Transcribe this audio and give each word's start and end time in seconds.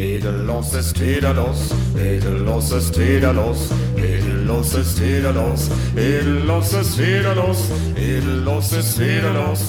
Edellos 0.00 0.72
ist 0.72 0.98
wieder 0.98 1.34
los, 1.34 1.74
edellos 1.94 2.72
ist 2.72 2.98
wieder 2.98 3.34
los, 3.34 3.68
edellos 3.98 4.72
ist 4.72 4.98
wieder 4.98 5.34
los, 5.34 5.68
edellos 5.94 6.72
ist 6.72 6.98
wieder 6.98 7.34
los, 7.34 7.68
edellos 7.96 8.72
ist 8.72 8.98
wieder 8.98 9.34
los. 9.34 9.60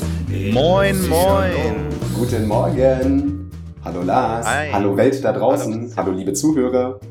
Moin, 0.53 1.09
moin. 1.09 1.89
Guten 2.17 2.47
Morgen. 2.47 3.51
Hallo 3.83 4.03
Lars. 4.03 4.47
Hi. 4.47 4.71
Hallo 4.71 4.95
Welt 4.95 5.21
da 5.21 5.33
draußen. 5.33 5.93
Hallo 5.97 6.13
liebe 6.13 6.31
Zuhörer. 6.31 7.01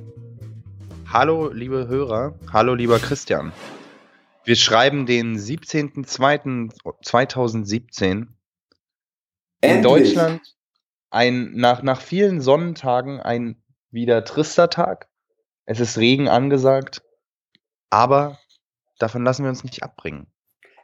Hallo, 1.13 1.51
liebe 1.53 1.89
Hörer. 1.89 2.33
Hallo, 2.51 2.73
lieber 2.73 2.99
Christian. 3.01 3.53
Wir 4.45 4.57
schreiben 4.57 5.05
den 5.05 5.37
17.02.2017. 5.37 8.29
In. 9.61 9.83
Deutschland 9.83 10.41
ein, 11.11 11.53
nach, 11.55 11.83
nach 11.83 12.01
vielen 12.01 12.41
Sonnentagen 12.41 13.21
ein 13.21 13.63
wieder 13.91 14.25
trister 14.25 14.71
Tag. 14.71 15.09
Es 15.67 15.81
ist 15.81 15.99
Regen 15.99 16.29
angesagt, 16.29 17.03
aber 17.91 18.39
davon 18.99 19.25
lassen 19.25 19.45
wir 19.45 19.51
uns 19.51 19.65
nicht 19.65 19.83
abbringen. 19.83 20.27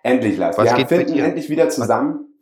Endlich, 0.03 0.37
Lars. 0.37 0.59
Was 0.59 0.77
wir 0.77 0.87
finden 0.87 1.19
endlich 1.19 1.49
wieder 1.49 1.69
zusammen. 1.69 2.33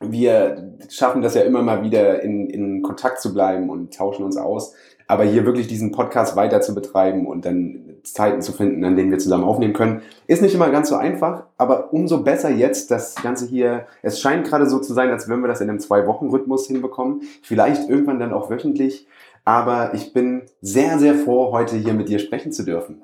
Wir 0.00 0.76
schaffen 0.88 1.22
das 1.22 1.34
ja 1.34 1.42
immer 1.42 1.62
mal 1.62 1.82
wieder 1.82 2.22
in, 2.22 2.50
in 2.50 2.82
Kontakt 2.82 3.20
zu 3.20 3.32
bleiben 3.32 3.70
und 3.70 3.94
tauschen 3.94 4.24
uns 4.24 4.36
aus. 4.36 4.74
Aber 5.06 5.24
hier 5.24 5.44
wirklich 5.44 5.68
diesen 5.68 5.92
Podcast 5.92 6.36
weiter 6.36 6.60
zu 6.60 6.74
betreiben 6.74 7.26
und 7.26 7.44
dann 7.44 7.91
Zeiten 8.02 8.42
zu 8.42 8.52
finden, 8.52 8.84
an 8.84 8.96
denen 8.96 9.10
wir 9.10 9.18
zusammen 9.18 9.44
aufnehmen 9.44 9.72
können, 9.72 10.02
ist 10.26 10.42
nicht 10.42 10.54
immer 10.54 10.70
ganz 10.70 10.88
so 10.88 10.96
einfach. 10.96 11.44
Aber 11.56 11.92
umso 11.92 12.22
besser 12.22 12.50
jetzt 12.50 12.90
das 12.90 13.14
Ganze 13.16 13.46
hier. 13.46 13.86
Es 14.02 14.20
scheint 14.20 14.46
gerade 14.46 14.68
so 14.68 14.78
zu 14.78 14.92
sein, 14.92 15.10
als 15.10 15.28
würden 15.28 15.42
wir 15.42 15.48
das 15.48 15.60
in 15.60 15.68
einem 15.68 15.80
Zwei-Wochen-Rhythmus 15.80 16.66
hinbekommen. 16.66 17.22
Vielleicht 17.42 17.88
irgendwann 17.88 18.18
dann 18.18 18.32
auch 18.32 18.50
wöchentlich. 18.50 19.06
Aber 19.44 19.94
ich 19.94 20.12
bin 20.12 20.42
sehr, 20.60 20.98
sehr 20.98 21.14
froh, 21.14 21.52
heute 21.52 21.76
hier 21.76 21.94
mit 21.94 22.08
dir 22.08 22.18
sprechen 22.18 22.52
zu 22.52 22.64
dürfen. 22.64 23.02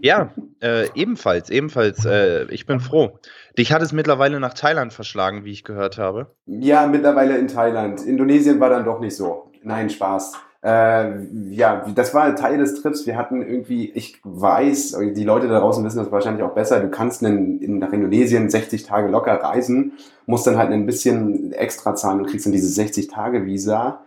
Ja, 0.00 0.30
äh, 0.60 0.88
ebenfalls, 0.94 1.50
ebenfalls. 1.50 2.04
Äh, 2.04 2.44
ich 2.50 2.66
bin 2.66 2.80
froh. 2.80 3.18
Dich 3.58 3.72
hat 3.72 3.82
es 3.82 3.92
mittlerweile 3.92 4.38
nach 4.40 4.54
Thailand 4.54 4.92
verschlagen, 4.92 5.44
wie 5.44 5.50
ich 5.50 5.64
gehört 5.64 5.98
habe. 5.98 6.34
Ja, 6.46 6.86
mittlerweile 6.86 7.36
in 7.36 7.48
Thailand. 7.48 8.04
Indonesien 8.04 8.60
war 8.60 8.70
dann 8.70 8.84
doch 8.84 9.00
nicht 9.00 9.16
so. 9.16 9.50
Nein, 9.62 9.90
Spaß. 9.90 10.34
Äh, 10.64 11.20
ja, 11.50 11.84
das 11.94 12.14
war 12.14 12.34
Teil 12.36 12.56
des 12.56 12.80
Trips. 12.80 13.06
Wir 13.06 13.18
hatten 13.18 13.42
irgendwie, 13.42 13.90
ich 13.90 14.18
weiß, 14.24 14.96
die 15.14 15.24
Leute 15.24 15.46
da 15.46 15.60
draußen 15.60 15.84
wissen 15.84 15.98
das 15.98 16.10
wahrscheinlich 16.10 16.42
auch 16.42 16.54
besser, 16.54 16.80
du 16.80 16.88
kannst 16.88 17.22
in, 17.22 17.60
in, 17.60 17.78
nach 17.78 17.92
Indonesien 17.92 18.48
60 18.48 18.84
Tage 18.84 19.08
locker 19.08 19.34
reisen, 19.34 19.92
musst 20.24 20.46
dann 20.46 20.56
halt 20.56 20.70
ein 20.70 20.86
bisschen 20.86 21.52
extra 21.52 21.94
zahlen 21.94 22.20
und 22.20 22.26
kriegst 22.28 22.46
dann 22.46 22.52
dieses 22.54 22.78
60-Tage-Visa. 22.78 24.00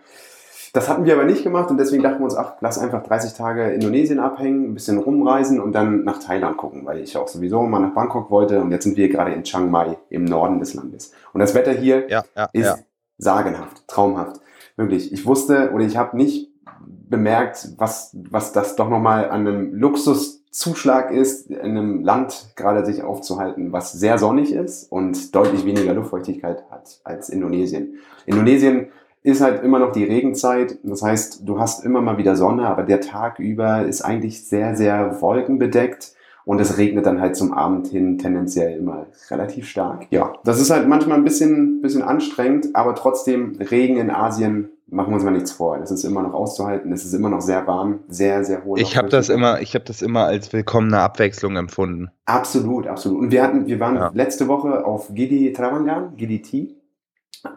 Das 0.74 0.90
hatten 0.90 1.06
wir 1.06 1.14
aber 1.14 1.26
nicht 1.26 1.44
gemacht 1.44 1.70
und 1.70 1.78
deswegen 1.78 2.02
dachten 2.02 2.20
wir 2.20 2.26
uns, 2.26 2.36
ach, 2.36 2.56
lass 2.60 2.80
einfach 2.80 3.04
30 3.04 3.34
Tage 3.34 3.72
Indonesien 3.72 4.20
abhängen, 4.20 4.72
ein 4.72 4.74
bisschen 4.74 4.98
rumreisen 4.98 5.60
und 5.60 5.74
dann 5.74 6.04
nach 6.06 6.20
Thailand 6.20 6.58
gucken, 6.58 6.86
weil 6.86 7.00
ich 7.00 7.18
auch 7.18 7.28
sowieso 7.28 7.62
mal 7.64 7.80
nach 7.80 7.94
Bangkok 7.94 8.32
wollte 8.32 8.62
und 8.62 8.72
jetzt 8.72 8.84
sind 8.84 8.98
wir 8.98 9.10
gerade 9.10 9.32
in 9.32 9.44
Chiang 9.44 9.70
Mai 9.70 9.98
im 10.10 10.26
Norden 10.26 10.60
des 10.60 10.74
Landes. 10.74 11.12
Und 11.34 11.40
das 11.40 11.54
Wetter 11.54 11.72
hier 11.72 12.10
Ja, 12.10 12.24
ja, 12.36 12.50
ist 12.52 12.66
ja. 12.66 12.76
sagenhaft, 13.20 13.88
traumhaft. 13.88 14.42
Wirklich. 14.76 15.12
Ich 15.12 15.26
wusste 15.26 15.72
oder 15.74 15.84
ich 15.86 15.98
habe 15.98 16.16
nicht 16.16 16.47
bemerkt, 16.80 17.70
was, 17.78 18.16
was 18.30 18.52
das 18.52 18.76
doch 18.76 18.90
nochmal 18.90 19.30
an 19.30 19.48
einem 19.48 19.74
Luxuszuschlag 19.74 21.12
ist, 21.12 21.50
in 21.50 21.60
einem 21.60 22.04
Land 22.04 22.54
gerade 22.56 22.86
sich 22.86 23.04
aufzuhalten, 23.04 23.72
was 23.72 23.94
sehr 23.94 24.18
sonnig 24.18 24.54
ist 24.54 24.92
und 24.92 25.34
deutlich 25.34 25.66
weniger 25.66 25.94
Luftfeuchtigkeit 25.94 26.64
hat 26.70 27.00
als 27.04 27.30
Indonesien. 27.30 28.00
Indonesien 28.26 28.88
ist 29.24 29.42
halt 29.42 29.64
immer 29.64 29.80
noch 29.80 29.92
die 29.92 30.06
Regenzeit. 30.06 30.80
Das 30.84 31.02
heißt, 31.02 31.42
du 31.48 31.60
hast 31.60 31.84
immer 31.84 32.02
mal 32.02 32.18
wieder 32.18 32.36
Sonne, 32.36 32.68
aber 32.68 32.84
der 32.84 33.02
Tag 33.02 33.40
über 33.40 33.86
ist 33.86 34.02
eigentlich 34.02 34.48
sehr, 34.48 34.76
sehr 34.76 35.22
wolkenbedeckt. 35.22 36.14
Und 36.48 36.62
es 36.62 36.78
regnet 36.78 37.06
dann 37.06 37.20
halt 37.20 37.36
zum 37.36 37.52
Abend 37.54 37.88
hin 37.88 38.18
tendenziell 38.18 38.78
immer 38.78 39.08
relativ 39.30 39.68
stark. 39.68 40.08
Ja, 40.12 40.32
das 40.46 40.62
ist 40.62 40.70
halt 40.70 40.88
manchmal 40.88 41.18
ein 41.18 41.26
bisschen, 41.26 41.82
bisschen 41.82 42.02
anstrengend, 42.02 42.70
aber 42.74 42.96
trotzdem 42.96 43.58
Regen 43.60 43.98
in 43.98 44.10
Asien, 44.10 44.70
machen 44.88 45.10
wir 45.10 45.16
uns 45.16 45.26
mal 45.26 45.32
nichts 45.32 45.52
vor. 45.52 45.78
Das 45.78 45.92
ist 45.92 46.06
immer 46.06 46.22
noch 46.24 46.34
auszuhalten. 46.34 46.94
Es 46.94 47.04
ist 47.04 47.12
immer 47.12 47.28
noch 47.28 47.42
sehr 47.42 47.68
warm, 47.68 48.00
sehr, 48.08 48.46
sehr 48.46 48.64
hohe 48.64 48.80
Ich 48.80 48.96
habe 48.96 49.10
das 49.10 49.28
immer, 49.28 49.60
ich 49.60 49.76
habe 49.76 49.84
das 49.84 50.02
immer 50.02 50.24
als 50.24 50.54
willkommene 50.54 51.00
Abwechslung 51.02 51.58
empfunden. 51.58 52.12
Absolut, 52.24 52.88
absolut. 52.88 53.20
Und 53.20 53.32
wir 53.34 53.44
hatten, 53.44 53.68
wir 53.68 53.82
waren 53.82 53.96
Ja. 53.98 54.12
letzte 54.14 54.48
Woche 54.48 54.86
auf 54.86 55.14
Gidi 55.14 55.52
Travangan, 55.52 56.16
Gidi 56.16 56.42
T. 56.42 56.76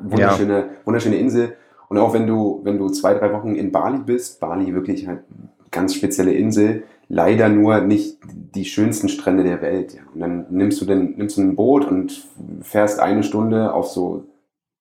Wunderschöne, 0.01 0.71
wunderschöne 0.85 1.15
Insel. 1.15 1.55
Und 1.89 1.99
auch 1.99 2.13
wenn 2.13 2.27
du, 2.27 2.61
wenn 2.65 2.77
du 2.77 2.89
zwei, 2.89 3.15
drei 3.15 3.33
Wochen 3.33 3.55
in 3.55 3.71
Bali 3.71 3.99
bist, 3.99 4.41
Bali 4.41 4.75
wirklich 4.75 5.07
halt 5.07 5.21
ganz 5.71 5.95
spezielle 5.95 6.33
Insel, 6.33 6.83
leider 7.11 7.49
nur 7.49 7.81
nicht 7.81 8.19
die 8.55 8.65
schönsten 8.65 9.09
Strände 9.09 9.43
der 9.43 9.61
Welt. 9.61 9.95
Ja. 9.95 10.01
Und 10.15 10.21
dann 10.21 10.47
nimmst 10.49 10.81
du 10.81 10.87
dann, 10.87 11.17
nimmst 11.17 11.37
du 11.37 11.43
ein 11.43 11.57
Boot 11.57 11.85
und 11.85 12.25
fährst 12.63 13.01
eine 13.01 13.23
Stunde 13.25 13.75
auf 13.75 13.89
so, 13.89 14.25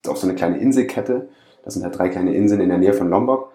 auf 0.08 0.18
so 0.18 0.28
eine 0.28 0.36
kleine 0.36 0.60
Inselkette. 0.60 1.28
Das 1.66 1.74
sind 1.74 1.84
halt 1.84 1.98
drei 1.98 2.08
kleine 2.10 2.34
Inseln 2.36 2.62
in 2.62 2.70
der 2.70 2.78
Nähe 2.78 2.94
von 2.94 3.10
Lombok. 3.10 3.52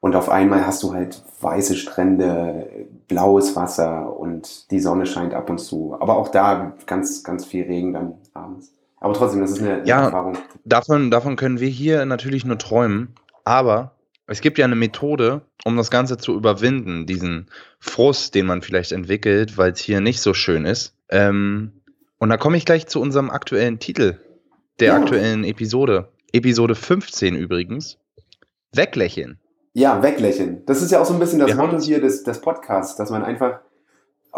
Und 0.00 0.14
auf 0.14 0.28
einmal 0.28 0.64
hast 0.64 0.82
du 0.84 0.92
halt 0.92 1.24
weiße 1.40 1.74
Strände, 1.74 2.68
blaues 3.08 3.56
Wasser 3.56 4.16
und 4.16 4.70
die 4.70 4.78
Sonne 4.78 5.06
scheint 5.06 5.34
ab 5.34 5.50
und 5.50 5.58
zu. 5.58 5.96
Aber 5.98 6.18
auch 6.18 6.28
da 6.28 6.74
ganz, 6.86 7.24
ganz 7.24 7.44
viel 7.46 7.64
Regen 7.64 7.94
dann 7.94 8.14
abends. 8.34 8.72
Aber 9.00 9.14
trotzdem, 9.14 9.40
das 9.40 9.52
ist 9.52 9.60
eine, 9.62 9.82
eine 9.82 9.86
Ja. 9.88 10.04
Erfahrung. 10.04 10.36
Davon, 10.64 11.10
davon 11.10 11.36
können 11.36 11.60
wir 11.60 11.68
hier 11.68 12.04
natürlich 12.04 12.44
nur 12.44 12.58
träumen, 12.58 13.14
aber 13.44 13.92
es 14.28 14.40
gibt 14.40 14.58
ja 14.58 14.64
eine 14.64 14.76
Methode, 14.76 15.42
um 15.64 15.76
das 15.76 15.90
Ganze 15.90 16.18
zu 16.18 16.34
überwinden, 16.34 17.06
diesen 17.06 17.46
Frust, 17.80 18.34
den 18.34 18.46
man 18.46 18.62
vielleicht 18.62 18.92
entwickelt, 18.92 19.56
weil 19.58 19.72
es 19.72 19.80
hier 19.80 20.00
nicht 20.00 20.20
so 20.20 20.34
schön 20.34 20.64
ist. 20.64 20.94
Ähm, 21.08 21.72
und 22.18 22.28
da 22.28 22.36
komme 22.36 22.56
ich 22.56 22.64
gleich 22.64 22.86
zu 22.86 23.00
unserem 23.00 23.30
aktuellen 23.30 23.78
Titel 23.78 24.18
der 24.80 24.88
Ja. 24.88 24.96
aktuellen 25.00 25.44
Episode. 25.44 26.08
Episode 26.32 26.74
15 26.74 27.34
übrigens. 27.36 27.98
Weglächeln. 28.72 29.38
Ja, 29.72 30.02
weglächeln. 30.02 30.62
Das 30.66 30.82
ist 30.82 30.90
ja 30.92 31.00
auch 31.00 31.06
so 31.06 31.14
ein 31.14 31.20
bisschen 31.20 31.38
das 31.38 31.54
Motto 31.54 31.80
hier 31.80 32.00
des, 32.00 32.22
des 32.24 32.40
Podcasts, 32.40 32.96
dass 32.96 33.10
man 33.10 33.22
einfach, 33.24 33.60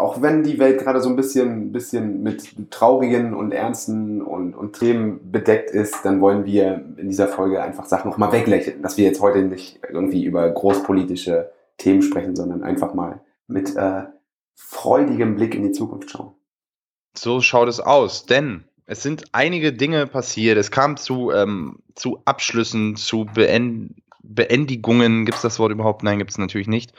auch 0.01 0.21
wenn 0.21 0.43
die 0.43 0.59
Welt 0.59 0.79
gerade 0.81 0.99
so 1.01 1.09
ein 1.09 1.15
bisschen, 1.15 1.71
bisschen 1.71 2.23
mit 2.23 2.71
traurigen 2.71 3.33
und 3.33 3.51
ernsten 3.51 4.21
und, 4.21 4.55
und 4.55 4.79
Themen 4.79 5.31
bedeckt 5.31 5.71
ist, 5.71 6.03
dann 6.03 6.21
wollen 6.21 6.45
wir 6.45 6.83
in 6.97 7.07
dieser 7.07 7.27
Folge 7.27 7.61
einfach 7.61 7.85
Sachen 7.85 8.11
auch 8.11 8.17
mal 8.17 8.31
weglächeln. 8.31 8.81
Dass 8.81 8.97
wir 8.97 9.05
jetzt 9.05 9.21
heute 9.21 9.43
nicht 9.43 9.79
irgendwie 9.89 10.23
über 10.23 10.49
großpolitische 10.49 11.51
Themen 11.77 12.01
sprechen, 12.01 12.35
sondern 12.35 12.63
einfach 12.63 12.93
mal 12.93 13.21
mit 13.47 13.75
äh, 13.75 14.03
freudigem 14.55 15.35
Blick 15.35 15.55
in 15.55 15.63
die 15.63 15.71
Zukunft 15.71 16.09
schauen. 16.09 16.33
So 17.15 17.41
schaut 17.41 17.69
es 17.69 17.79
aus, 17.79 18.25
denn 18.25 18.63
es 18.85 19.03
sind 19.03 19.25
einige 19.31 19.71
Dinge 19.71 20.07
passiert. 20.07 20.57
Es 20.57 20.71
kam 20.71 20.97
zu, 20.97 21.31
ähm, 21.31 21.79
zu 21.95 22.21
Abschlüssen, 22.25 22.95
zu 22.95 23.25
Beend 23.25 23.95
Beendigungen. 24.23 25.25
Gibt 25.25 25.37
es 25.37 25.41
das 25.41 25.59
Wort 25.59 25.71
überhaupt? 25.71 26.03
Nein, 26.03 26.19
gibt 26.19 26.31
es 26.31 26.37
natürlich 26.37 26.67
nicht. 26.67 26.93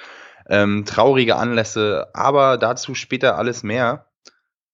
Ähm, 0.49 0.85
traurige 0.85 1.37
Anlässe, 1.37 2.09
aber 2.15 2.59
dazu 2.59 2.95
später 2.95 3.39
alles 3.39 3.63
mehr. 3.63 4.07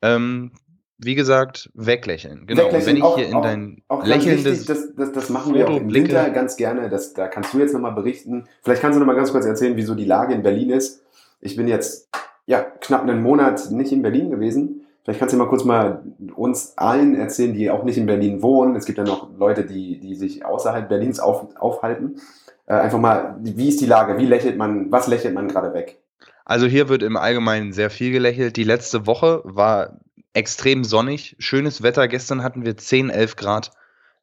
Ähm, 0.03 0.53
wie 0.99 1.15
gesagt, 1.15 1.71
weglächeln. 1.75 2.47
Genau. 2.47 2.69
Und 2.69 2.87
wenn 2.87 2.97
ich 2.97 3.03
auch, 3.03 3.17
hier 3.17 3.29
in 3.29 3.35
auch, 3.35 3.43
dein 3.43 3.83
auch 3.87 4.05
lächelndes. 4.05 4.45
wichtig, 4.45 4.67
das, 4.67 4.95
das, 4.97 5.13
das 5.13 5.31
machen 5.31 5.55
wir 5.55 5.69
auch 5.69 5.77
im 5.77 5.87
blicke. 5.87 6.09
Winter 6.09 6.31
ganz 6.31 6.57
gerne. 6.57 6.89
Das, 6.89 7.15
da 7.15 7.29
kannst 7.29 7.55
du 7.55 7.59
jetzt 7.59 7.73
nochmal 7.73 7.93
berichten. 7.93 8.49
Vielleicht 8.63 8.83
kannst 8.83 8.97
du 8.97 9.01
nochmal 9.01 9.15
ganz 9.15 9.31
kurz 9.31 9.47
erzählen, 9.47 9.77
wieso 9.77 9.95
die 9.95 10.05
Lage 10.05 10.35
in 10.35 10.43
Berlin 10.43 10.71
ist. 10.71 11.03
Ich 11.41 11.57
bin 11.57 11.69
jetzt 11.69 12.09
ja, 12.47 12.63
knapp 12.63 13.03
einen 13.03 13.23
Monat 13.23 13.71
nicht 13.71 13.93
in 13.93 14.03
Berlin 14.03 14.31
gewesen. 14.31 14.87
Vielleicht 15.05 15.21
kannst 15.21 15.35
du 15.35 15.39
mal 15.39 15.49
kurz 15.49 15.65
mal 15.65 16.03
uns 16.35 16.73
allen 16.77 17.15
erzählen, 17.15 17.55
die 17.55 17.71
auch 17.71 17.85
nicht 17.85 17.97
in 17.97 18.07
Berlin 18.07 18.43
wohnen. 18.43 18.75
Es 18.75 18.85
gibt 18.85 18.99
ja 18.99 19.05
noch 19.05 19.31
Leute, 19.39 19.65
die, 19.65 20.01
die 20.01 20.15
sich 20.15 20.45
außerhalb 20.45 20.89
Berlins 20.89 21.21
auf, 21.21 21.47
aufhalten. 21.57 22.21
Äh, 22.69 22.75
einfach 22.75 22.99
mal, 22.99 23.37
wie 23.41 23.69
ist 23.69 23.81
die 23.81 23.87
Lage? 23.87 24.19
Wie 24.19 24.27
lächelt 24.27 24.57
man, 24.57 24.93
was 24.93 25.07
lächelt 25.09 25.35
man 25.35 25.49
gerade 25.49 25.73
weg? 25.75 25.99
Also 26.45 26.67
hier 26.67 26.89
wird 26.89 27.03
im 27.03 27.17
Allgemeinen 27.17 27.73
sehr 27.73 27.91
viel 27.91 28.13
gelächelt. 28.13 28.57
Die 28.57 28.65
letzte 28.65 29.07
Woche 29.07 29.41
war 29.45 30.01
extrem 30.35 30.85
sonnig, 30.85 31.35
schönes 31.39 31.83
Wetter. 31.83 32.09
Gestern 32.09 32.43
hatten 32.43 32.65
wir 32.65 32.77
10, 32.77 33.11
11 33.11 33.37
Grad. 33.37 33.71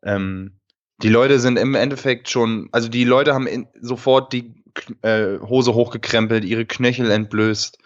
Ähm, 0.04 0.54
die 1.02 1.10
Leute 1.10 1.40
sind 1.40 1.58
im 1.60 1.76
Endeffekt 1.76 2.30
schon, 2.30 2.70
also 2.72 2.88
die 2.88 3.04
Leute 3.04 3.34
haben 3.34 3.48
in, 3.48 3.68
sofort 3.82 4.32
die 4.32 4.54
äh, 5.02 5.40
Hose 5.40 5.74
hochgekrempelt, 5.74 6.46
ihre 6.46 6.66
Knöchel 6.66 7.10
entblößt, 7.12 7.78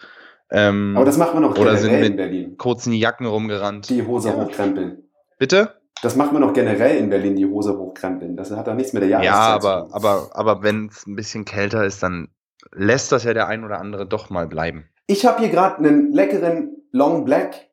ähm, 0.52 0.94
Aber 0.96 1.04
das 1.04 1.16
macht 1.16 1.34
man 1.34 1.44
auch 1.44 1.56
Oder 1.56 1.76
sind 1.76 1.92
mit- 1.92 2.04
in 2.10 2.16
Berlin. 2.16 2.56
kurzen 2.56 2.92
Jacken 2.92 3.26
rumgerannt. 3.26 3.88
Die 3.88 4.02
Hose 4.04 4.28
Ja. 4.30 4.34
hochkrempeln. 4.36 5.04
Bitte? 5.38 5.79
Das 6.02 6.16
macht 6.16 6.32
man 6.32 6.42
auch 6.42 6.52
generell 6.52 6.96
in 6.96 7.10
Berlin, 7.10 7.36
die 7.36 7.46
Hose 7.46 7.76
hochkrempeln. 7.76 8.36
Das 8.36 8.50
hat 8.50 8.66
doch 8.66 8.74
nichts 8.74 8.92
mit 8.92 9.02
der 9.02 9.10
Ja, 9.10 9.22
Jahreszeit 9.22 9.62
zu 9.62 9.68
aber, 9.68 9.82
tun. 9.84 9.92
aber, 9.92 10.28
aber 10.32 10.62
wenn 10.62 10.86
es 10.86 11.06
ein 11.06 11.16
bisschen 11.16 11.44
kälter 11.44 11.84
ist, 11.84 12.02
dann 12.02 12.28
lässt 12.72 13.12
das 13.12 13.24
ja 13.24 13.34
der 13.34 13.48
ein 13.48 13.64
oder 13.64 13.78
andere 13.80 14.06
doch 14.06 14.30
mal 14.30 14.46
bleiben. 14.46 14.84
Ich 15.06 15.26
habe 15.26 15.40
hier 15.40 15.48
gerade 15.48 15.78
einen 15.78 16.12
leckeren 16.12 16.76
Long 16.92 17.24
Black 17.24 17.68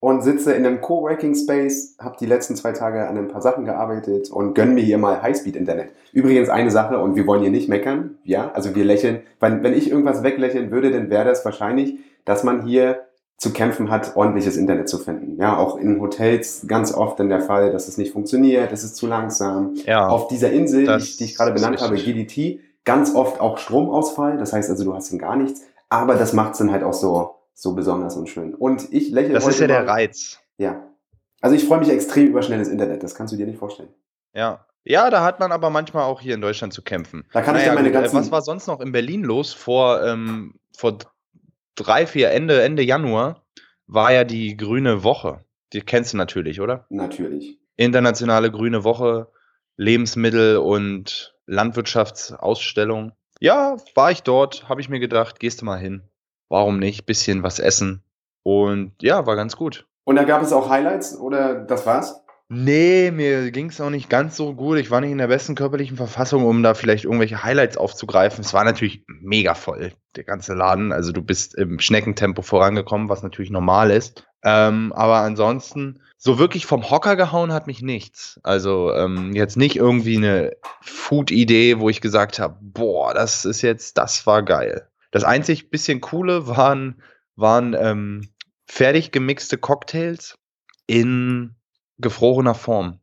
und 0.00 0.22
sitze 0.22 0.52
in 0.52 0.66
einem 0.66 0.80
Coworking 0.80 1.34
Space, 1.36 1.96
habe 2.00 2.16
die 2.18 2.26
letzten 2.26 2.56
zwei 2.56 2.72
Tage 2.72 3.06
an 3.06 3.16
ein 3.16 3.28
paar 3.28 3.40
Sachen 3.40 3.64
gearbeitet 3.64 4.30
und 4.30 4.54
gönn 4.54 4.74
mir 4.74 4.82
hier 4.82 4.98
mal 4.98 5.22
Highspeed-Internet. 5.22 5.90
Übrigens 6.12 6.48
eine 6.48 6.72
Sache, 6.72 6.98
und 6.98 7.14
wir 7.14 7.26
wollen 7.26 7.42
hier 7.42 7.52
nicht 7.52 7.68
meckern, 7.68 8.18
ja, 8.24 8.50
also 8.52 8.74
wir 8.74 8.84
lächeln. 8.84 9.22
Wenn, 9.38 9.62
wenn 9.62 9.74
ich 9.74 9.88
irgendwas 9.90 10.24
weglächeln 10.24 10.72
würde, 10.72 10.90
dann 10.90 11.08
wäre 11.08 11.24
das 11.24 11.44
wahrscheinlich, 11.44 11.98
dass 12.24 12.42
man 12.42 12.66
hier 12.66 13.06
zu 13.42 13.52
kämpfen 13.52 13.90
hat, 13.90 14.14
ordentliches 14.14 14.56
Internet 14.56 14.88
zu 14.88 14.98
finden. 14.98 15.36
Ja, 15.40 15.56
auch 15.56 15.76
in 15.76 16.00
Hotels 16.00 16.64
ganz 16.68 16.94
oft 16.94 17.18
in 17.18 17.28
der 17.28 17.40
Fall, 17.40 17.72
dass 17.72 17.88
es 17.88 17.98
nicht 17.98 18.12
funktioniert, 18.12 18.70
es 18.70 18.84
ist 18.84 18.94
zu 18.94 19.08
langsam. 19.08 19.74
Ja, 19.84 20.06
Auf 20.06 20.28
dieser 20.28 20.52
Insel, 20.52 20.86
die 20.86 21.02
ich, 21.02 21.16
die 21.16 21.24
ich 21.24 21.34
gerade 21.36 21.50
benannt 21.50 21.80
habe. 21.80 21.96
GDT, 21.96 22.60
ganz 22.84 23.12
oft 23.16 23.40
auch 23.40 23.58
Stromausfall. 23.58 24.38
Das 24.38 24.52
heißt 24.52 24.70
also, 24.70 24.84
du 24.84 24.94
hast 24.94 25.10
dann 25.10 25.18
gar 25.18 25.34
nichts. 25.34 25.62
Aber 25.88 26.14
das 26.14 26.32
macht 26.32 26.52
es 26.52 26.58
dann 26.58 26.70
halt 26.70 26.84
auch 26.84 26.92
so, 26.94 27.34
so 27.52 27.74
besonders 27.74 28.16
und 28.16 28.28
schön. 28.28 28.54
Und 28.54 28.92
ich 28.92 29.10
lächle 29.10 29.34
das 29.34 29.44
ist 29.48 29.58
ja 29.58 29.66
der 29.66 29.80
mal- 29.82 29.90
Reiz. 29.90 30.38
Ja. 30.58 30.86
Also 31.40 31.56
ich 31.56 31.64
freue 31.64 31.80
mich 31.80 31.88
extrem 31.90 32.28
über 32.28 32.42
schnelles 32.42 32.68
Internet. 32.68 33.02
Das 33.02 33.16
kannst 33.16 33.32
du 33.32 33.36
dir 33.36 33.46
nicht 33.48 33.58
vorstellen. 33.58 33.88
Ja. 34.34 34.64
Ja, 34.84 35.10
da 35.10 35.24
hat 35.24 35.40
man 35.40 35.50
aber 35.50 35.68
manchmal 35.70 36.04
auch 36.04 36.20
hier 36.20 36.36
in 36.36 36.40
Deutschland 36.40 36.72
zu 36.72 36.82
kämpfen. 36.82 37.24
Da 37.32 37.42
kann 37.42 37.56
ich 37.56 37.64
dir 37.64 37.72
meine 37.72 37.88
äh, 37.88 37.92
ganzen- 37.92 38.14
Was 38.16 38.30
war 38.30 38.42
sonst 38.42 38.68
noch 38.68 38.80
in 38.80 38.92
Berlin 38.92 39.24
los? 39.24 39.52
Vor, 39.52 40.00
ähm, 40.04 40.54
vor 40.76 40.98
drei, 41.74 42.06
vier, 42.06 42.30
Ende, 42.30 42.62
Ende 42.62 42.82
Januar 42.82 43.44
war 43.86 44.12
ja 44.12 44.24
die 44.24 44.56
Grüne 44.56 45.04
Woche. 45.04 45.44
Die 45.72 45.80
kennst 45.80 46.12
du 46.12 46.16
natürlich, 46.16 46.60
oder? 46.60 46.86
Natürlich. 46.90 47.58
Internationale 47.76 48.50
Grüne 48.50 48.84
Woche, 48.84 49.28
Lebensmittel- 49.76 50.58
und 50.58 51.34
Landwirtschaftsausstellung. 51.46 53.12
Ja, 53.40 53.76
war 53.94 54.10
ich 54.10 54.22
dort, 54.22 54.68
habe 54.68 54.80
ich 54.80 54.88
mir 54.88 55.00
gedacht, 55.00 55.40
gehst 55.40 55.60
du 55.60 55.64
mal 55.64 55.78
hin. 55.78 56.02
Warum 56.48 56.78
nicht? 56.78 57.06
Bisschen 57.06 57.42
was 57.42 57.58
essen. 57.58 58.02
Und 58.42 58.94
ja, 59.00 59.26
war 59.26 59.36
ganz 59.36 59.56
gut. 59.56 59.86
Und 60.04 60.16
da 60.16 60.24
gab 60.24 60.42
es 60.42 60.52
auch 60.52 60.68
Highlights 60.68 61.16
oder 61.18 61.54
das 61.64 61.86
war's? 61.86 62.22
Nee, 62.54 63.10
mir 63.10 63.50
ging 63.50 63.70
es 63.70 63.80
auch 63.80 63.88
nicht 63.88 64.10
ganz 64.10 64.36
so 64.36 64.52
gut. 64.54 64.76
Ich 64.76 64.90
war 64.90 65.00
nicht 65.00 65.10
in 65.10 65.16
der 65.16 65.28
besten 65.28 65.54
körperlichen 65.54 65.96
Verfassung, 65.96 66.44
um 66.44 66.62
da 66.62 66.74
vielleicht 66.74 67.04
irgendwelche 67.04 67.42
Highlights 67.42 67.78
aufzugreifen. 67.78 68.44
Es 68.44 68.52
war 68.52 68.62
natürlich 68.62 69.06
mega 69.06 69.54
voll, 69.54 69.94
der 70.16 70.24
ganze 70.24 70.52
Laden. 70.52 70.92
Also 70.92 71.12
du 71.12 71.22
bist 71.22 71.54
im 71.54 71.78
Schneckentempo 71.78 72.42
vorangekommen, 72.42 73.08
was 73.08 73.22
natürlich 73.22 73.50
normal 73.50 73.90
ist. 73.90 74.26
Ähm, 74.44 74.92
aber 74.92 75.20
ansonsten, 75.20 76.02
so 76.18 76.38
wirklich 76.38 76.66
vom 76.66 76.90
Hocker 76.90 77.16
gehauen 77.16 77.54
hat 77.54 77.66
mich 77.66 77.80
nichts. 77.80 78.38
Also 78.42 78.92
ähm, 78.92 79.32
jetzt 79.32 79.56
nicht 79.56 79.76
irgendwie 79.76 80.18
eine 80.18 80.52
Food-Idee, 80.82 81.80
wo 81.80 81.88
ich 81.88 82.02
gesagt 82.02 82.38
habe, 82.38 82.58
boah, 82.60 83.14
das 83.14 83.46
ist 83.46 83.62
jetzt, 83.62 83.96
das 83.96 84.26
war 84.26 84.42
geil. 84.42 84.86
Das 85.10 85.24
einzig 85.24 85.70
bisschen 85.70 86.02
coole 86.02 86.46
waren, 86.46 87.00
waren 87.34 87.74
ähm, 87.78 88.28
fertig 88.66 89.10
gemixte 89.10 89.56
Cocktails 89.56 90.36
in 90.86 91.54
gefrorener 91.98 92.54
Form. 92.54 93.00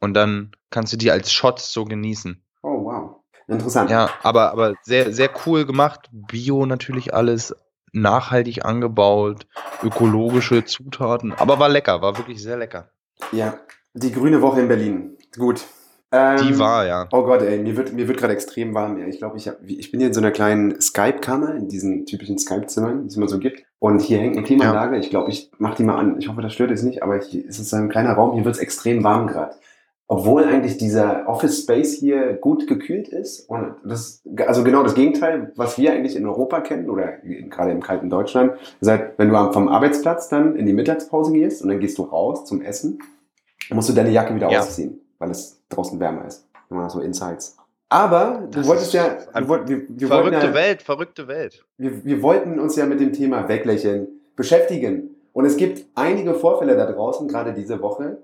Und 0.00 0.14
dann 0.14 0.52
kannst 0.70 0.92
du 0.92 0.96
die 0.96 1.10
als 1.10 1.32
Shots 1.32 1.72
so 1.72 1.84
genießen. 1.84 2.42
Oh, 2.62 2.84
wow. 2.84 3.16
Interessant. 3.48 3.90
Ja, 3.90 4.10
aber, 4.22 4.52
aber 4.52 4.74
sehr, 4.82 5.12
sehr 5.12 5.30
cool 5.46 5.66
gemacht. 5.66 6.08
Bio 6.10 6.66
natürlich 6.66 7.14
alles, 7.14 7.54
nachhaltig 7.92 8.64
angebaut, 8.64 9.46
ökologische 9.82 10.64
Zutaten. 10.64 11.32
Aber 11.32 11.58
war 11.58 11.68
lecker, 11.68 12.02
war 12.02 12.16
wirklich 12.18 12.42
sehr 12.42 12.56
lecker. 12.56 12.90
Ja. 13.32 13.58
Die 13.94 14.12
Grüne 14.12 14.42
Woche 14.42 14.60
in 14.60 14.68
Berlin. 14.68 15.16
Gut. 15.36 15.64
Ähm, 16.12 16.36
Die 16.36 16.58
war, 16.58 16.86
ja. 16.86 17.08
Oh 17.12 17.22
Gott, 17.22 17.42
ey, 17.42 17.58
mir 17.58 17.76
wird, 17.76 17.92
mir 17.92 18.06
wird 18.06 18.18
gerade 18.18 18.34
extrem 18.34 18.74
warm. 18.74 18.98
Ich 19.08 19.18
glaube, 19.18 19.38
ich, 19.38 19.48
hab, 19.48 19.56
ich 19.66 19.90
bin 19.90 20.00
hier 20.00 20.08
in 20.08 20.14
so 20.14 20.20
einer 20.20 20.30
kleinen 20.30 20.80
Skype-Kammer, 20.80 21.54
in 21.54 21.68
diesen 21.68 22.04
typischen 22.06 22.38
Skype-Zimmern, 22.38 23.02
die 23.02 23.08
es 23.08 23.16
immer 23.16 23.28
so 23.28 23.38
gibt. 23.38 23.64
Und 23.86 24.00
hier 24.00 24.18
hängt 24.18 24.36
eine 24.36 24.44
Klimaanlage. 24.44 24.96
Ich 24.96 25.10
glaube, 25.10 25.30
ich 25.30 25.48
mache 25.58 25.76
die 25.76 25.84
mal 25.84 25.94
an. 25.94 26.16
Ich 26.18 26.28
hoffe, 26.28 26.42
das 26.42 26.52
stört 26.52 26.72
es 26.72 26.82
nicht, 26.82 27.04
aber 27.04 27.20
hier 27.20 27.46
ist 27.46 27.60
es 27.60 27.72
ein 27.72 27.88
kleiner 27.88 28.14
Raum. 28.14 28.32
Hier 28.34 28.44
wird 28.44 28.56
es 28.56 28.60
extrem 28.60 29.04
warm 29.04 29.28
gerade. 29.28 29.54
Obwohl 30.08 30.42
eigentlich 30.42 30.76
dieser 30.76 31.28
Office 31.28 31.62
Space 31.62 31.92
hier 31.94 32.32
gut 32.32 32.66
gekühlt 32.66 33.06
ist. 33.06 33.48
Und 33.48 33.76
das, 33.84 34.22
also 34.44 34.64
genau 34.64 34.82
das 34.82 34.96
Gegenteil, 34.96 35.52
was 35.54 35.78
wir 35.78 35.92
eigentlich 35.92 36.16
in 36.16 36.26
Europa 36.26 36.62
kennen 36.62 36.90
oder 36.90 37.18
gerade 37.48 37.70
im 37.70 37.80
kalten 37.80 38.10
Deutschland. 38.10 38.54
Heißt, 38.84 39.02
wenn 39.18 39.28
du 39.28 39.52
vom 39.52 39.68
Arbeitsplatz 39.68 40.28
dann 40.28 40.56
in 40.56 40.66
die 40.66 40.72
Mittagspause 40.72 41.32
gehst 41.32 41.62
und 41.62 41.68
dann 41.68 41.78
gehst 41.78 41.96
du 41.98 42.02
raus 42.02 42.44
zum 42.44 42.62
Essen, 42.62 42.98
musst 43.70 43.88
du 43.88 43.92
deine 43.92 44.10
Jacke 44.10 44.34
wieder 44.34 44.50
Ja. 44.50 44.58
ausziehen, 44.58 45.00
weil 45.20 45.30
es 45.30 45.62
draußen 45.68 46.00
wärmer 46.00 46.24
ist. 46.24 46.48
Immer 46.70 46.90
so 46.90 46.98
Insights. 46.98 47.56
Aber 47.88 48.48
du 48.50 48.58
Das 48.58 48.66
wolltest 48.66 48.92
ja, 48.94 49.16
du 49.34 49.48
wollt, 49.48 49.68
wir, 49.68 49.82
wir, 49.88 50.08
Verrückte 50.08 50.46
ja 50.46 50.54
Welt, 50.54 50.82
verrückte 50.82 51.28
Welt. 51.28 51.64
wir, 51.78 52.04
wir 52.04 52.22
wollten 52.22 52.58
uns 52.58 52.76
ja 52.76 52.86
mit 52.86 53.00
dem 53.00 53.12
Thema 53.12 53.48
Weglächeln 53.48 54.08
beschäftigen. 54.34 55.10
Und 55.32 55.44
es 55.44 55.56
gibt 55.56 55.84
einige 55.94 56.34
Vorfälle 56.34 56.76
da 56.76 56.90
draußen, 56.90 57.28
gerade 57.28 57.52
diese 57.52 57.80
Woche, 57.82 58.18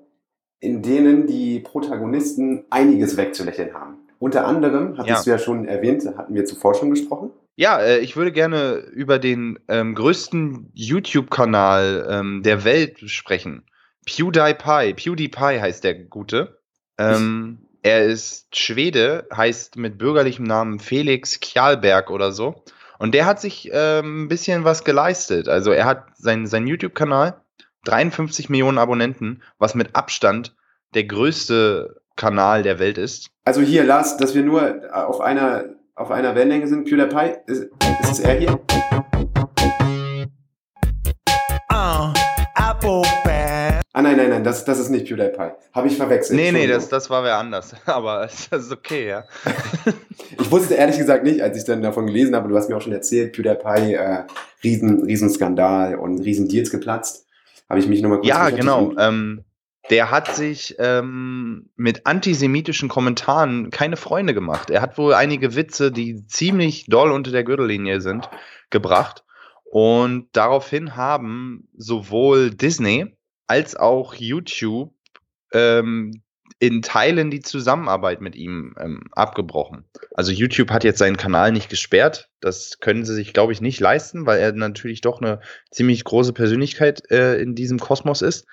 in 0.61 0.83
denen 0.83 1.27
die 1.27 1.61
Protagonisten 1.61 2.65
einiges 2.71 3.17
wegzulächeln 3.17 3.75
haben. 3.75 3.99
Unter 4.19 4.47
anderem, 4.47 4.97
hattest 4.99 5.09
Ja. 5.09 5.23
du 5.25 5.31
ja 5.31 5.39
schon 5.39 5.67
erwähnt, 5.67 6.05
hatten 6.17 6.35
wir 6.35 6.45
zuvor 6.45 6.75
schon 6.75 6.91
gesprochen. 6.91 7.31
Ja, 7.57 7.81
äh, 7.81 7.99
ich 7.99 8.17
würde 8.17 8.33
gerne 8.33 8.77
über 8.93 9.19
den 9.19 9.59
ähm, 9.69 9.95
größten 9.95 10.71
YouTube-Kanal 10.73 12.07
ähm, 12.11 12.43
der 12.43 12.65
Welt 12.65 12.99
sprechen. 13.11 13.65
PewDiePie. 14.07 14.95
PewDiePie 14.95 15.61
heißt 15.61 15.85
der 15.85 15.95
Gute. 16.05 16.59
Ähm, 16.99 17.62
er 17.83 18.05
ist 18.05 18.57
Schwede, 18.57 19.27
heißt 19.35 19.77
mit 19.77 19.99
bürgerlichem 19.99 20.45
Namen 20.45 20.79
Felix 20.79 21.41
Kjalberg 21.41 22.11
oder 22.11 22.31
so. 22.31 22.63
Und 22.99 23.13
der 23.13 23.27
hat 23.27 23.41
sich 23.41 23.69
ähm, 23.73 24.25
ein 24.25 24.29
bisschen 24.29 24.63
was 24.63 24.85
geleistet. 24.85 25.49
Also 25.49 25.73
er 25.73 25.85
hat 25.85 26.05
sein, 26.17 26.47
sein 26.47 26.69
YouTube-Kanal, 26.69 27.41
53 27.85 28.49
Millionen 28.49 28.79
Abonnenten, 28.79 29.43
was 29.59 29.75
mit 29.75 29.97
Abstand 29.97 30.55
der 30.95 31.05
größte 31.05 32.01
Kanal 32.15 32.63
der 32.63 32.79
Welt 32.79 32.99
ist. 32.99 33.31
Also 33.45 33.61
hier, 33.61 33.83
Lars, 33.83 34.17
dass 34.17 34.37
wir 34.37 34.43
nur 34.43 34.83
auf 34.93 35.21
einer, 35.21 35.65
auf 35.97 36.13
einer 36.13 36.37
Wellenlänge 36.37 36.69
sind. 36.69 36.85
PewDiePie, 36.85 37.39
ist, 37.47 37.65
ist 38.03 38.13
es 38.13 38.21
er 38.21 38.39
hier? 38.39 38.61
Uh, 41.73 42.13
Apple 42.55 43.03
Pen. 43.03 43.22
Ah 43.95 44.01
nein, 44.01 44.17
nein, 44.17 44.31
nein, 44.31 44.43
das, 44.43 44.65
das 44.65 44.79
ist 44.79 44.89
nicht 44.89 45.07
PewDiePie. 45.07 45.51
Habe 45.75 45.87
ich 45.87 45.99
verwechselt. 45.99 46.41
Nee, 46.41 46.51
nee, 46.51 46.67
das, 46.67 46.89
das 46.89 47.11
war 47.11 47.25
wer 47.25 47.37
anders. 47.37 47.75
Aber 47.87 48.23
das 48.23 48.65
ist 48.65 48.73
okay, 48.73 49.09
ja. 49.09 49.25
Ich 50.41 50.51
wusste 50.51 50.75
ehrlich 50.75 50.97
gesagt 50.97 51.25
nicht, 51.25 51.43
als 51.43 51.59
ich 51.59 51.65
dann 51.65 51.83
davon 51.83 52.07
gelesen 52.07 52.35
habe, 52.35 52.49
du 52.49 52.57
hast 52.57 52.71
mir 52.71 52.77
auch 52.77 52.81
schon 52.81 52.93
erzählt, 52.93 53.35
PewDiePie, 53.35 53.95
äh, 53.95 54.25
riesen, 54.65 55.03
riesen 55.03 55.29
Skandal 55.29 55.97
und 55.97 56.21
riesen 56.21 56.49
Deals 56.49 56.71
geplatzt. 56.71 57.27
Habe 57.69 57.81
ich 57.81 57.87
mich 57.87 58.01
nochmal 58.01 58.19
kurz 58.19 58.29
Ja, 58.29 58.49
genau. 58.49 58.93
Ähm, 58.99 59.45
der 59.91 60.11
hat 60.11 60.35
sich 60.35 60.77
ähm, 60.79 61.69
mit 61.77 62.07
antisemitischen 62.07 62.89
Kommentaren 62.89 63.71
keine 63.71 63.97
Freunde 63.97 64.33
gemacht. 64.33 64.71
Er 64.71 64.81
hat 64.81 64.97
wohl 64.97 65.13
einige 65.13 65.55
Witze, 65.55 65.93
die 65.93 66.27
ziemlich 66.27 66.87
doll 66.87 67.11
unter 67.11 67.31
der 67.31 67.45
Gürtellinie 67.45 68.01
sind, 68.01 68.31
gebracht. 68.71 69.25
Und 69.65 70.29
daraufhin 70.33 70.97
haben 70.97 71.69
sowohl 71.77 72.51
Disney 72.51 73.17
als 73.53 73.77
auch 73.77 74.15
YouTube 74.15 74.95
ähm, 75.53 76.23
in 76.59 76.81
Teilen 76.81 77.31
die 77.31 77.43
Zusammenarbeit 77.43 78.23
mit 78.23 78.35
ihm 78.35 78.75
ähm, 78.81 79.03
abgebrochen. 79.13 79.85
Also 80.15 80.33
YouTube 80.33 80.71
hat 80.71 80.85
jetzt 80.85 81.01
seinen 81.01 81.19
Kanal 81.19 81.53
nicht 81.53 81.69
gesperrt. 81.69 82.31
Das 82.41 82.79
können 82.81 83.05
sie 83.05 83.15
sich, 83.15 83.35
glaube 83.35 83.53
ich, 83.53 83.61
nicht 83.61 83.79
leisten, 83.79 84.25
weil 84.25 84.41
er 84.41 84.53
natürlich 84.53 85.03
doch 85.03 85.21
eine 85.21 85.41
ziemlich 85.71 86.03
große 86.05 86.33
Persönlichkeit 86.33 87.03
äh, 87.11 87.37
in 87.43 87.55
diesem 87.55 87.79
Kosmos 87.79 88.23
ist. 88.23 88.47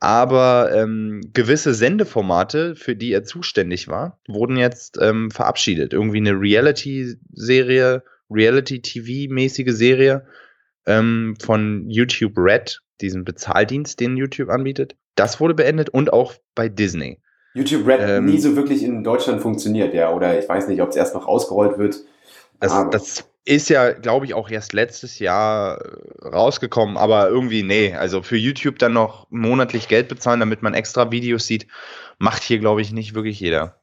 Aber 0.00 0.72
ähm, 0.74 1.20
gewisse 1.32 1.72
Sendeformate, 1.72 2.74
für 2.74 2.96
die 2.96 3.12
er 3.12 3.22
zuständig 3.22 3.86
war, 3.86 4.18
wurden 4.26 4.56
jetzt 4.56 4.98
ähm, 5.00 5.30
verabschiedet. 5.30 5.92
Irgendwie 5.92 6.18
eine 6.18 6.32
Reality-Serie, 6.32 8.02
Reality-TV-mäßige 8.28 9.72
Serie 9.72 10.26
ähm, 10.86 11.36
von 11.40 11.88
YouTube 11.88 12.36
Red, 12.36 12.80
diesem 13.02 13.24
Bezahldienst, 13.24 14.00
den 14.00 14.16
YouTube 14.16 14.50
anbietet. 14.50 14.96
Das 15.14 15.40
wurde 15.40 15.54
beendet 15.54 15.90
und 15.90 16.12
auch 16.12 16.34
bei 16.54 16.68
Disney. 16.68 17.18
YouTube 17.54 17.86
Red 17.86 18.00
Ähm, 18.00 18.26
nie 18.26 18.38
so 18.38 18.54
wirklich 18.56 18.82
in 18.82 19.02
Deutschland 19.02 19.42
funktioniert, 19.42 19.92
ja. 19.94 20.12
Oder 20.12 20.38
ich 20.38 20.48
weiß 20.48 20.68
nicht, 20.68 20.80
ob 20.82 20.90
es 20.90 20.96
erst 20.96 21.14
noch 21.14 21.26
ausgerollt 21.26 21.78
wird. 21.78 21.96
Das, 22.60 22.72
das 22.90 23.24
ist 23.44 23.68
ja, 23.70 23.92
glaube 23.92 24.26
ich, 24.26 24.34
auch 24.34 24.50
erst 24.50 24.72
letztes 24.72 25.18
Jahr 25.18 25.80
äh, 25.80 26.28
rausgekommen, 26.28 26.96
aber 26.96 27.28
irgendwie, 27.28 27.62
nee. 27.62 27.94
Also 27.94 28.22
für 28.22 28.36
YouTube 28.36 28.78
dann 28.78 28.92
noch 28.92 29.26
monatlich 29.30 29.88
Geld 29.88 30.08
bezahlen, 30.08 30.40
damit 30.40 30.62
man 30.62 30.74
extra 30.74 31.10
Videos 31.10 31.46
sieht, 31.46 31.66
macht 32.18 32.42
hier, 32.42 32.58
glaube 32.58 32.82
ich, 32.82 32.92
nicht 32.92 33.14
wirklich 33.14 33.40
jeder. 33.40 33.79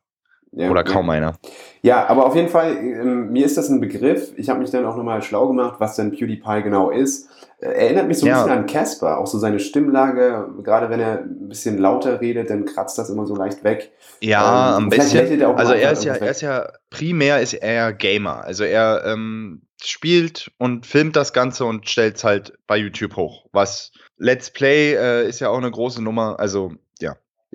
Ja, 0.51 0.69
Oder 0.71 0.85
ja. 0.85 0.91
kaum 0.91 1.09
einer. 1.09 1.35
Ja, 1.81 2.07
aber 2.07 2.25
auf 2.25 2.35
jeden 2.35 2.49
Fall, 2.49 2.75
ähm, 2.77 3.31
mir 3.31 3.45
ist 3.45 3.57
das 3.57 3.69
ein 3.69 3.79
Begriff. 3.79 4.31
Ich 4.37 4.49
habe 4.49 4.59
mich 4.59 4.71
dann 4.71 4.85
auch 4.85 4.95
nochmal 4.95 5.21
schlau 5.21 5.47
gemacht, 5.47 5.75
was 5.79 5.95
denn 5.95 6.11
PewDiePie 6.11 6.63
genau 6.63 6.89
ist. 6.89 7.29
Äh, 7.59 7.67
erinnert 7.67 8.07
mich 8.07 8.19
so 8.19 8.25
ein 8.25 8.29
Ja. 8.29 8.43
bisschen 8.43 8.57
an 8.57 8.65
Casper, 8.65 9.19
auch 9.19 9.27
so 9.27 9.37
seine 9.37 9.59
Stimmlage. 9.59 10.47
Gerade 10.63 10.89
wenn 10.89 10.99
er 10.99 11.19
ein 11.19 11.49
bisschen 11.49 11.77
lauter 11.77 12.21
redet, 12.21 12.49
dann 12.49 12.65
kratzt 12.65 12.97
das 12.97 13.09
immer 13.09 13.25
so 13.25 13.35
leicht 13.35 13.63
weg. 13.63 13.91
Ja, 14.21 14.77
Ähm, 14.77 14.83
am 14.85 14.89
besten. 14.89 15.17
er 15.17 15.57
Also 15.57 15.73
er 15.73 15.91
ist 15.91 16.03
ja, 16.03 16.15
er 16.15 16.29
ist 16.31 16.41
ja 16.41 16.69
primär 16.89 17.41
ist 17.41 17.53
er 17.53 17.73
ja 17.73 17.91
Gamer. 17.91 18.43
Also 18.43 18.63
er 18.63 19.03
ähm, 19.05 19.61
spielt 19.83 20.51
und 20.57 20.85
filmt 20.85 21.15
das 21.15 21.33
Ganze 21.33 21.65
und 21.65 21.87
stellt 21.89 22.15
es 22.17 22.23
halt 22.23 22.53
bei 22.67 22.77
YouTube 22.77 23.15
hoch. 23.15 23.45
Was 23.51 23.91
Let's 24.17 24.49
Play 24.49 24.93
äh, 24.95 25.27
ist 25.27 25.39
ja 25.39 25.49
auch 25.49 25.57
eine 25.57 25.69
große 25.69 26.01
Nummer. 26.01 26.39
Also 26.39 26.71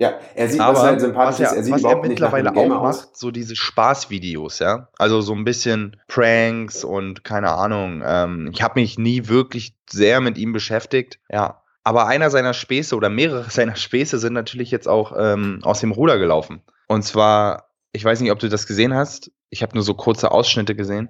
ja. 0.03 0.19
Er 0.35 0.49
sieht, 0.49 0.59
Aber 0.59 0.77
was 0.77 0.83
halt 0.83 0.95
was 0.95 1.03
sympathisch 1.03 1.39
er, 1.39 1.51
ist, 1.51 1.55
er 1.57 1.63
sieht 1.63 1.73
was 1.73 1.83
er 1.83 1.97
mittlerweile 1.97 2.55
auch 2.55 2.67
macht, 2.67 3.17
so 3.17 3.31
diese 3.31 3.55
Spaßvideos, 3.55 4.59
ja. 4.59 4.89
Also 4.97 5.21
so 5.21 5.33
ein 5.33 5.45
bisschen 5.45 5.97
Pranks 6.07 6.83
und 6.83 7.23
keine 7.23 7.51
Ahnung. 7.51 8.03
Ähm, 8.05 8.49
ich 8.53 8.61
habe 8.61 8.79
mich 8.79 8.99
nie 8.99 9.27
wirklich 9.27 9.75
sehr 9.89 10.21
mit 10.21 10.37
ihm 10.37 10.53
beschäftigt, 10.53 11.19
ja. 11.29 11.61
Aber 11.85 12.07
einer 12.07 12.29
seiner 12.29 12.53
Späße 12.53 12.95
oder 12.95 13.09
mehrere 13.09 13.43
seiner 13.49 13.75
Späße 13.75 14.19
sind 14.19 14.33
natürlich 14.33 14.71
jetzt 14.71 14.87
auch 14.87 15.13
ähm, 15.17 15.59
aus 15.63 15.79
dem 15.79 15.91
Ruder 15.91 16.17
gelaufen. 16.17 16.61
Und 16.87 17.03
zwar, 17.03 17.69
ich 17.91 18.03
weiß 18.03 18.19
nicht, 18.21 18.31
ob 18.31 18.39
du 18.39 18.49
das 18.49 18.67
gesehen 18.67 18.93
hast. 18.93 19.31
Ich 19.49 19.63
habe 19.63 19.75
nur 19.75 19.83
so 19.83 19.93
kurze 19.93 20.31
Ausschnitte 20.31 20.75
gesehen. 20.75 21.09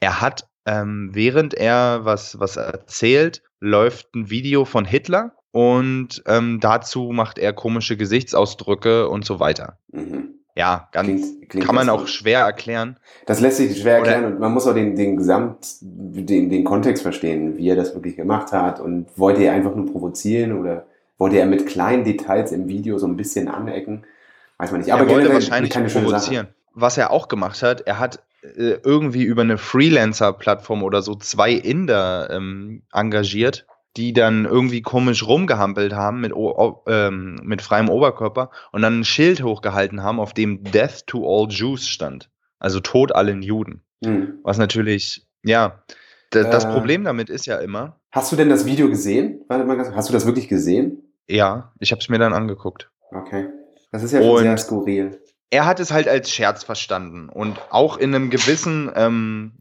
Er 0.00 0.20
hat, 0.20 0.48
ähm, 0.66 1.10
während 1.12 1.54
er 1.54 2.04
was, 2.04 2.38
was 2.40 2.56
erzählt, 2.56 3.42
läuft 3.60 4.14
ein 4.14 4.30
Video 4.30 4.64
von 4.64 4.84
Hitler 4.84 5.32
und 5.54 6.20
ähm, 6.26 6.58
dazu 6.60 7.10
macht 7.12 7.38
er 7.38 7.52
komische 7.52 7.96
Gesichtsausdrücke 7.96 9.08
und 9.08 9.24
so 9.24 9.38
weiter. 9.38 9.78
Mhm. 9.92 10.30
Ja, 10.56 10.88
ganz 10.90 11.06
Klingt- 11.08 11.48
klingt 11.48 11.66
kann 11.66 11.74
man 11.76 11.88
auch 11.88 12.08
schwer 12.08 12.40
erklären. 12.40 12.98
Das 13.26 13.40
lässt 13.40 13.58
sich 13.58 13.80
schwer 13.80 14.00
Oder- 14.00 14.10
erklären 14.10 14.32
und 14.34 14.40
man 14.40 14.52
muss 14.52 14.66
auch 14.66 14.74
den, 14.74 14.96
den 14.96 15.16
Gesamt, 15.16 15.76
den, 15.80 16.50
den 16.50 16.64
Kontext 16.64 17.02
verstehen, 17.04 17.56
wie 17.56 17.68
er 17.68 17.76
das 17.76 17.94
wirklich 17.94 18.16
gemacht 18.16 18.50
hat 18.52 18.80
und 18.80 19.06
wollte 19.16 19.44
er 19.44 19.52
einfach 19.52 19.74
nur 19.76 19.86
provozieren 19.90 20.58
oder 20.58 20.86
wollte 21.18 21.38
er 21.38 21.46
mit 21.46 21.66
kleinen 21.68 22.02
Details 22.04 22.50
im 22.50 22.66
Video 22.68 22.98
so 22.98 23.06
ein 23.06 23.16
bisschen 23.16 23.46
anecken? 23.46 24.04
Weiß 24.58 24.72
man 24.72 24.80
nicht. 24.80 24.92
Aber 24.92 25.04
er 25.06 25.08
wollte 25.14 25.32
wahrscheinlich 25.32 25.72
keine 25.72 25.88
schöne 25.88 26.08
Sache. 26.08 26.14
provozieren. 26.20 26.48
Was 26.72 26.98
er 26.98 27.12
auch 27.12 27.28
gemacht 27.28 27.62
hat, 27.62 27.82
er 27.82 28.00
hat 28.00 28.20
äh, 28.42 28.78
irgendwie 28.82 29.22
über 29.22 29.42
eine 29.42 29.56
Freelancer-Plattform 29.58 30.82
oder 30.82 31.02
so 31.02 31.14
zwei 31.14 31.52
Inder 31.52 32.28
ähm, 32.32 32.82
engagiert, 32.92 33.66
die 33.96 34.12
dann 34.12 34.44
irgendwie 34.44 34.82
komisch 34.82 35.26
rumgehampelt 35.26 35.92
haben 35.92 36.20
mit, 36.20 36.32
ähm, 36.88 37.36
mit 37.42 37.62
freiem 37.62 37.88
Oberkörper 37.88 38.50
und 38.72 38.82
dann 38.82 39.00
ein 39.00 39.04
Schild 39.04 39.42
hochgehalten 39.42 40.02
haben, 40.02 40.18
auf 40.20 40.32
dem 40.34 40.64
Death 40.64 41.06
to 41.06 41.24
all 41.24 41.48
Jews 41.50 41.86
stand. 41.88 42.30
Also 42.58 42.80
Tod 42.80 43.14
allen 43.14 43.42
Juden. 43.42 43.82
Hm. 44.04 44.38
Was 44.42 44.58
natürlich, 44.58 45.26
ja, 45.44 45.84
d- 46.32 46.42
das 46.42 46.64
Äh. 46.64 46.72
Problem 46.72 47.04
damit 47.04 47.30
ist 47.30 47.46
ja 47.46 47.58
immer, 47.58 48.00
Hast 48.10 48.30
du 48.32 48.36
denn 48.36 48.48
das 48.48 48.64
Video 48.66 48.88
gesehen? 48.88 49.44
Warte 49.48 49.64
mal 49.64 49.76
Hast 49.94 50.08
du 50.08 50.12
das 50.12 50.24
wirklich 50.26 50.48
gesehen? 50.48 51.12
ja, 51.28 51.72
ich 51.80 51.90
habe 51.92 52.00
es 52.00 52.08
mir 52.08 52.18
dann 52.18 52.32
angeguckt. 52.32 52.90
Okay. 53.10 53.48
Das 53.92 54.02
ist 54.02 54.12
ja 54.12 54.20
schon 54.20 54.30
Und- 54.30 54.42
sehr 54.42 54.58
skurril. 54.58 55.20
er 55.50 55.66
hat 55.66 55.78
es 55.78 55.92
halt 55.92 56.08
als 56.08 56.30
Scherz 56.30 56.64
verstanden 56.64 57.28
und 57.28 57.60
auch 57.70 57.96
in 57.96 58.12
einem 58.14 58.30
gewissen 58.30 58.90
ähm, 58.96 59.58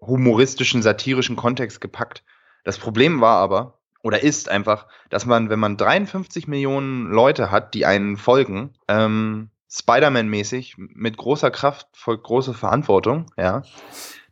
humoristischen, 0.00 0.82
satirischen 0.82 1.36
Kontext 1.36 1.80
gepackt. 1.80 2.24
Das 2.68 2.76
Problem 2.76 3.22
war 3.22 3.38
aber, 3.38 3.78
oder 4.02 4.22
ist 4.22 4.50
einfach, 4.50 4.88
dass 5.08 5.24
man, 5.24 5.48
wenn 5.48 5.58
man 5.58 5.78
53 5.78 6.48
Millionen 6.48 7.06
Leute 7.06 7.50
hat, 7.50 7.72
die 7.72 7.86
einen 7.86 8.18
folgen, 8.18 8.74
ähm, 8.88 9.48
Spider-Man-mäßig, 9.70 10.74
mit 10.76 11.16
großer 11.16 11.50
Kraft 11.50 11.86
folgt 11.94 12.24
große 12.24 12.52
Verantwortung, 12.52 13.32
ja, 13.38 13.62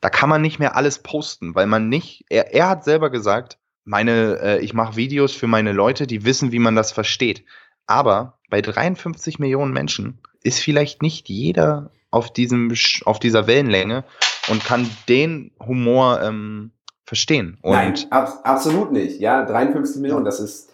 da 0.02 0.10
kann 0.10 0.28
man 0.28 0.42
nicht 0.42 0.58
mehr 0.58 0.76
alles 0.76 0.98
posten, 0.98 1.54
weil 1.54 1.66
man 1.66 1.88
nicht, 1.88 2.26
er, 2.28 2.52
er 2.52 2.68
hat 2.68 2.84
selber 2.84 3.08
gesagt, 3.08 3.56
meine, 3.84 4.38
äh, 4.42 4.58
ich 4.58 4.74
mache 4.74 4.96
Videos 4.96 5.32
für 5.32 5.46
meine 5.46 5.72
Leute, 5.72 6.06
die 6.06 6.26
wissen, 6.26 6.52
wie 6.52 6.58
man 6.58 6.76
das 6.76 6.92
versteht. 6.92 7.42
Aber 7.86 8.38
bei 8.50 8.60
53 8.60 9.38
Millionen 9.38 9.72
Menschen 9.72 10.20
ist 10.42 10.60
vielleicht 10.60 11.00
nicht 11.00 11.30
jeder 11.30 11.90
auf 12.10 12.30
diesem 12.34 12.70
auf 13.06 13.18
dieser 13.18 13.46
Wellenlänge 13.46 14.04
und 14.48 14.62
kann 14.62 14.90
den 15.08 15.52
Humor 15.58 16.20
ähm, 16.22 16.72
verstehen. 17.06 17.58
Und 17.62 17.72
Nein, 17.72 17.94
ab, 18.10 18.40
absolut 18.44 18.92
nicht. 18.92 19.20
Ja, 19.20 19.44
53 19.44 20.02
Millionen, 20.02 20.24
das 20.24 20.40
ist 20.40 20.70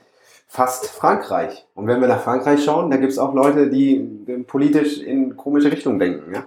fast 0.48 0.86
Frankreich. 0.86 1.66
Und 1.74 1.86
wenn 1.86 2.00
wir 2.00 2.08
nach 2.08 2.22
Frankreich 2.22 2.64
schauen, 2.64 2.90
da 2.90 2.96
gibt 2.96 3.12
es 3.12 3.18
auch 3.18 3.34
Leute, 3.34 3.70
die 3.70 4.44
politisch 4.46 4.98
in 4.98 5.36
komische 5.36 5.70
Richtungen 5.70 5.98
denken. 5.98 6.34
Ja? 6.34 6.44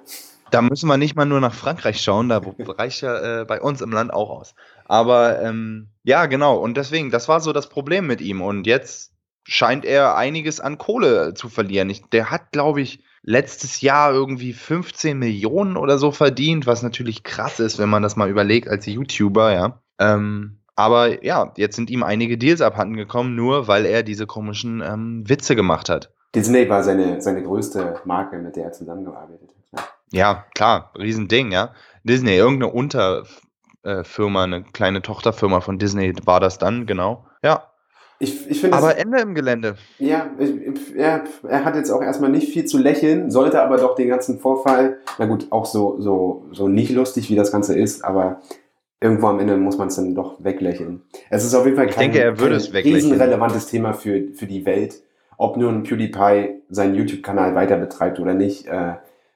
da 0.52 0.62
müssen 0.62 0.88
wir 0.88 0.98
nicht 0.98 1.16
mal 1.16 1.26
nur 1.26 1.42
nach 1.42 1.54
Frankreich 1.54 2.02
schauen, 2.02 2.30
da 2.30 2.42
reicht 2.60 3.02
ja 3.02 3.42
äh, 3.42 3.46
bei 3.46 3.62
uns 3.62 3.82
im 3.82 3.92
Land 3.92 4.14
auch 4.14 4.30
aus. 4.30 4.56
Aber 4.86 5.42
ähm, 5.42 5.90
ja, 6.04 6.28
genau. 6.28 6.58
Und 6.58 6.78
deswegen, 6.78 7.12
das 7.12 7.28
war 7.28 7.42
so 7.42 7.52
das 7.52 7.68
Problem 7.68 8.08
mit 8.08 8.22
ihm. 8.22 8.42
Und 8.42 8.68
jetzt 8.68 9.12
scheint 9.44 9.86
er 9.86 10.16
einiges 10.16 10.60
an 10.60 10.78
Kohle 10.78 11.34
zu 11.34 11.50
verlieren. 11.50 11.90
Ich, 11.90 12.04
der 12.10 12.32
hat, 12.32 12.52
glaube 12.52 12.82
ich, 12.82 13.04
letztes 13.26 13.82
Jahr 13.82 14.14
irgendwie 14.14 14.54
15 14.54 15.18
Millionen 15.18 15.78
oder 15.78 15.98
so 15.98 16.12
verdient, 16.12 16.68
was 16.68 16.84
natürlich 16.84 17.24
krass 17.24 17.60
ist, 17.60 17.80
wenn 17.80 17.90
man 17.90 18.04
das 18.04 18.16
mal 18.16 18.30
überlegt 18.30 18.68
als 18.68 18.86
YouTuber, 18.86 19.52
ja. 19.52 19.80
Ähm, 20.00 20.60
aber 20.76 21.24
ja, 21.24 21.52
jetzt 21.58 21.76
sind 21.76 21.90
ihm 21.90 22.04
einige 22.04 22.38
Deals 22.38 22.62
abhanden 22.62 22.96
gekommen, 22.96 23.36
nur 23.36 23.68
weil 23.68 23.86
er 23.86 24.04
diese 24.04 24.28
komischen 24.28 24.82
ähm, 24.82 25.24
Witze 25.28 25.56
gemacht 25.56 25.90
hat. 25.90 26.12
Disney 26.36 26.70
war 26.70 26.84
seine, 26.84 27.22
seine 27.22 27.42
größte 27.42 28.02
Marke, 28.06 28.38
mit 28.38 28.56
der 28.58 28.66
er 28.66 28.72
zusammengearbeitet 28.74 29.50
hat. 29.50 29.80
Ja. 30.12 30.20
Ja, 30.20 30.46
klar, 30.54 30.92
Riesending, 30.98 31.52
ja. 31.52 31.74
Disney, 32.04 32.36
irgendeine 32.36 32.72
Unterfirma, 32.74 34.44
eine 34.44 34.64
kleine 34.64 35.02
Tochterfirma 35.02 35.62
von 35.62 35.80
Disney 35.80 36.14
war 36.26 36.40
das 36.40 36.60
dann, 36.60 36.86
genau. 36.86 37.26
Ja. 37.42 37.72
Ich, 38.20 38.50
ich 38.50 38.62
finde, 38.62 38.78
Aber 38.78 38.98
Ende 38.98 39.20
im 39.20 39.36
Gelände. 39.36 39.76
ja, 40.00 40.30
ich, 40.40 40.50
ich- 40.56 40.96
er, 40.96 41.24
er 41.48 41.66
hat 41.66 41.76
jetzt 41.76 41.92
auch 41.92 42.02
erstmal 42.02 42.30
nicht 42.30 42.50
viel 42.52 42.66
zu 42.66 42.78
lächeln, 42.78 43.30
sollte 43.30 43.62
aber 43.62 43.78
doch 43.78 43.96
den 43.96 44.08
ganzen 44.08 44.40
Vorfall, 44.40 44.98
na 45.20 45.26
gut, 45.26 45.48
auch 45.52 45.66
so, 45.66 46.00
so, 46.00 46.46
so 46.52 46.68
nicht 46.70 46.92
lustig, 46.92 47.30
wie 47.30 47.36
das 47.36 47.52
Ganze 47.52 47.78
ist, 47.78 48.06
aber 48.06 48.40
irgendwo 49.02 49.28
am 49.28 49.40
Ende 49.40 49.58
muss 49.58 49.78
man 49.78 49.90
es 49.90 49.96
dann 49.98 50.16
doch 50.16 50.44
weglächeln. 50.44 51.02
Es 51.30 51.44
ist 51.44 51.54
auf 51.54 51.66
jeden 51.66 51.76
Fall 51.78 51.88
Ich 51.90 51.96
kein, 51.96 52.12
denke, 52.12 52.20
er 52.22 52.40
würde 52.40 52.52
kein 52.52 52.58
es 52.58 52.74
weglächeln. 52.74 52.96
riesenrelevantes 53.12 53.68
Thema 53.68 53.94
für, 53.94 54.30
für 54.34 54.46
die 54.48 54.66
Welt. 54.66 55.02
Ob 55.38 55.58
nun 55.58 55.84
PewDiePie 55.84 56.62
seinen 56.70 56.96
YouTube-Kanal 56.96 57.54
weiter 57.56 57.76
betreibt 57.78 58.22
oder 58.22 58.34
nicht, 58.34 58.68
äh, 58.68 58.94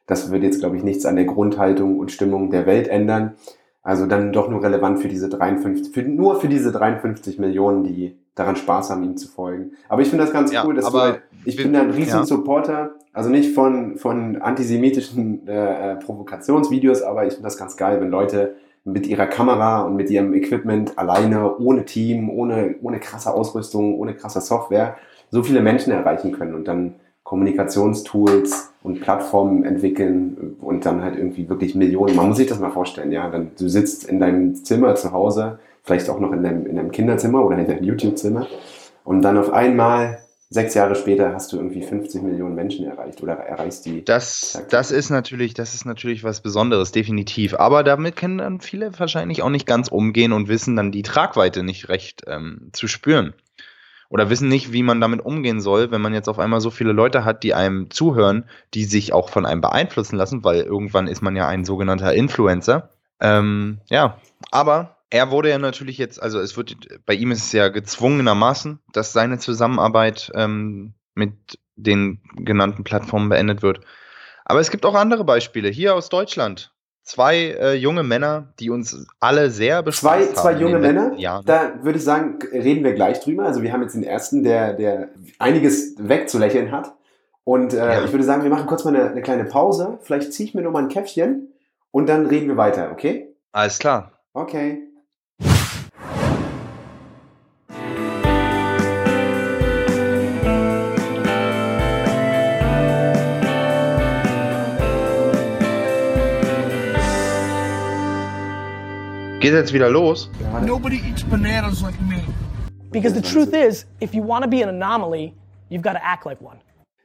das 0.08 0.32
wird 0.32 0.44
jetzt, 0.44 0.62
glaube 0.62 0.78
ich, 0.78 0.84
nichts 0.84 1.06
an 1.06 1.18
der 1.18 1.26
Grundhaltung 1.26 2.00
und 2.00 2.12
Stimmung 2.12 2.50
der 2.50 2.66
Welt 2.66 2.88
ändern. 2.88 3.36
Also 3.84 4.06
dann 4.06 4.32
doch 4.32 4.50
nur 4.50 4.64
relevant 4.64 5.00
für 5.00 5.10
diese 5.10 5.28
53, 5.30 5.94
für, 5.94 6.02
nur 6.04 6.40
für 6.40 6.48
diese 6.48 6.72
53 6.72 7.38
Millionen, 7.40 7.84
die 7.84 8.18
daran 8.40 8.56
Spaß 8.56 8.90
haben, 8.90 9.04
ihm 9.04 9.18
zu 9.18 9.28
folgen. 9.28 9.72
Aber 9.88 10.02
ich 10.02 10.10
finde 10.10 10.24
das 10.24 10.34
ganz 10.34 10.52
Ja, 10.52 10.66
cool, 10.66 10.76
dass 10.76 10.86
aber 10.86 10.98
du 10.98 11.04
halt, 11.04 11.22
ich 11.46 11.56
bin 11.56 11.74
da 11.74 11.82
ein 11.82 11.92
riesen 11.92 12.20
ja. 12.20 12.26
Supporter, 12.26 12.96
also 13.14 13.30
nicht 13.30 13.54
von, 13.54 13.98
von 13.98 14.38
antisemitischen 14.42 15.48
äh, 15.48 15.94
äh, 15.94 15.96
Provokationsvideos, 15.98 17.02
aber 17.02 17.26
ich 17.26 17.34
finde 17.34 17.48
das 17.48 17.58
ganz 17.58 17.78
geil, 17.78 18.00
wenn 18.02 18.10
Leute 18.10 18.56
mit 18.86 19.08
ihrer 19.08 19.28
Kamera 19.28 19.82
und 19.82 19.96
mit 19.96 20.10
ihrem 20.10 20.34
Equipment 20.34 20.98
alleine, 20.98 21.58
ohne 21.58 21.86
Team, 21.86 22.30
ohne, 22.30 22.76
ohne 22.82 23.00
krasse 23.00 23.34
Ausrüstung, 23.34 24.00
ohne 24.00 24.16
krasse 24.16 24.42
Software, 24.42 24.96
so 25.32 25.44
viele 25.44 25.62
Menschen 25.62 25.92
erreichen 25.92 26.32
können 26.32 26.56
und 26.56 26.68
dann 26.68 26.96
Kommunikationstools 27.24 28.74
und 28.82 29.02
Plattformen 29.02 29.64
entwickeln 29.64 30.56
und 30.62 30.86
dann 30.86 31.04
halt 31.04 31.16
irgendwie 31.16 31.48
wirklich 31.48 31.76
Millionen. 31.76 32.16
Man 32.16 32.28
muss 32.28 32.38
sich 32.38 32.48
das 32.48 32.60
mal 32.60 32.72
vorstellen, 32.72 33.12
ja. 33.12 33.30
Dann, 33.30 33.52
du 33.60 33.68
sitzt 33.68 34.06
in 34.06 34.20
deinem 34.20 34.56
Zimmer 34.56 34.96
zu 34.96 35.12
Hause, 35.12 35.60
vielleicht 35.84 36.10
auch 36.10 36.20
noch 36.20 36.32
in 36.32 36.44
deinem, 36.44 36.66
in 36.66 36.76
deinem 36.76 36.92
Kinderzimmer 36.92 37.44
oder 37.46 37.58
in 37.58 37.68
deinem 37.68 37.84
YouTube-Zimmer 37.84 38.48
und 39.04 39.22
dann 39.22 39.38
auf 39.38 39.52
einmal, 39.52 40.20
sechs 40.52 40.74
Jahre 40.74 40.96
später, 40.96 41.34
hast 41.34 41.52
du 41.52 41.58
irgendwie 41.58 41.82
50 41.82 42.22
Millionen 42.22 42.56
Menschen 42.56 42.86
erreicht 42.86 43.22
oder 43.22 43.34
erreichst 43.34 43.86
die. 43.86 44.04
Das, 44.04 44.64
das 44.70 44.92
ist 44.92 45.10
natürlich, 45.10 45.54
das 45.54 45.74
ist 45.74 45.86
natürlich 45.86 46.24
was 46.24 46.42
Besonderes, 46.42 46.92
definitiv. 46.92 47.56
Aber 47.56 47.84
damit 47.84 48.16
können 48.16 48.40
dann 48.40 48.62
viele 48.62 48.98
wahrscheinlich 49.00 49.42
auch 49.42 49.50
nicht 49.50 49.68
ganz 49.68 49.88
umgehen 49.88 50.34
und 50.34 50.48
wissen 50.48 50.76
dann 50.76 50.92
die 50.92 51.04
Tragweite 51.04 51.64
nicht 51.64 51.90
recht 51.90 52.24
ähm, 52.28 52.70
zu 52.74 52.88
spüren. 52.88 53.34
Oder 54.10 54.32
wissen 54.32 54.50
nicht, 54.50 54.74
wie 54.74 54.82
man 54.82 55.00
damit 55.00 55.24
umgehen 55.24 55.62
soll, 55.62 55.92
wenn 55.92 56.02
man 56.02 56.16
jetzt 56.16 56.30
auf 56.30 56.40
einmal 56.40 56.62
so 56.62 56.72
viele 56.72 56.94
Leute 56.94 57.26
hat, 57.26 57.44
die 57.44 57.54
einem 57.54 57.92
zuhören, 57.92 58.46
die 58.74 58.86
sich 58.86 59.14
auch 59.14 59.30
von 59.30 59.46
einem 59.46 59.62
beeinflussen 59.62 60.16
lassen, 60.16 60.44
weil 60.44 60.62
irgendwann 60.62 61.08
ist 61.08 61.22
man 61.22 61.36
ja 61.36 61.48
ein 61.48 61.64
sogenannter 61.64 62.14
Influencer. 62.14 62.90
Ähm, 63.22 63.80
ja, 63.90 64.18
aber 64.50 64.98
er 65.10 65.32
wurde 65.32 65.50
ja 65.50 65.58
natürlich 65.58 65.98
jetzt, 65.98 66.22
also 66.22 66.40
es 66.40 66.56
wird, 66.58 66.76
bei 67.06 67.14
ihm 67.14 67.32
ist 67.32 67.46
es 67.46 67.52
ja 67.52 67.70
gezwungenermaßen, 67.70 68.80
dass 68.94 69.14
seine 69.14 69.40
Zusammenarbeit 69.40 70.32
ähm, 70.36 70.94
mit 71.16 71.34
den 71.76 72.22
genannten 72.36 72.84
Plattformen 72.84 73.30
beendet 73.30 73.62
wird. 73.62 73.80
Aber 74.46 74.60
es 74.60 74.72
gibt 74.72 74.86
auch 74.86 74.96
andere 74.96 75.24
Beispiele. 75.24 75.70
Hier 75.70 75.96
aus 75.96 76.10
Deutschland. 76.10 76.74
Zwei 77.04 77.38
äh, 77.60 77.74
junge 77.74 78.04
Männer, 78.04 78.54
die 78.60 78.70
uns 78.70 79.08
alle 79.20 79.50
sehr 79.50 79.78
Zwei, 79.78 79.82
bespaßt 79.84 80.36
zwei 80.36 80.50
haben 80.54 80.56
in 80.58 80.62
junge 80.62 80.80
Männer, 80.80 81.14
Jahren. 81.18 81.46
da 81.46 81.84
würde 81.84 81.98
ich 81.98 82.04
sagen, 82.04 82.38
reden 82.52 82.84
wir 82.84 82.94
gleich 82.94 83.20
drüber. 83.20 83.46
Also 83.46 83.64
wir 83.64 83.74
haben 83.74 83.82
jetzt 83.82 83.96
den 83.96 84.04
ersten, 84.04 84.44
der, 84.44 84.74
der 84.74 85.10
einiges 85.40 85.96
wegzulächeln 85.98 86.72
hat. 86.72 86.94
Und 87.44 87.74
äh, 87.74 87.78
Ja. 87.78 88.04
ich 88.06 88.12
würde 88.12 88.24
sagen, 88.26 88.44
wir 88.44 88.52
machen 88.52 88.68
kurz 88.68 88.84
mal 88.86 88.96
eine, 88.96 89.10
eine 89.10 89.22
kleine 89.24 89.46
Pause. 89.46 89.98
Vielleicht 90.04 90.34
ziehe 90.34 90.48
ich 90.48 90.54
mir 90.54 90.62
noch 90.62 90.72
mal 90.72 90.84
ein 90.84 90.90
Käffchen 90.90 91.52
und 91.90 92.08
dann 92.08 92.28
reden 92.28 92.48
wir 92.48 92.58
weiter, 92.58 92.92
okay? 92.92 93.36
Alles 93.54 93.80
klar. 93.80 94.20
Okay. 94.34 94.84
Geht 109.40 109.54
jetzt 109.54 109.74
wieder 109.74 109.90
los? 109.90 110.30
Nobody 110.66 110.98
eats 111.10 111.24
bananas 111.24 111.82
like 111.82 111.96
me. 112.02 112.18
Because 112.92 113.14
the 113.14 113.22
truth 113.22 113.54
is, 113.54 113.86
if 114.02 114.14
you 114.14 114.22
want 114.26 114.44
to 114.44 114.50
be 114.50 114.62
an 114.64 114.70
anomaly, 114.70 115.34
you've 115.70 115.82
got 115.84 115.94
to 115.94 116.04
act 116.04 116.26
like 116.26 116.42
one. 116.42 116.58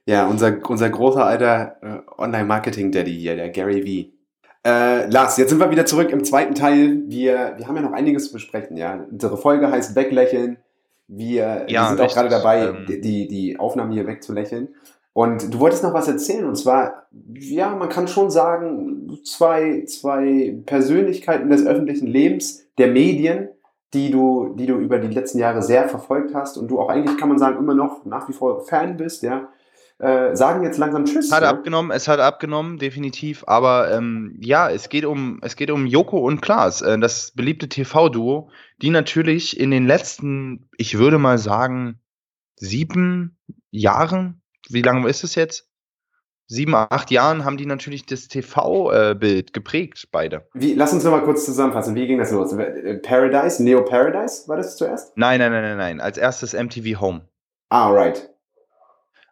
Ja, 0.07 0.27
unser, 0.27 0.59
unser 0.69 0.91
großer 0.91 1.25
alter 1.25 1.77
äh, 1.83 2.21
Online-Marketing-Daddy 2.21 3.13
hier, 3.17 3.37
der 3.37 3.51
Gary 3.51 3.83
V. 3.83 4.69
Äh, 4.69 5.07
Lars, 5.09 5.37
jetzt 5.37 5.51
sind 5.51 5.61
wir 5.61 5.71
wieder 5.71 5.87
zurück 5.87 6.11
im 6.11 6.25
zweiten 6.25 6.55
Teil. 6.55 7.03
Wir, 7.07 7.55
wir 7.57 7.69
haben 7.69 7.77
ja 7.77 7.83
noch 7.83 7.93
einiges 7.93 8.27
zu 8.27 8.33
besprechen, 8.33 8.77
ja. 8.77 9.05
Unsere 9.11 9.37
Folge 9.37 9.71
heißt 9.71 9.95
Weglächeln. 9.95 10.59
Wir, 11.07 11.67
Ja, 11.69 11.83
wir 11.83 11.89
sind 11.97 12.01
auch 12.01 12.13
gerade 12.15 12.29
dabei, 12.31 12.67
Ähm, 12.69 12.87
die- 12.89 13.01
die, 13.01 13.29
die 13.29 13.59
Aufnahmen 13.59 13.93
hier 13.93 14.07
wegzulächeln. 14.07 14.69
Und 15.15 15.55
du 15.55 15.61
wolltest 15.61 15.85
noch 15.85 15.95
was 15.95 16.09
erzählen, 16.09 16.45
und 16.45 16.57
zwar, 16.57 17.07
ja, 17.35 17.75
man 17.77 17.89
kann 17.89 18.09
schon 18.09 18.33
sagen, 18.33 19.17
zwei, 19.25 19.85
zwei 19.87 20.59
Persönlichkeiten 20.67 21.49
des 21.49 21.65
öffentlichen 21.65 22.09
Lebens, 22.09 22.67
der 22.79 22.89
Medien, 22.89 23.49
die 23.95 24.11
du, 24.11 24.57
die 24.59 24.67
du 24.67 24.75
über 24.75 24.99
die 24.99 25.15
letzten 25.15 25.39
Jahre 25.39 25.63
sehr 25.63 25.89
verfolgt 25.89 26.35
hast 26.35 26.59
und 26.59 26.67
du 26.67 26.81
auch 26.81 26.89
eigentlich, 26.89 27.17
kann 27.17 27.29
man 27.29 27.39
sagen, 27.39 27.59
immer 27.59 27.75
noch 27.75 28.05
nach 28.05 28.29
wie 28.29 28.33
vor 28.33 28.67
Fan 28.67 28.97
bist, 28.97 29.23
ja, 29.23 29.49
äh, 29.99 30.35
sagen 30.35 30.65
jetzt 30.65 30.79
langsam 30.79 31.05
Tschüss. 31.05 31.27
Es 31.27 31.33
hat 31.33 31.45
ja? 31.45 31.51
abgenommen, 31.51 31.93
es 31.93 32.09
hat 32.09 32.19
abgenommen, 32.19 32.79
definitiv. 32.79 33.45
Aber 33.47 33.93
ähm, 33.93 34.37
ja, 34.41 34.69
es 34.69 34.89
geht 34.89 35.05
um, 35.05 35.39
es 35.43 35.55
geht 35.55 35.71
um 35.71 35.87
Joko 35.87 36.19
und 36.19 36.43
Klaas, 36.43 36.83
äh, 36.83 36.99
das 36.99 37.31
beliebte 37.31 37.69
TV-Duo, 37.69 38.51
die 38.83 38.91
natürlich 38.91 39.61
in 39.61 39.71
den 39.71 39.87
letzten, 39.87 40.69
ich 40.77 40.99
würde 40.99 41.19
mal 41.19 41.39
sagen, 41.39 42.01
sieben 42.57 43.39
Jahren, 43.71 44.43
wie 44.69 44.83
lange 44.83 45.09
ist 45.09 45.25
es 45.25 45.35
jetzt? 45.35 45.69
Sieben, 46.47 46.75
acht 46.75 47.11
Jahren 47.11 47.45
haben 47.47 47.57
die 47.57 47.65
natürlich 47.65 48.05
das 48.05 48.29
TV-Bild 48.29 49.55
geprägt, 49.55 50.09
beide. 50.13 50.47
Wie, 50.53 50.75
lass 50.75 50.93
uns 50.93 51.03
noch 51.03 51.11
mal 51.11 51.25
kurz 51.25 51.47
zusammenfassen. 51.47 51.95
Wie 51.95 52.07
ging 52.07 52.19
das 52.19 52.33
los? 52.33 52.55
Paradise, 53.03 53.63
Neo 53.63 53.83
Paradise 53.83 54.47
war 54.47 54.59
das 54.59 54.77
zuerst? 54.77 55.17
Nein, 55.17 55.39
nein, 55.39 55.53
nein, 55.53 55.63
nein, 55.63 55.79
nein. 55.79 56.01
Als 56.03 56.19
erstes 56.19 56.53
MTV 56.53 57.01
Home. 57.01 57.29
Ah, 57.71 57.89
right. 57.91 58.31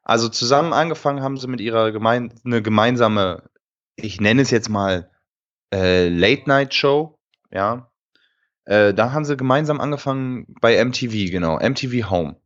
Also 0.04 0.28
zusammen 0.28 0.72
angefangen 0.72 1.22
haben 1.22 1.36
sie 1.36 1.48
mit 1.48 1.60
ihrer 1.60 1.92
gemein 1.92 2.32
eine 2.44 2.62
gemeinsame, 2.62 3.42
ich 3.96 4.20
nenne 4.20 4.42
es 4.42 4.50
jetzt 4.50 4.70
mal 4.70 5.10
äh, 5.72 6.08
Late-Night-Show, 6.08 7.18
ja. 7.50 7.90
Äh, 8.64 8.94
da 8.94 9.12
haben 9.12 9.24
sie 9.24 9.36
gemeinsam 9.36 9.80
angefangen 9.80 10.46
bei 10.60 10.82
MTV, 10.82 11.30
genau, 11.30 11.58
MTV 11.58 12.10
Home. 12.10 12.36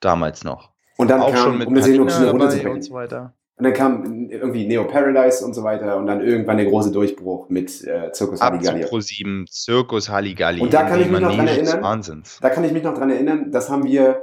Damals 0.00 0.44
noch. 0.44 0.75
Und 0.96 1.10
dann 1.10 1.20
Auch 1.20 1.32
kam, 1.32 1.60
um 1.60 1.74
das 1.74 1.84
Patina 1.84 2.10
schnell 2.10 2.26
dabei 2.26 2.30
runterzubrechen. 2.30 2.72
und 2.72 2.82
so 2.82 2.94
weiter. 2.94 3.34
Und 3.58 3.64
dann 3.64 3.72
kam 3.72 4.28
irgendwie 4.28 4.66
Neo 4.66 4.84
Paradise 4.84 5.44
und 5.44 5.54
so 5.54 5.62
weiter 5.62 5.96
und 5.96 6.06
dann 6.06 6.20
irgendwann 6.20 6.58
der 6.58 6.66
große 6.66 6.92
Durchbruch 6.92 7.48
mit 7.48 7.84
äh, 7.86 8.12
Zirkus 8.12 8.40
Ab 8.40 8.62
zu 8.62 8.70
Halligalli. 8.70 8.84
Pro7, 8.84 9.46
Zirkus 9.50 10.10
Halligalli. 10.10 10.60
Und 10.60 10.74
da 10.74 10.84
kann 10.84 11.00
ich 11.00 11.10
mich 11.10 11.20
noch 11.20 11.34
dran 11.34 11.48
erinnern. 11.48 11.82
Wahnsinns. 11.82 12.38
Da 12.42 12.50
kann 12.50 12.64
ich 12.64 12.72
mich 12.72 12.82
noch 12.82 12.94
dran 12.94 13.10
erinnern, 13.10 13.50
das 13.50 13.70
haben 13.70 13.84
wir 13.84 14.22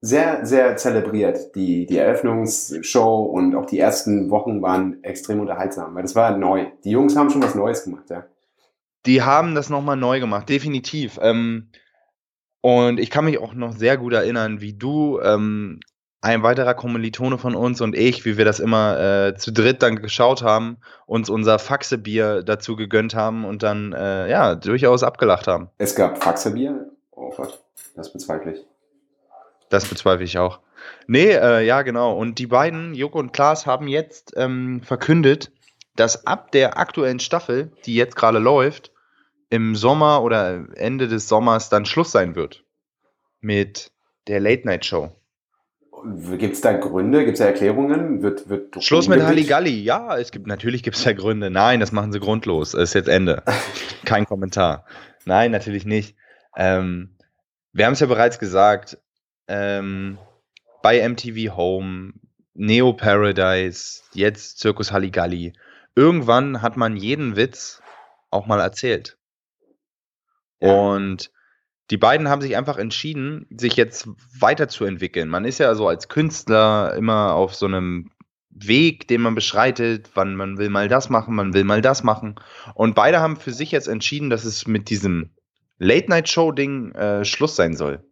sehr, 0.00 0.46
sehr 0.46 0.76
zelebriert. 0.76 1.56
Die, 1.56 1.86
die 1.86 1.98
Eröffnungsshow 1.98 3.24
und 3.24 3.56
auch 3.56 3.66
die 3.66 3.80
ersten 3.80 4.30
Wochen 4.30 4.62
waren 4.62 5.02
extrem 5.02 5.40
unterhaltsam, 5.40 5.94
weil 5.96 6.02
das 6.02 6.14
war 6.14 6.36
neu. 6.36 6.66
Die 6.84 6.90
Jungs 6.90 7.16
haben 7.16 7.30
schon 7.30 7.42
was 7.42 7.56
Neues 7.56 7.82
gemacht, 7.82 8.04
ja. 8.10 8.26
Die 9.06 9.22
haben 9.22 9.54
das 9.56 9.70
nochmal 9.70 9.96
neu 9.96 10.20
gemacht, 10.20 10.48
definitiv. 10.48 11.18
Ähm, 11.20 11.70
und 12.60 13.00
ich 13.00 13.10
kann 13.10 13.24
mich 13.24 13.38
auch 13.38 13.54
noch 13.54 13.72
sehr 13.72 13.96
gut 13.96 14.12
erinnern, 14.12 14.60
wie 14.60 14.74
du, 14.74 15.20
ähm, 15.20 15.80
ein 16.20 16.42
weiterer 16.42 16.74
Kommilitone 16.74 17.38
von 17.38 17.54
uns 17.54 17.80
und 17.80 17.94
ich, 17.94 18.24
wie 18.24 18.36
wir 18.36 18.44
das 18.44 18.58
immer 18.58 18.98
äh, 18.98 19.36
zu 19.36 19.52
dritt 19.52 19.82
dann 19.82 20.02
geschaut 20.02 20.42
haben, 20.42 20.78
uns 21.06 21.30
unser 21.30 21.58
Faxebier 21.58 22.42
dazu 22.42 22.74
gegönnt 22.74 23.14
haben 23.14 23.44
und 23.44 23.62
dann 23.62 23.92
äh, 23.92 24.28
ja 24.28 24.54
durchaus 24.56 25.02
abgelacht 25.02 25.46
haben. 25.46 25.70
Es 25.78 25.94
gab 25.94 26.22
Faxerbier. 26.22 26.90
Oh 27.12 27.32
Gott, 27.36 27.62
das 27.94 28.12
bezweifle 28.12 28.52
ich. 28.52 28.64
Das 29.68 29.86
bezweifle 29.86 30.24
ich 30.24 30.38
auch. 30.38 30.60
Nee, 31.06 31.32
äh, 31.32 31.64
ja, 31.64 31.82
genau. 31.82 32.16
Und 32.16 32.38
die 32.38 32.46
beiden, 32.46 32.94
Joko 32.94 33.18
und 33.18 33.32
Klaas, 33.32 33.66
haben 33.66 33.88
jetzt 33.88 34.32
ähm, 34.36 34.80
verkündet, 34.82 35.52
dass 35.96 36.26
ab 36.26 36.52
der 36.52 36.78
aktuellen 36.78 37.20
Staffel, 37.20 37.72
die 37.84 37.94
jetzt 37.94 38.16
gerade 38.16 38.38
läuft, 38.38 38.92
im 39.50 39.74
Sommer 39.76 40.22
oder 40.22 40.64
Ende 40.74 41.08
des 41.08 41.28
Sommers 41.28 41.70
dann 41.70 41.86
Schluss 41.86 42.12
sein 42.12 42.34
wird. 42.34 42.64
Mit 43.40 43.92
der 44.26 44.40
Late-Night-Show. 44.40 45.12
Gibt 46.38 46.54
es 46.54 46.60
da 46.60 46.72
Gründe? 46.72 47.24
Gibt 47.24 47.34
es 47.34 47.38
da 47.38 47.46
Erklärungen? 47.46 48.22
Wird, 48.22 48.48
wird 48.48 48.82
Schluss 48.82 49.08
mit? 49.08 49.22
Halligalli. 49.22 49.82
Ja, 49.82 50.16
es 50.16 50.30
gibt, 50.30 50.46
natürlich 50.46 50.82
gibt 50.82 50.96
es 50.96 51.04
da 51.04 51.12
Gründe. 51.12 51.50
Nein, 51.50 51.80
das 51.80 51.92
machen 51.92 52.12
sie 52.12 52.20
grundlos. 52.20 52.74
Es 52.74 52.90
ist 52.90 52.94
jetzt 52.94 53.08
Ende. 53.08 53.42
Kein 54.04 54.24
Kommentar. 54.24 54.84
Nein, 55.24 55.50
natürlich 55.50 55.84
nicht. 55.84 56.16
Ähm, 56.56 57.16
wir 57.72 57.86
haben 57.86 57.92
es 57.92 58.00
ja 58.00 58.06
bereits 58.06 58.38
gesagt. 58.38 58.98
Ähm, 59.46 60.18
bei 60.82 61.06
MTV 61.06 61.56
Home, 61.56 62.12
Neo 62.54 62.92
Paradise, 62.92 64.02
jetzt 64.12 64.58
Zirkus 64.58 64.92
Halligalli. 64.92 65.52
Irgendwann 65.94 66.62
hat 66.62 66.76
man 66.76 66.96
jeden 66.96 67.36
Witz 67.36 67.82
auch 68.30 68.46
mal 68.46 68.60
erzählt. 68.60 69.16
Ja. 70.60 70.72
Und 70.72 71.30
die 71.90 71.96
beiden 71.96 72.28
haben 72.28 72.42
sich 72.42 72.56
einfach 72.56 72.76
entschieden, 72.78 73.46
sich 73.50 73.76
jetzt 73.76 74.08
weiterzuentwickeln. 74.38 75.28
Man 75.28 75.44
ist 75.44 75.58
ja 75.58 75.74
so 75.74 75.88
als 75.88 76.08
Künstler 76.08 76.94
immer 76.96 77.34
auf 77.34 77.54
so 77.54 77.66
einem 77.66 78.10
Weg, 78.50 79.08
den 79.08 79.20
man 79.20 79.34
beschreitet, 79.34 80.10
wann 80.14 80.34
man 80.34 80.58
will 80.58 80.68
mal 80.68 80.88
das 80.88 81.10
machen, 81.10 81.34
man 81.34 81.54
will 81.54 81.64
mal 81.64 81.80
das 81.80 82.02
machen. 82.02 82.34
Und 82.74 82.94
beide 82.94 83.20
haben 83.20 83.36
für 83.36 83.52
sich 83.52 83.70
jetzt 83.70 83.88
entschieden, 83.88 84.30
dass 84.30 84.44
es 84.44 84.66
mit 84.66 84.90
diesem 84.90 85.30
Late-Night-Show-Ding 85.78 86.92
äh, 86.92 87.24
Schluss 87.24 87.56
sein 87.56 87.76
soll. 87.76 88.02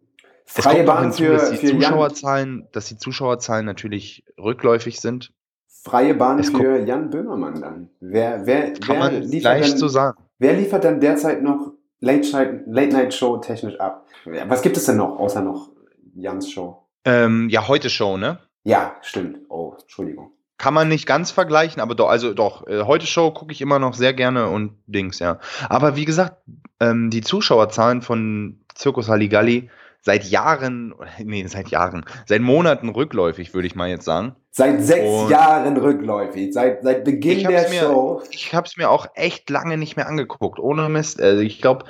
Es 0.45 0.53
Freie 0.53 0.75
kommt 0.75 0.87
noch 0.87 0.93
Bahn 0.95 1.03
hinzu, 1.03 1.23
für, 1.23 1.33
dass 1.33 1.51
die 1.51 1.57
für 1.57 1.67
Jan, 1.67 1.81
Zuschauerzahlen, 1.81 2.67
dass 2.71 2.85
die 2.87 2.97
Zuschauerzahlen 2.97 3.65
natürlich 3.65 4.23
rückläufig 4.39 5.01
sind. 5.01 5.33
freie 5.67 6.13
Bahn 6.13 6.39
Es 6.39 6.49
für 6.49 6.79
Jan 6.79 7.09
Böhmermann 7.09 7.61
dann. 7.61 7.89
Wer, 7.99 8.45
wer, 8.45 8.73
Kann 8.73 8.87
wer, 8.87 8.99
man 8.99 9.21
liefert 9.23 9.43
leicht 9.43 9.73
dann, 9.73 9.77
so 9.77 9.87
sagen. 9.89 10.23
wer 10.39 10.53
liefert 10.53 10.85
dann 10.85 11.01
derzeit 11.01 11.43
noch 11.43 11.73
Late, 11.99 12.31
Night- 12.31 12.63
Late 12.67 13.39
technisch 13.41 13.79
ab? 13.79 14.05
Was 14.45 14.61
gibt 14.61 14.77
es 14.77 14.85
denn 14.85 14.97
noch, 14.97 15.17
außer 15.19 15.41
noch 15.41 15.69
Jans 16.15 16.51
Show? 16.51 16.83
Ähm, 17.05 17.49
ja, 17.49 17.67
heute 17.67 17.89
Show, 17.89 18.17
ne? 18.17 18.39
Ja, 18.63 18.95
stimmt. 19.01 19.39
Oh, 19.49 19.73
Entschuldigung. 19.79 20.31
Kann 20.57 20.73
man 20.73 20.89
nicht 20.89 21.05
ganz 21.05 21.31
vergleichen, 21.31 21.81
aber 21.81 21.95
doch, 21.95 22.09
also 22.09 22.33
doch, 22.33 22.65
äh, 22.67 22.83
heute 22.83 23.05
Show 23.05 23.31
gucke 23.31 23.51
ich 23.51 23.61
immer 23.61 23.79
noch 23.79 23.93
sehr 23.93 24.13
gerne 24.13 24.49
und 24.49 24.73
Dings, 24.87 25.19
ja. 25.19 25.39
Aber 25.69 25.95
wie 25.95 26.05
gesagt, 26.05 26.37
ähm, 26.79 27.09
die 27.09 27.21
Zuschauerzahlen 27.21 28.01
von 28.01 28.59
Zirkus 28.73 29.07
Halligalli 29.07 29.69
seit 30.01 30.23
Jahren, 30.25 30.93
nee, 31.23 31.45
seit 31.47 31.69
Jahren, 31.69 32.05
seit 32.25 32.41
Monaten 32.41 32.89
rückläufig, 32.89 33.53
würde 33.53 33.67
ich 33.67 33.75
mal 33.75 33.89
jetzt 33.89 34.05
sagen. 34.05 34.35
Seit 34.51 34.81
sechs 34.81 35.07
Und- 35.07 35.29
Jahren 35.29 35.77
rückläufig, 35.77 36.53
seit, 36.53 36.81
seit 36.83 37.03
Beginn 37.03 37.47
der 37.47 37.69
mir- 37.69 37.81
Show. 37.81 38.21
Ich 38.31 38.53
habe 38.55 38.65
es 38.67 38.77
mir 38.77 38.89
auch 38.89 39.07
echt 39.15 39.49
lange 39.49 39.77
nicht 39.77 39.95
mehr 39.97 40.07
angeguckt, 40.07 40.59
ohne 40.59 40.89
Mist. 40.89 41.21
Also 41.21 41.41
ich 41.41 41.61
glaube, 41.61 41.85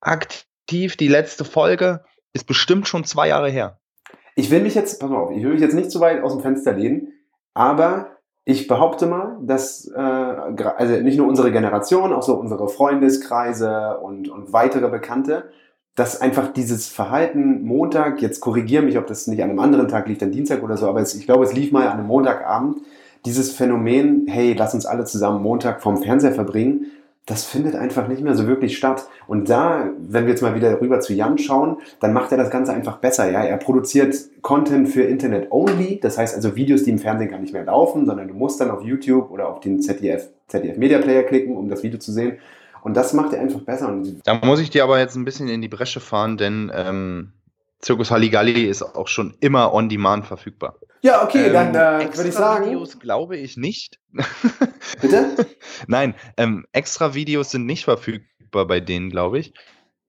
aktiv 0.00 0.96
die 0.96 1.08
letzte 1.08 1.44
Folge 1.44 2.04
ist 2.32 2.44
bestimmt 2.46 2.86
schon 2.88 3.04
zwei 3.04 3.28
Jahre 3.28 3.50
her. 3.50 3.78
Ich 4.34 4.50
will 4.50 4.62
mich 4.62 4.74
jetzt, 4.74 5.00
pass 5.00 5.10
mal 5.10 5.18
auf, 5.18 5.30
ich 5.36 5.42
will 5.42 5.52
mich 5.52 5.60
jetzt 5.60 5.74
nicht 5.74 5.90
zu 5.90 6.00
weit 6.00 6.22
aus 6.22 6.32
dem 6.32 6.40
Fenster 6.42 6.72
lehnen, 6.72 7.12
aber 7.54 8.16
ich 8.44 8.66
behaupte 8.66 9.06
mal, 9.06 9.38
dass 9.42 9.86
äh, 9.94 10.00
also 10.00 10.94
nicht 11.02 11.16
nur 11.18 11.28
unsere 11.28 11.52
Generation, 11.52 12.12
auch 12.12 12.22
so 12.22 12.34
unsere 12.34 12.68
Freundeskreise 12.68 13.98
und, 13.98 14.28
und 14.28 14.52
weitere 14.52 14.88
Bekannte, 14.88 15.50
dass 15.94 16.20
einfach 16.20 16.52
dieses 16.52 16.88
Verhalten 16.88 17.64
Montag, 17.64 18.22
jetzt 18.22 18.40
korrigiere 18.40 18.82
mich, 18.82 18.96
ob 18.96 19.06
das 19.06 19.26
nicht 19.26 19.42
an 19.42 19.50
einem 19.50 19.58
anderen 19.58 19.88
Tag 19.88 20.08
lief, 20.08 20.18
dann 20.18 20.32
Dienstag 20.32 20.62
oder 20.62 20.76
so, 20.76 20.88
aber 20.88 21.00
es, 21.00 21.14
ich 21.14 21.26
glaube, 21.26 21.44
es 21.44 21.52
lief 21.52 21.72
mal 21.72 21.86
an 21.86 21.98
einem 21.98 22.06
Montagabend, 22.06 22.78
dieses 23.26 23.52
Phänomen, 23.52 24.26
hey, 24.26 24.54
lass 24.54 24.74
uns 24.74 24.86
alle 24.86 25.04
zusammen 25.04 25.42
Montag 25.42 25.82
vorm 25.82 26.02
Fernseher 26.02 26.32
verbringen, 26.32 26.86
das 27.26 27.44
findet 27.44 27.76
einfach 27.76 28.08
nicht 28.08 28.22
mehr 28.22 28.34
so 28.34 28.48
wirklich 28.48 28.76
statt. 28.76 29.06
Und 29.28 29.48
da, 29.48 29.90
wenn 29.96 30.24
wir 30.24 30.30
jetzt 30.30 30.42
mal 30.42 30.56
wieder 30.56 30.80
rüber 30.80 30.98
zu 30.98 31.14
Jan 31.14 31.38
schauen, 31.38 31.76
dann 32.00 32.12
macht 32.12 32.32
er 32.32 32.38
das 32.38 32.50
Ganze 32.50 32.72
einfach 32.72 32.96
besser. 32.96 33.30
Ja, 33.30 33.44
er 33.44 33.58
produziert 33.58 34.16
Content 34.42 34.88
für 34.88 35.02
Internet 35.02 35.52
only, 35.52 36.00
das 36.00 36.18
heißt 36.18 36.34
also 36.34 36.56
Videos, 36.56 36.82
die 36.82 36.90
im 36.90 36.98
Fernsehen 36.98 37.30
gar 37.30 37.38
nicht 37.38 37.52
mehr 37.52 37.64
laufen, 37.64 38.06
sondern 38.06 38.26
du 38.26 38.34
musst 38.34 38.60
dann 38.60 38.72
auf 38.72 38.82
YouTube 38.82 39.30
oder 39.30 39.48
auf 39.48 39.60
den 39.60 39.80
ZDF, 39.80 40.30
ZDF 40.48 40.76
Media 40.78 40.98
Player 40.98 41.22
klicken, 41.22 41.56
um 41.56 41.68
das 41.68 41.84
Video 41.84 42.00
zu 42.00 42.10
sehen. 42.10 42.38
Und 42.82 42.94
das 42.94 43.12
macht 43.12 43.32
er 43.32 43.40
einfach 43.40 43.60
besser. 43.60 43.96
Da 44.24 44.34
muss 44.34 44.60
ich 44.60 44.70
dir 44.70 44.82
aber 44.84 44.98
jetzt 44.98 45.14
ein 45.14 45.24
bisschen 45.24 45.48
in 45.48 45.62
die 45.62 45.68
Bresche 45.68 46.00
fahren, 46.00 46.36
denn 46.36 46.70
ähm, 46.74 47.32
Zirkus 47.78 48.10
Halligalli 48.10 48.64
ist 48.64 48.82
auch 48.82 49.08
schon 49.08 49.36
immer 49.40 49.72
on 49.72 49.88
demand 49.88 50.26
verfügbar. 50.26 50.76
Ja, 51.02 51.24
okay, 51.24 51.46
Ähm, 51.46 51.52
dann 51.52 51.74
äh, 51.74 52.04
extra 52.04 52.18
würde 52.18 52.28
ich 52.28 52.34
sagen. 52.34 52.66
Videos 52.66 52.98
glaube 52.98 53.36
ich 53.36 53.56
nicht. 53.56 54.00
Bitte? 55.00 55.36
Nein, 55.86 56.14
ähm, 56.36 56.66
extra 56.72 57.14
Videos 57.14 57.50
sind 57.50 57.66
nicht 57.66 57.84
verfügbar 57.84 58.66
bei 58.66 58.80
denen, 58.80 59.10
glaube 59.10 59.40
ich. 59.40 59.52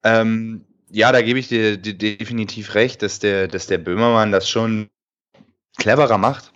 Ähm, 0.04 0.66
ja, 0.92 1.12
da 1.12 1.22
gebe 1.22 1.40
ich 1.40 1.48
dir, 1.48 1.78
dir 1.78 1.96
definitiv 1.96 2.76
recht, 2.76 3.02
dass 3.02 3.20
der, 3.20 3.48
dass 3.48 3.66
der 3.66 3.80
Böhmermann 3.80 4.32
das 4.32 4.48
schon 4.48 4.90
cleverer 5.78 6.20
macht. 6.20 6.53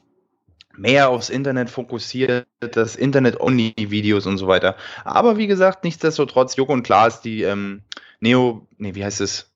Mehr 0.78 1.10
aufs 1.10 1.30
Internet 1.30 1.70
fokussiert, 1.70 2.48
das 2.60 2.96
Internet-Only-Videos 2.96 4.26
und 4.26 4.38
so 4.38 4.48
weiter. 4.48 4.76
Aber 5.04 5.38
wie 5.38 5.48
gesagt, 5.48 5.84
nichtsdestotrotz, 5.84 6.56
Joko 6.56 6.74
und 6.74 6.84
Klaas, 6.84 7.22
die 7.22 7.42
ähm, 7.44 7.82
Neo, 8.20 8.68
nee, 8.78 8.96
wie 8.96 9.04
heißt 9.04 9.22
es? 9.22 9.52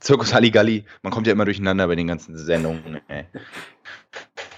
Zirkus 0.00 0.34
Halligalli. 0.34 0.84
Man 1.02 1.12
kommt 1.12 1.26
ja 1.26 1.32
immer 1.32 1.44
durcheinander 1.46 1.86
bei 1.86 1.96
den 1.96 2.06
ganzen 2.06 2.36
Sendungen. 2.36 3.00
Ey. 3.08 3.24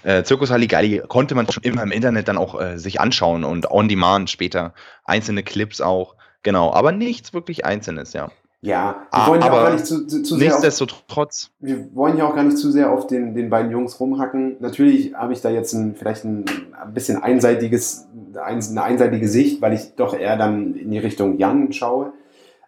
Äh, 0.03 0.25
Zirkus 0.25 0.51
Halligalli 0.51 1.03
konnte 1.07 1.35
man 1.35 1.51
schon 1.51 1.63
immer 1.63 1.83
im 1.83 1.93
Internet 1.93 2.29
dann 2.29 2.39
auch 2.39 2.61
äh, 2.61 2.79
sich 2.79 3.01
anschauen 3.01 3.45
und 3.45 3.71
on 3.71 3.89
demand 3.89 4.31
später. 4.31 4.75
Einzelne 5.05 5.43
Clips 5.43 5.81
auch. 5.81 6.17
Genau, 6.43 6.73
aber 6.73 6.93
nichts 6.93 7.33
wirklich 7.33 7.65
Einzelnes, 7.65 8.13
ja. 8.13 8.31
Ja, 8.63 8.97
wir 9.13 9.21
Ah, 9.21 9.29
wollen 9.29 9.41
ja 9.43 9.47
auch 9.47 9.53
aber 9.53 9.63
gar 9.65 9.73
nicht 9.75 9.87
zu, 9.87 10.07
zu, 10.07 10.23
zu 10.23 10.37
sehr 10.37 10.49
auf, 10.49 10.63
Nichtsdestotrotz, 10.63 11.51
wir 11.61 11.95
wollen 11.95 12.17
ja 12.17 12.27
auch 12.27 12.35
gar 12.35 12.43
nicht 12.43 12.59
zu 12.59 12.71
sehr 12.71 12.91
auf 12.91 13.07
den, 13.07 13.35
den 13.35 13.51
beiden 13.51 13.71
Jungs 13.71 14.01
rumhacken. 14.01 14.57
Natürlich 14.61 15.15
habe 15.15 15.33
ich 15.33 15.41
da 15.41 15.51
jetzt 15.51 15.73
ein, 15.75 15.95
vielleicht 15.95 16.25
ein, 16.25 16.45
ein 16.83 16.93
bisschen 16.95 17.23
einseitiges, 17.23 18.07
ein, 18.35 18.61
eine 18.63 18.83
einseitige 18.83 19.29
Sicht, 19.29 19.63
weil 19.63 19.75
ich 19.75 19.95
doch 19.95 20.19
eher 20.19 20.37
dann 20.37 20.75
in 20.75 20.91
die 20.91 20.99
Richtung 20.99 21.39
Jan 21.39 21.73
schaue. 21.73 22.13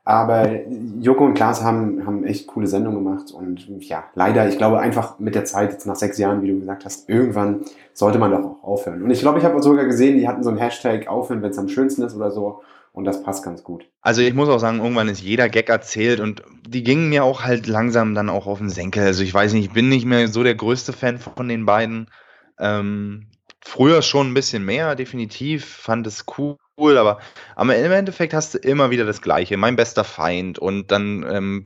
Aber 0.04 0.48
Joko 1.00 1.26
und 1.26 1.34
Klaas 1.34 1.62
haben, 1.62 2.06
haben 2.06 2.24
echt 2.24 2.46
coole 2.46 2.66
Sendungen 2.66 3.04
gemacht 3.04 3.30
und 3.30 3.68
ja, 3.80 4.04
leider, 4.14 4.48
ich 4.48 4.56
glaube 4.56 4.78
einfach 4.80 5.18
mit 5.18 5.34
der 5.34 5.44
Zeit, 5.44 5.70
jetzt 5.70 5.86
nach 5.86 5.96
sechs 5.96 6.16
Jahren, 6.16 6.40
wie 6.40 6.48
du 6.48 6.60
gesagt 6.60 6.86
hast, 6.86 7.10
irgendwann 7.10 7.60
sollte 7.92 8.18
man 8.18 8.30
doch 8.30 8.42
auch 8.42 8.64
aufhören. 8.64 9.02
Und 9.02 9.10
ich 9.10 9.20
glaube, 9.20 9.38
ich 9.38 9.44
habe 9.44 9.60
sogar 9.62 9.84
gesehen, 9.84 10.16
die 10.16 10.26
hatten 10.26 10.42
so 10.42 10.48
einen 10.48 10.56
Hashtag 10.58 11.08
aufhören, 11.08 11.42
wenn 11.42 11.50
es 11.50 11.58
am 11.58 11.68
schönsten 11.68 12.00
ist 12.02 12.16
oder 12.16 12.30
so 12.30 12.62
und 12.92 13.04
das 13.04 13.22
passt 13.22 13.44
ganz 13.44 13.62
gut. 13.62 13.86
also 14.00 14.22
ich 14.22 14.34
muss 14.34 14.48
auch 14.48 14.58
sagen, 14.58 14.78
irgendwann 14.78 15.08
ist 15.08 15.22
jeder 15.22 15.48
Gag 15.48 15.68
erzählt 15.68 16.20
und 16.20 16.42
die 16.66 16.82
gingen 16.82 17.08
mir 17.08 17.24
auch 17.24 17.44
halt 17.44 17.66
langsam 17.66 18.14
dann 18.14 18.28
auch 18.28 18.46
auf 18.46 18.58
den 18.58 18.70
Senkel. 18.70 19.04
Also 19.04 19.22
ich 19.22 19.32
weiß 19.32 19.52
nicht, 19.52 19.66
ich 19.66 19.72
bin 19.72 19.88
nicht 19.88 20.06
mehr 20.06 20.28
so 20.28 20.42
der 20.42 20.54
größte 20.54 20.92
Fan 20.92 21.18
von 21.18 21.48
den 21.48 21.66
beiden. 21.66 22.08
Ähm, 22.58 23.28
früher 23.60 24.02
schon 24.02 24.30
ein 24.30 24.34
bisschen 24.34 24.64
mehr, 24.64 24.94
definitiv, 24.94 25.64
fand 25.64 26.06
es 26.06 26.24
cool, 26.38 26.98
aber, 26.98 27.18
aber 27.54 27.76
im 27.76 27.92
Endeffekt 27.92 28.34
hast 28.34 28.54
du 28.54 28.58
immer 28.58 28.90
wieder 28.90 29.04
das 29.04 29.20
Gleiche. 29.20 29.56
Mein 29.56 29.76
bester 29.76 30.04
Feind 30.04 30.58
und 30.58 30.90
dann 30.90 31.24
ähm, 31.30 31.64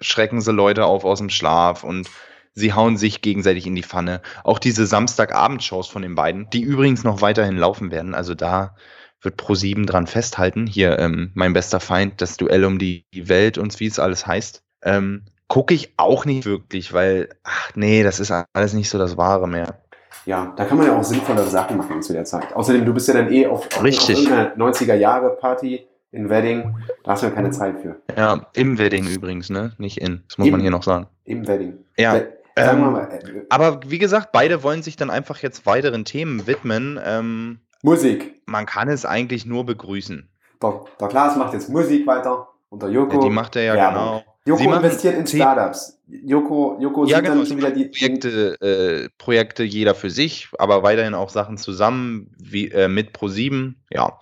schrecken 0.00 0.40
sie 0.40 0.52
Leute 0.52 0.84
auf 0.84 1.04
aus 1.04 1.18
dem 1.18 1.30
Schlaf 1.30 1.84
und 1.84 2.08
sie 2.52 2.72
hauen 2.72 2.96
sich 2.96 3.22
gegenseitig 3.22 3.66
in 3.66 3.74
die 3.74 3.82
Pfanne. 3.82 4.22
Auch 4.44 4.58
diese 4.58 4.86
Samstagabendshows 4.86 5.88
von 5.88 6.02
den 6.02 6.14
beiden, 6.14 6.50
die 6.50 6.62
übrigens 6.62 7.04
noch 7.04 7.22
weiterhin 7.22 7.56
laufen 7.56 7.90
werden. 7.90 8.14
Also 8.14 8.34
da 8.34 8.74
wird 9.22 9.40
Pro7 9.40 9.86
dran 9.86 10.06
festhalten. 10.06 10.66
Hier, 10.66 10.98
ähm, 10.98 11.30
mein 11.34 11.52
bester 11.52 11.80
Feind, 11.80 12.20
das 12.20 12.36
Duell 12.36 12.64
um 12.64 12.78
die 12.78 13.04
Welt 13.14 13.58
und 13.58 13.78
wie 13.80 13.86
es 13.86 13.98
alles 13.98 14.26
heißt. 14.26 14.62
Ähm, 14.82 15.24
Gucke 15.48 15.74
ich 15.74 15.94
auch 15.96 16.26
nicht 16.26 16.44
wirklich, 16.46 16.92
weil, 16.92 17.28
ach 17.42 17.72
nee, 17.74 18.04
das 18.04 18.20
ist 18.20 18.32
alles 18.52 18.72
nicht 18.72 18.88
so 18.88 18.98
das 18.98 19.16
Wahre 19.16 19.48
mehr. 19.48 19.80
Ja, 20.24 20.52
da 20.56 20.64
kann 20.64 20.78
man 20.78 20.86
ja 20.86 20.96
auch 20.96 21.02
sinnvollere 21.02 21.48
Sachen 21.48 21.76
machen 21.76 22.00
zu 22.02 22.12
der 22.12 22.24
Zeit. 22.24 22.54
Außerdem, 22.54 22.84
du 22.84 22.94
bist 22.94 23.08
ja 23.08 23.14
dann 23.14 23.32
eh 23.32 23.46
auf, 23.48 23.66
auf, 23.74 23.82
Richtig. 23.82 24.16
auf 24.16 24.22
irgendeiner 24.22 24.54
90er-Jahre-Party 24.56 25.86
in 26.12 26.28
Wedding. 26.28 26.76
Da 27.02 27.12
hast 27.12 27.22
du 27.22 27.26
ja 27.26 27.32
keine 27.32 27.50
Zeit 27.50 27.76
für. 27.80 27.96
Ja, 28.16 28.46
im 28.54 28.78
Wedding 28.78 29.06
übrigens, 29.08 29.50
ne? 29.50 29.72
Nicht 29.78 29.98
in. 29.98 30.22
Das 30.28 30.38
muss 30.38 30.48
man 30.50 30.60
Im- 30.60 30.62
hier 30.62 30.70
noch 30.70 30.82
sagen. 30.84 31.06
Im 31.24 31.46
Wedding. 31.48 31.78
Ja, 31.96 32.14
We- 32.14 32.32
ähm, 32.56 32.80
mal, 32.80 33.08
äh, 33.10 33.42
Aber 33.48 33.80
wie 33.86 33.98
gesagt, 33.98 34.30
beide 34.32 34.62
wollen 34.62 34.82
sich 34.82 34.96
dann 34.96 35.10
einfach 35.10 35.38
jetzt 35.38 35.66
weiteren 35.66 36.04
Themen 36.04 36.46
widmen. 36.46 36.98
Ähm, 37.04 37.60
Musik. 37.82 38.40
man 38.46 38.66
kann 38.66 38.88
es 38.88 39.04
eigentlich 39.04 39.46
nur 39.46 39.64
begrüßen. 39.64 40.28
Der, 40.62 40.80
der 41.00 41.08
Klaas 41.08 41.36
macht 41.36 41.54
jetzt 41.54 41.68
Musik 41.70 42.06
weiter 42.06 42.48
und 42.68 42.82
der 42.82 42.90
Joko. 42.90 43.14
Ja, 43.16 43.20
die 43.22 43.30
macht 43.30 43.56
er 43.56 43.62
ja 43.62 43.74
Werbung. 43.74 44.02
genau. 44.02 44.24
Joko 44.46 44.64
machen 44.64 44.84
investiert 44.84 45.16
in 45.18 45.26
Startups. 45.26 45.98
Joko, 46.06 46.76
Joko 46.80 47.04
Ja, 47.04 47.16
sieht 47.16 47.24
genau. 47.26 47.36
dann 47.38 47.46
schon 47.46 47.56
wieder 47.58 47.70
die. 47.70 47.84
Projekte, 47.86 48.60
äh, 48.60 49.08
Projekte 49.18 49.62
jeder 49.62 49.94
für 49.94 50.10
sich, 50.10 50.48
aber 50.58 50.82
weiterhin 50.82 51.14
auch 51.14 51.28
Sachen 51.30 51.56
zusammen 51.58 52.34
wie, 52.38 52.68
äh, 52.70 52.88
mit 52.88 53.16
Pro7. 53.16 53.74
Ja. 53.90 54.18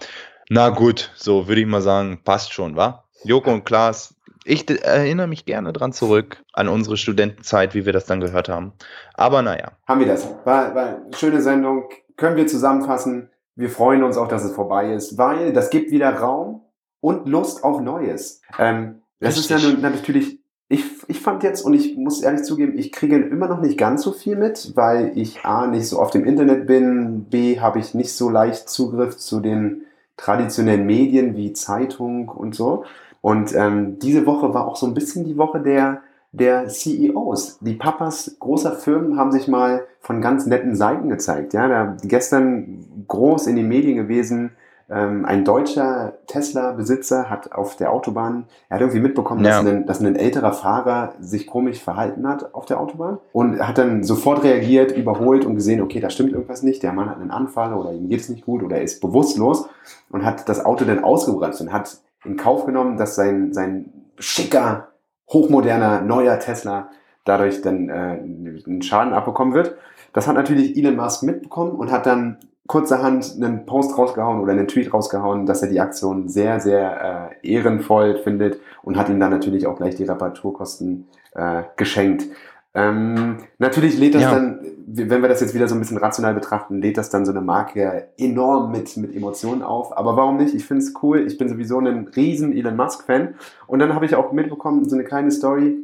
Na 0.51 0.71
gut, 0.71 1.12
so 1.16 1.47
würde 1.49 1.61
ich 1.61 1.66
mal 1.66 1.83
sagen, 1.83 2.21
passt 2.25 2.53
schon, 2.53 2.77
wa? 2.77 3.05
Joko 3.25 3.53
und 3.53 3.64
Klaas, 3.64 4.14
ich 4.44 4.68
erinnere 4.85 5.27
mich 5.29 5.44
gerne 5.44 5.73
dran 5.73 5.92
zurück 5.92 6.42
an 6.53 6.68
unsere 6.68 6.97
Studentenzeit, 6.97 7.75
wie 7.75 7.85
wir 7.87 7.92
das 7.92 8.07
dann 8.07 8.21
gehört 8.21 8.49
haben. 8.49 8.73
Aber 9.14 9.42
naja. 9.42 9.73
Haben 9.87 10.01
wir 10.01 10.07
das. 10.07 10.27
War, 10.44 10.75
war 10.75 10.87
eine 10.87 11.16
schöne 11.16 11.40
Sendung. 11.42 11.88
Können 12.16 12.37
wir 12.37 12.47
zusammenfassen. 12.47 13.31
Wir 13.59 13.71
freuen 13.71 14.05
uns 14.05 14.16
auch, 14.16 14.29
dass 14.29 14.44
es 14.44 14.53
vorbei 14.53 14.94
ist, 14.94 15.18
weil 15.18 15.53
das 15.53 15.71
gibt 15.71 15.90
wieder 15.90 16.14
Raum 16.14 16.61
und 17.01 17.29
Lust 17.29 17.64
auf 17.64 17.81
Neues. 17.81 18.40
Ähm, 18.57 19.03
das 19.18 19.37
ist 19.37 19.51
ja 19.51 19.57
Richtig. 19.57 19.83
natürlich, 19.83 20.38
ich, 20.68 20.85
ich 21.09 21.21
fand 21.21 21.42
jetzt, 21.42 21.62
und 21.62 21.75
ich 21.75 21.97
muss 21.97 22.23
ehrlich 22.23 22.44
zugeben, 22.44 22.79
ich 22.79 22.92
kriege 22.92 23.16
immer 23.16 23.49
noch 23.49 23.61
nicht 23.61 23.77
ganz 23.77 24.03
so 24.03 24.12
viel 24.12 24.37
mit, 24.37 24.77
weil 24.77 25.11
ich 25.16 25.44
A, 25.44 25.66
nicht 25.66 25.88
so 25.88 25.99
auf 25.99 26.12
dem 26.12 26.25
Internet 26.25 26.68
bin, 26.68 27.25
B, 27.25 27.59
habe 27.59 27.81
ich 27.81 27.94
nicht 27.94 28.12
so 28.12 28.31
leicht 28.31 28.68
Zugriff 28.68 29.16
zu 29.16 29.40
den 29.40 29.83
traditionellen 30.16 30.87
Medien 30.87 31.35
wie 31.35 31.53
Zeitung 31.53 32.29
und 32.29 32.55
so. 32.55 32.85
Und 33.23 33.57
ähm, 33.57 33.99
diese 33.99 34.25
Woche 34.25 34.55
war 34.55 34.68
auch 34.68 34.77
so 34.77 34.87
ein 34.87 34.94
bisschen 34.94 35.25
die 35.25 35.37
Woche 35.37 35.59
der, 35.61 36.03
der 36.33 36.69
CEOs. 36.69 37.59
Die 37.61 37.75
Papas 37.75 38.37
großer 38.38 38.73
Firmen 38.73 39.19
haben 39.19 39.33
sich 39.33 39.49
mal 39.49 39.85
von 40.01 40.21
ganz 40.21 40.47
netten 40.47 40.77
Seiten 40.77 41.09
gezeigt. 41.09 41.55
Ja, 41.55 41.69
da 41.69 41.97
gestern 42.03 43.05
groß 43.09 43.47
in 43.47 43.57
den 43.57 43.69
Medien 43.69 43.97
gewesen. 43.97 44.53
Ähm, 44.91 45.27
ein 45.27 45.45
deutscher 45.45 46.14
Tesla-Besitzer 46.29 47.29
hat 47.29 47.53
auf 47.53 47.77
der 47.77 47.93
Autobahn, 47.93 48.47
er 48.71 48.77
hat 48.77 48.81
irgendwie 48.81 49.01
mitbekommen, 49.01 49.45
Ja. 49.45 49.62
dass, 49.62 49.67
ein, 49.71 49.87
dass 49.87 50.01
ein 50.01 50.17
älterer 50.17 50.53
Fahrer 50.55 51.12
sich 51.21 51.47
komisch 51.47 51.83
verhalten 51.83 52.27
hat 52.27 52.55
auf 52.55 52.64
der 52.64 52.81
Autobahn 52.81 53.19
und 53.33 53.61
hat 53.61 53.77
dann 53.77 54.03
sofort 54.03 54.43
reagiert, 54.45 54.97
überholt 54.97 55.45
und 55.45 55.57
gesehen, 55.57 55.83
okay, 55.83 56.01
da 56.01 56.09
stimmt 56.09 56.33
irgendwas 56.33 56.62
nicht, 56.62 56.83
der 56.83 56.95
Mann 56.95 57.11
hat 57.11 57.21
einen 57.21 57.31
Anfall 57.31 57.75
oder 57.75 57.93
ihm 57.93 58.09
geht 58.09 58.21
es 58.21 58.31
nicht 58.31 58.47
gut 58.47 58.62
oder 58.62 58.77
er 58.77 58.83
ist 58.83 59.03
bewusstlos 59.03 59.69
und 60.09 60.25
hat 60.25 60.49
das 60.49 60.64
Auto 60.64 60.87
dann 60.87 61.05
ausgebremst 61.05 61.61
und 61.61 61.71
hat 61.71 61.99
in 62.25 62.38
Kauf 62.38 62.64
genommen, 62.64 62.97
dass 62.97 63.14
sein, 63.14 63.53
sein 63.53 63.93
schicker, 64.19 64.88
hochmoderner, 65.29 66.01
neuer 66.01 66.38
Tesla 66.38 66.91
dadurch 67.25 67.61
dann 67.62 67.88
äh, 67.88 67.93
einen 67.93 68.83
Schaden 68.83 69.12
abbekommen 69.12 69.55
wird. 69.55 69.77
Das 70.12 70.27
hat 70.27 70.35
natürlich 70.35 70.77
Elon 70.77 70.97
Musk 70.97 71.23
mitbekommen 71.23 71.73
und 71.73 71.93
hat 71.93 72.07
dann 72.07 72.38
kurzerhand 72.67 73.35
einen 73.37 73.67
Post 73.67 73.97
rausgehauen 73.97 74.41
oder 74.41 74.53
einen 74.53 74.69
Tweet 74.69 74.93
rausgehauen, 74.93 75.47
dass 75.47 75.62
er 75.62 75.69
die 75.69 75.81
Aktion 75.81 76.29
sehr, 76.29 76.61
sehr 76.61 77.33
äh, 77.43 77.49
ehrenvoll 77.49 78.19
findet 78.19 78.61
und 78.83 78.97
hat 78.97 79.09
ihm 79.09 79.21
dann 79.21 79.31
natürlich 79.31 79.67
auch 79.67 79.77
gleich 79.77 79.97
die 79.97 80.05
Reparaturkosten 80.05 81.07
äh, 81.35 81.62
geschenkt. 81.77 82.25
Ähm, 82.74 83.38
natürlich 83.59 83.98
lädt 83.98 84.14
das 84.14 84.22
Ja. 84.22 84.35
dann, 84.35 84.61
wenn 84.87 85.22
wir 85.22 85.28
das 85.28 85.40
jetzt 85.40 85.54
wieder 85.54 85.68
so 85.68 85.74
ein 85.74 85.81
bisschen 85.81 85.96
rational 85.96 86.35
betrachten, 86.35 86.81
lädt 86.81 86.96
das 86.96 87.11
dann 87.11 87.24
so 87.24 87.33
eine 87.33 87.40
Marke 87.40 88.09
enorm 88.18 88.70
mit, 88.72 88.96
mit 88.96 89.14
Emotionen 89.14 89.62
auf. 89.62 89.96
Aber 89.96 90.16
warum 90.16 90.37
nicht? 90.37 90.54
Ich 90.54 90.64
finde 90.64 90.85
es 90.85 90.94
cool. 91.02 91.26
Ich 91.26 91.38
bin 91.38 91.48
sowieso 91.48 91.78
ein 91.78 92.09
riesen 92.14 92.52
Elon 92.52 92.76
Musk-Fan. 92.76 93.35
Und 93.66 93.78
dann 93.78 93.94
habe 93.94 94.04
ich 94.04 94.14
auch 94.14 94.33
mitbekommen, 94.33 94.88
so 94.88 94.94
eine 94.94 95.04
kleine 95.04 95.31
Story. 95.31 95.76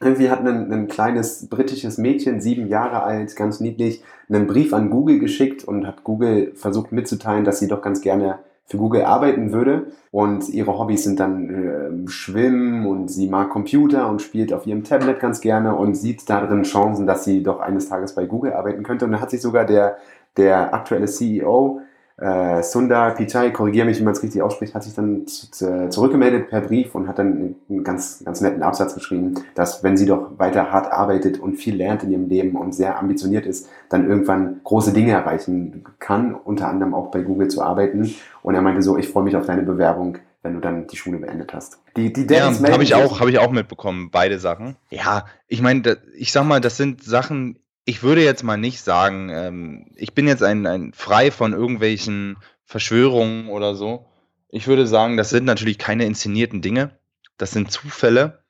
Irgendwie 0.00 0.30
hat 0.30 0.40
ein, 0.40 0.72
ein 0.72 0.88
kleines 0.88 1.48
britisches 1.48 1.96
Mädchen, 1.96 2.40
sieben 2.40 2.66
Jahre 2.66 3.04
alt, 3.04 3.36
ganz 3.36 3.60
niedlich, 3.60 4.02
einen 4.28 4.48
Brief 4.48 4.72
an 4.72 4.90
Google 4.90 5.20
geschickt 5.20 5.62
und 5.62 5.86
hat 5.86 6.02
Google 6.02 6.52
versucht 6.56 6.90
mitzuteilen, 6.90 7.44
dass 7.44 7.60
sie 7.60 7.68
doch 7.68 7.82
ganz 7.82 8.00
gerne 8.00 8.40
für 8.66 8.78
Google 8.78 9.02
arbeiten 9.02 9.52
würde. 9.52 9.86
Und 10.10 10.48
ihre 10.48 10.78
Hobbys 10.78 11.04
sind 11.04 11.20
dann 11.20 11.48
ähm, 11.48 12.08
Schwimmen 12.08 12.86
und 12.86 13.08
sie 13.08 13.28
mag 13.28 13.50
Computer 13.50 14.08
und 14.08 14.22
spielt 14.22 14.52
auf 14.52 14.66
ihrem 14.66 14.84
Tablet 14.84 15.20
ganz 15.20 15.40
gerne 15.40 15.74
und 15.74 15.94
sieht 15.94 16.28
darin 16.28 16.62
Chancen, 16.62 17.06
dass 17.06 17.24
sie 17.24 17.42
doch 17.42 17.60
eines 17.60 17.88
Tages 17.88 18.14
bei 18.14 18.26
Google 18.26 18.52
arbeiten 18.52 18.82
könnte. 18.82 19.04
Und 19.04 19.12
dann 19.12 19.20
hat 19.20 19.30
sich 19.30 19.40
sogar 19.40 19.64
der, 19.64 19.96
der 20.36 20.74
aktuelle 20.74 21.06
CEO, 21.06 21.80
äh, 22.18 22.62
Sundar 22.62 23.14
Pichai, 23.14 23.50
korrigiere 23.50 23.86
mich, 23.86 23.98
wie 23.98 24.04
man 24.04 24.12
es 24.12 24.22
richtig 24.22 24.42
ausspricht, 24.42 24.74
hat 24.74 24.84
sich 24.84 24.94
dann 24.94 25.26
zurückgemeldet 25.26 26.48
per 26.48 26.60
Brief 26.60 26.94
und 26.94 27.08
hat 27.08 27.18
dann 27.18 27.56
einen 27.68 27.84
ganz, 27.84 28.22
ganz 28.24 28.40
netten 28.40 28.62
Absatz 28.62 28.94
geschrieben, 28.94 29.34
dass 29.54 29.82
wenn 29.82 29.96
sie 29.96 30.06
doch 30.06 30.38
weiter 30.38 30.70
hart 30.70 30.92
arbeitet 30.92 31.40
und 31.40 31.56
viel 31.56 31.76
lernt 31.76 32.02
in 32.02 32.10
ihrem 32.10 32.28
Leben 32.28 32.56
und 32.56 32.74
sehr 32.74 32.98
ambitioniert 32.98 33.46
ist, 33.46 33.68
dann 33.88 34.08
irgendwann 34.08 34.60
große 34.64 34.92
Dinge 34.92 35.12
erreichen 35.12 35.84
kann, 35.98 36.34
unter 36.34 36.68
anderem 36.68 36.94
auch 36.94 37.10
bei 37.10 37.22
Google 37.22 37.48
zu 37.48 37.62
arbeiten. 37.62 38.14
Und 38.42 38.54
er 38.54 38.62
meinte 38.62 38.82
so, 38.82 38.96
ich 38.98 39.08
freue 39.08 39.24
mich 39.24 39.36
auf 39.36 39.46
deine 39.46 39.62
Bewerbung, 39.62 40.18
wenn 40.42 40.54
du 40.54 40.60
dann 40.60 40.86
die 40.86 40.96
Schule 40.96 41.18
beendet 41.18 41.54
hast. 41.54 41.78
Die, 41.96 42.12
die 42.12 42.26
Ja, 42.32 42.52
habe 42.70 42.82
ich 42.82 42.94
auch, 42.94 43.20
habe 43.20 43.30
ich 43.30 43.38
auch 43.38 43.52
mitbekommen, 43.52 44.10
beide 44.10 44.38
Sachen. 44.38 44.76
Ja, 44.90 45.26
ich 45.46 45.62
meine, 45.62 45.98
ich 46.16 46.32
sag 46.32 46.44
mal, 46.44 46.60
das 46.60 46.76
sind 46.76 47.02
Sachen, 47.02 47.58
ich 47.84 48.02
würde 48.02 48.22
jetzt 48.22 48.42
mal 48.42 48.56
nicht 48.56 48.80
sagen, 48.80 49.28
ähm, 49.30 49.86
ich 49.96 50.14
bin 50.14 50.28
jetzt 50.28 50.42
ein, 50.42 50.66
ein 50.66 50.92
frei 50.92 51.30
von 51.30 51.52
irgendwelchen 51.52 52.36
Verschwörungen 52.64 53.48
oder 53.48 53.74
so. 53.74 54.06
Ich 54.48 54.66
würde 54.66 54.86
sagen, 54.86 55.16
das 55.16 55.30
sind 55.30 55.44
natürlich 55.44 55.78
keine 55.78 56.04
inszenierten 56.04 56.62
Dinge. 56.62 56.98
Das 57.38 57.50
sind 57.50 57.72
Zufälle, 57.72 58.44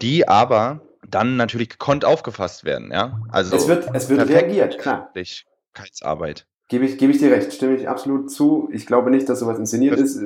die 0.00 0.28
aber 0.28 0.82
dann 1.08 1.36
natürlich 1.36 1.70
gekonnt 1.70 2.04
aufgefasst 2.04 2.64
werden, 2.64 2.92
ja. 2.92 3.20
Also 3.30 3.56
es 3.56 3.68
wird, 3.68 3.88
es 3.94 4.08
wird 4.08 4.28
reagiert, 4.28 4.78
klar. 4.78 5.08
Öffentlichkeitsarbeit. 5.08 6.46
Gebe 6.68 6.84
ich, 6.84 6.98
gebe 6.98 7.12
ich 7.12 7.18
dir 7.18 7.30
recht, 7.30 7.52
stimme 7.52 7.76
ich 7.76 7.88
absolut 7.88 8.28
zu. 8.28 8.68
Ich 8.72 8.86
glaube 8.86 9.12
nicht, 9.12 9.28
dass 9.28 9.38
sowas 9.38 9.58
inszeniert 9.58 9.94
Das- 9.94 10.16
ist. 10.16 10.22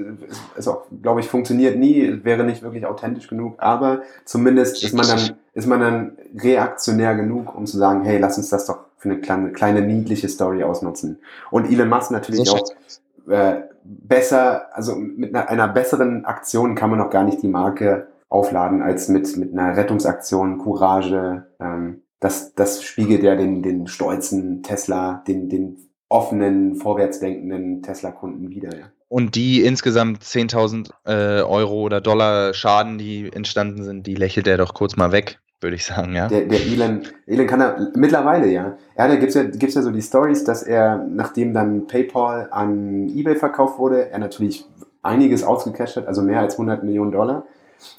Es, 0.57 0.68
auch, 0.68 0.85
glaube 1.03 1.20
ich, 1.20 1.29
funktioniert 1.29 1.79
nie, 1.79 2.20
wäre 2.24 2.44
nicht 2.44 2.62
wirklich 2.62 2.87
authentisch 2.87 3.29
genug, 3.29 3.57
aber 3.59 4.03
zumindest 4.24 4.83
ist 4.83 4.94
man 4.94 5.07
dann, 5.07 5.37
ist 5.53 5.66
man 5.66 5.81
dann 5.81 6.12
reaktionär 6.35 7.14
genug, 7.14 7.55
um 7.55 7.66
zu 7.66 7.76
sagen, 7.76 8.05
hey, 8.05 8.18
lass 8.18 8.38
uns 8.38 8.48
das 8.48 8.64
doch 8.66 8.79
für 8.96 9.11
eine 9.11 9.20
kleine, 9.20 9.53
kleine 9.53 9.83
niedliche 9.83 10.29
Story 10.31 10.62
ausnutzen. 10.62 11.18
Und 11.50 11.70
Elon 11.70 11.88
Musk 11.90 12.11
natürlich 12.11 12.48
So 12.48 12.57
auch 12.57 13.31
äh, 13.31 13.62
besser, 13.85 14.74
also 14.74 14.94
mit 14.96 15.35
einer, 15.35 15.48
einer 15.48 15.68
besseren 15.68 16.24
Aktion 16.24 16.74
kann 16.74 16.88
man 16.88 16.98
noch 16.98 17.11
gar 17.11 17.24
nicht 17.24 17.42
die 17.42 17.48
Marke 17.48 18.09
aufladen, 18.31 18.81
als 18.81 19.09
mit, 19.09 19.37
mit 19.37 19.53
einer 19.53 19.76
Rettungsaktion, 19.76 20.59
Courage. 20.59 21.46
Ähm, 21.59 22.03
das, 22.18 22.55
das 22.55 22.83
spiegelt 22.83 23.22
ja 23.22 23.35
den, 23.37 23.62
den 23.62 23.87
stolzen 23.87 24.62
Tesla, 24.62 25.22
den, 25.26 25.48
den 25.48 25.89
offenen, 26.11 26.75
vorwärtsdenkenden 26.75 27.83
Tesla-Kunden 27.83 28.51
wieder. 28.51 28.77
Ja. 28.77 28.85
Und 29.09 29.35
die 29.37 29.62
insgesamt 29.64 30.23
10.000 30.23 30.90
äh, 31.07 31.42
Euro 31.42 31.83
oder 31.83 32.01
Dollar 32.01 32.53
Schaden, 32.53 32.99
die 32.99 33.33
entstanden 33.33 33.83
sind, 33.83 34.07
die 34.07 34.14
lächelt 34.14 34.46
er 34.46 34.59
doch 34.59 34.75
kurz 34.75 34.96
mal 34.96 35.12
weg, 35.12 35.38
würde 35.61 35.77
ich 35.77 35.87
sagen, 35.87 36.14
ja. 36.14 36.29
Der, 36.29 36.46
der 36.46 36.61
Elon, 36.61 37.03
Elon 37.27 37.46
kann 37.46 37.61
er 37.61 37.92
mittlerweile, 37.94 38.49
ja. 38.51 38.77
Ja, 38.99 39.09
da 39.09 39.16
gibt's 39.16 39.35
ja, 39.35 39.44
gibt's 39.44 39.77
ja 39.77 39.83
so 39.83 39.90
die 39.90 40.03
Stories, 40.03 40.44
dass 40.44 40.62
er, 40.62 40.99
nachdem 41.09 41.55
dann 41.55 41.87
PayPal 41.87 42.49
an 42.51 43.09
eBay 43.09 43.37
verkauft 43.37 43.79
wurde, 43.79 44.11
er 44.11 44.18
natürlich 44.18 44.66
einiges 45.03 45.44
ausgecasht 45.44 45.96
hat, 45.96 46.07
also 46.07 46.23
mehr 46.23 46.40
als 46.40 46.55
100 46.55 46.83
Millionen 46.83 47.12
Dollar. 47.12 47.44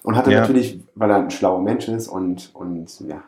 Und 0.03 0.15
hatte 0.15 0.31
Ja. 0.31 0.41
natürlich, 0.41 0.79
weil 0.95 1.09
er 1.09 1.17
ein 1.17 1.31
schlauer 1.31 1.61
Mensch 1.61 1.87
ist 1.87 2.07
und, 2.07 2.51
und 2.53 2.99
ja, 3.01 3.23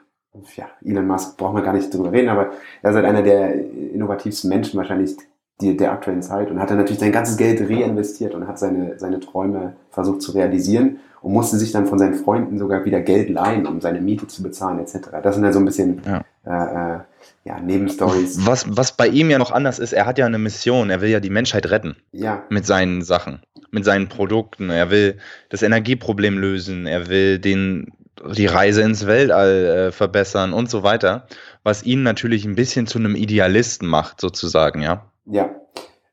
ja, 0.56 0.66
Elon 0.84 1.08
Musk 1.08 1.38
brauchen 1.38 1.56
wir 1.56 1.64
gar 1.64 1.74
nicht 1.74 1.94
drüber 1.94 2.12
reden, 2.12 2.30
aber 2.30 2.52
er 2.82 2.90
ist 2.90 2.96
halt 2.96 3.06
einer 3.06 3.22
der 3.22 3.54
innovativsten 3.54 4.50
Menschen 4.50 4.78
wahrscheinlich 4.78 5.16
die, 5.62 5.78
der 5.78 5.92
aktuellen 5.92 6.24
Zeit 6.24 6.50
und 6.50 6.60
hat 6.60 6.70
dann 6.70 6.78
natürlich 6.78 7.00
sein 7.00 7.12
ganzes 7.12 7.38
Geld 7.38 7.62
reinvestiert 7.62 8.34
und 8.34 8.48
hat 8.48 8.58
seine, 8.58 8.98
seine 8.98 9.20
Träume 9.20 9.74
versucht 9.92 10.22
zu 10.22 10.32
realisieren 10.32 11.00
und 11.22 11.32
musste 11.34 11.58
sich 11.58 11.72
dann 11.72 11.86
von 11.86 12.00
seinen 12.00 12.16
Freunden 12.16 12.58
sogar 12.58 12.84
wieder 12.86 13.00
Geld 13.02 13.30
leihen, 13.30 13.66
um 13.68 13.80
seine 13.80 14.02
Miete 14.02 14.28
zu 14.28 14.42
bezahlen 14.44 14.80
etc. 14.80 15.10
Das 15.22 15.36
sind 15.36 15.44
ja 15.44 15.54
so 15.54 15.60
ein 15.60 15.66
bisschen 15.66 16.02
Ja. 16.06 16.24
äh, 16.46 16.96
äh, 16.96 17.00
ja, 17.46 17.60
Nebenstories. 17.60 18.46
Was, 18.46 18.66
was 18.76 18.94
bei 18.98 19.08
ihm 19.08 19.30
ja 19.30 19.38
noch 19.38 19.52
anders 19.52 19.78
ist, 19.80 19.94
er 19.94 20.06
hat 20.06 20.18
ja 20.18 20.26
eine 20.26 20.38
Mission, 20.40 20.90
er 20.90 21.02
will 21.02 21.10
ja 21.10 21.20
die 21.20 21.30
Menschheit 21.30 21.70
retten 21.70 21.96
Ja, 22.12 22.44
mit 22.50 22.66
seinen 22.66 23.02
Sachen, 23.02 23.40
mit 23.72 23.86
seinen 23.86 24.10
Produkten. 24.10 24.70
Er 24.70 24.90
will 24.90 25.18
das 25.50 25.62
Energieproblem 25.62 26.38
lösen, 26.40 26.88
er 26.88 27.08
will 27.08 27.40
den, 27.40 27.92
die 28.32 28.46
Reise 28.46 28.82
ins 28.82 29.06
Weltall 29.06 29.66
äh, 29.66 29.92
verbessern 29.92 30.54
und 30.54 30.70
so 30.70 30.84
weiter, 30.84 31.28
was 31.64 31.84
ihn 31.84 32.04
natürlich 32.04 32.46
ein 32.46 32.56
bisschen 32.56 32.88
zu 32.88 33.00
einem 33.00 33.16
Idealisten 33.16 33.88
macht, 33.88 34.22
sozusagen, 34.22 34.82
ja. 34.82 35.06
ja. 35.26 35.50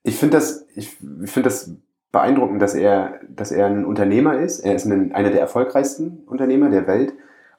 Ich 0.02 0.16
finde 0.16 0.38
das, 0.38 0.66
ich, 0.74 0.90
finde 0.90 1.42
das 1.42 1.70
beeindruckend, 2.12 2.60
dass 2.60 2.74
er, 2.74 3.20
dass 3.28 3.52
er 3.52 3.66
ein 3.66 3.84
Unternehmer 3.84 4.38
ist. 4.38 4.60
Er 4.60 4.74
ist 4.74 4.86
ein, 4.86 5.12
einer 5.14 5.30
der 5.30 5.40
erfolgreichsten 5.40 6.22
Unternehmer 6.26 6.70
der 6.70 6.86
Welt. 6.86 7.12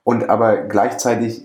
Und 0.03 0.29
aber 0.29 0.63
gleichzeitig 0.63 1.43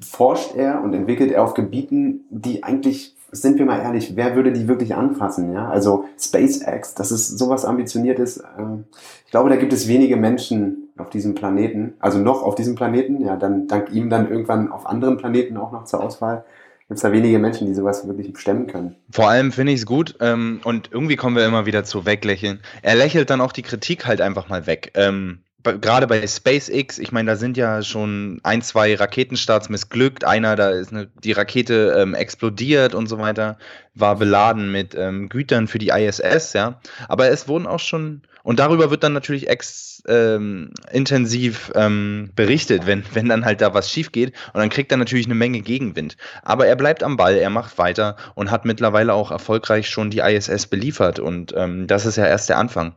forscht 0.00 0.54
er 0.54 0.82
und 0.82 0.94
entwickelt 0.94 1.32
er 1.32 1.42
auf 1.42 1.54
Gebieten, 1.54 2.24
die 2.30 2.62
eigentlich, 2.62 3.16
sind 3.32 3.58
wir 3.58 3.66
mal 3.66 3.80
ehrlich, 3.80 4.14
wer 4.14 4.36
würde 4.36 4.52
die 4.52 4.68
wirklich 4.68 4.94
anfassen? 4.94 5.52
Ja? 5.52 5.68
Also 5.68 6.04
SpaceX, 6.18 6.94
das 6.94 7.10
ist 7.10 7.38
sowas 7.38 7.64
Ambitioniertes. 7.64 8.42
Ähm, 8.56 8.84
ich 9.24 9.32
glaube, 9.32 9.50
da 9.50 9.56
gibt 9.56 9.72
es 9.72 9.88
wenige 9.88 10.16
Menschen 10.16 10.91
auf 10.98 11.10
diesem 11.10 11.34
Planeten, 11.34 11.94
also 12.00 12.18
noch 12.18 12.42
auf 12.42 12.54
diesem 12.54 12.74
Planeten, 12.74 13.24
ja, 13.24 13.36
dann 13.36 13.66
dank 13.66 13.90
ihm 13.90 14.10
dann 14.10 14.30
irgendwann 14.30 14.70
auf 14.70 14.86
anderen 14.86 15.16
Planeten 15.16 15.56
auch 15.56 15.72
noch 15.72 15.84
zur 15.84 16.02
Auswahl. 16.02 16.44
Gibt 16.88 16.98
es 16.98 17.02
da 17.02 17.12
wenige 17.12 17.38
Menschen, 17.38 17.66
die 17.66 17.74
sowas 17.74 18.06
wirklich 18.06 18.36
stemmen 18.38 18.66
können. 18.66 18.96
Vor 19.10 19.30
allem 19.30 19.52
finde 19.52 19.72
ich 19.72 19.80
es 19.80 19.86
gut 19.86 20.16
ähm, 20.20 20.60
und 20.64 20.90
irgendwie 20.92 21.16
kommen 21.16 21.36
wir 21.36 21.46
immer 21.46 21.64
wieder 21.64 21.84
zu 21.84 22.04
Weglächeln. 22.04 22.60
Er 22.82 22.96
lächelt 22.96 23.30
dann 23.30 23.40
auch 23.40 23.52
die 23.52 23.62
Kritik 23.62 24.06
halt 24.06 24.20
einfach 24.20 24.48
mal 24.48 24.66
weg. 24.66 24.92
Ähm, 24.94 25.38
Gerade 25.62 26.08
bei 26.08 26.26
SpaceX, 26.26 26.98
ich 26.98 27.12
meine, 27.12 27.30
da 27.30 27.36
sind 27.36 27.56
ja 27.56 27.82
schon 27.82 28.40
ein, 28.42 28.62
zwei 28.62 28.96
Raketenstarts 28.96 29.68
missglückt. 29.68 30.24
Einer, 30.24 30.56
da 30.56 30.70
ist 30.70 30.92
eine, 30.92 31.08
die 31.22 31.32
Rakete 31.32 31.94
ähm, 31.96 32.14
explodiert 32.14 32.94
und 32.94 33.06
so 33.06 33.18
weiter, 33.18 33.58
war 33.94 34.16
beladen 34.16 34.72
mit 34.72 34.96
ähm, 34.96 35.28
Gütern 35.28 35.68
für 35.68 35.78
die 35.78 35.90
ISS, 35.90 36.52
ja. 36.54 36.80
Aber 37.08 37.30
es 37.30 37.46
wurden 37.46 37.68
auch 37.68 37.78
schon, 37.78 38.22
und 38.42 38.58
darüber 38.58 38.90
wird 38.90 39.04
dann 39.04 39.12
natürlich 39.12 39.48
ex, 39.48 39.91
ähm, 40.08 40.72
intensiv 40.90 41.70
ähm, 41.74 42.30
berichtet, 42.34 42.86
wenn, 42.86 43.04
wenn 43.12 43.28
dann 43.28 43.44
halt 43.44 43.60
da 43.60 43.74
was 43.74 43.90
schief 43.90 44.12
geht. 44.12 44.32
Und 44.52 44.60
dann 44.60 44.70
kriegt 44.70 44.90
er 44.90 44.98
natürlich 44.98 45.26
eine 45.26 45.34
Menge 45.34 45.60
Gegenwind. 45.60 46.16
Aber 46.42 46.66
er 46.66 46.76
bleibt 46.76 47.02
am 47.02 47.16
Ball, 47.16 47.36
er 47.36 47.50
macht 47.50 47.78
weiter 47.78 48.16
und 48.34 48.50
hat 48.50 48.64
mittlerweile 48.64 49.14
auch 49.14 49.30
erfolgreich 49.30 49.88
schon 49.88 50.10
die 50.10 50.20
ISS 50.20 50.66
beliefert. 50.66 51.18
Und 51.18 51.54
ähm, 51.56 51.86
das 51.86 52.06
ist 52.06 52.16
ja 52.16 52.26
erst 52.26 52.48
der 52.48 52.58
Anfang. 52.58 52.94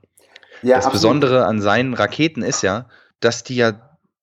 Ja, 0.62 0.78
das 0.78 0.86
absolut. 0.86 0.94
Besondere 0.94 1.46
an 1.46 1.62
seinen 1.62 1.94
Raketen 1.94 2.42
ist 2.42 2.64
ja, 2.64 2.88
dass 3.20 3.44
die 3.44 3.56
ja 3.56 3.74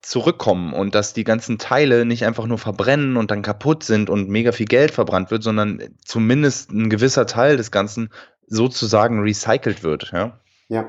zurückkommen 0.02 0.72
und 0.72 0.96
dass 0.96 1.12
die 1.14 1.24
ganzen 1.24 1.58
Teile 1.58 2.04
nicht 2.04 2.26
einfach 2.26 2.46
nur 2.46 2.58
verbrennen 2.58 3.16
und 3.16 3.30
dann 3.30 3.42
kaputt 3.42 3.84
sind 3.84 4.10
und 4.10 4.28
mega 4.28 4.50
viel 4.50 4.66
Geld 4.66 4.90
verbrannt 4.90 5.30
wird, 5.30 5.44
sondern 5.44 5.80
zumindest 6.04 6.72
ein 6.72 6.90
gewisser 6.90 7.26
Teil 7.26 7.56
des 7.56 7.70
Ganzen 7.70 8.10
sozusagen 8.48 9.20
recycelt 9.20 9.84
wird. 9.84 10.10
Ja. 10.12 10.40
Ja. 10.68 10.88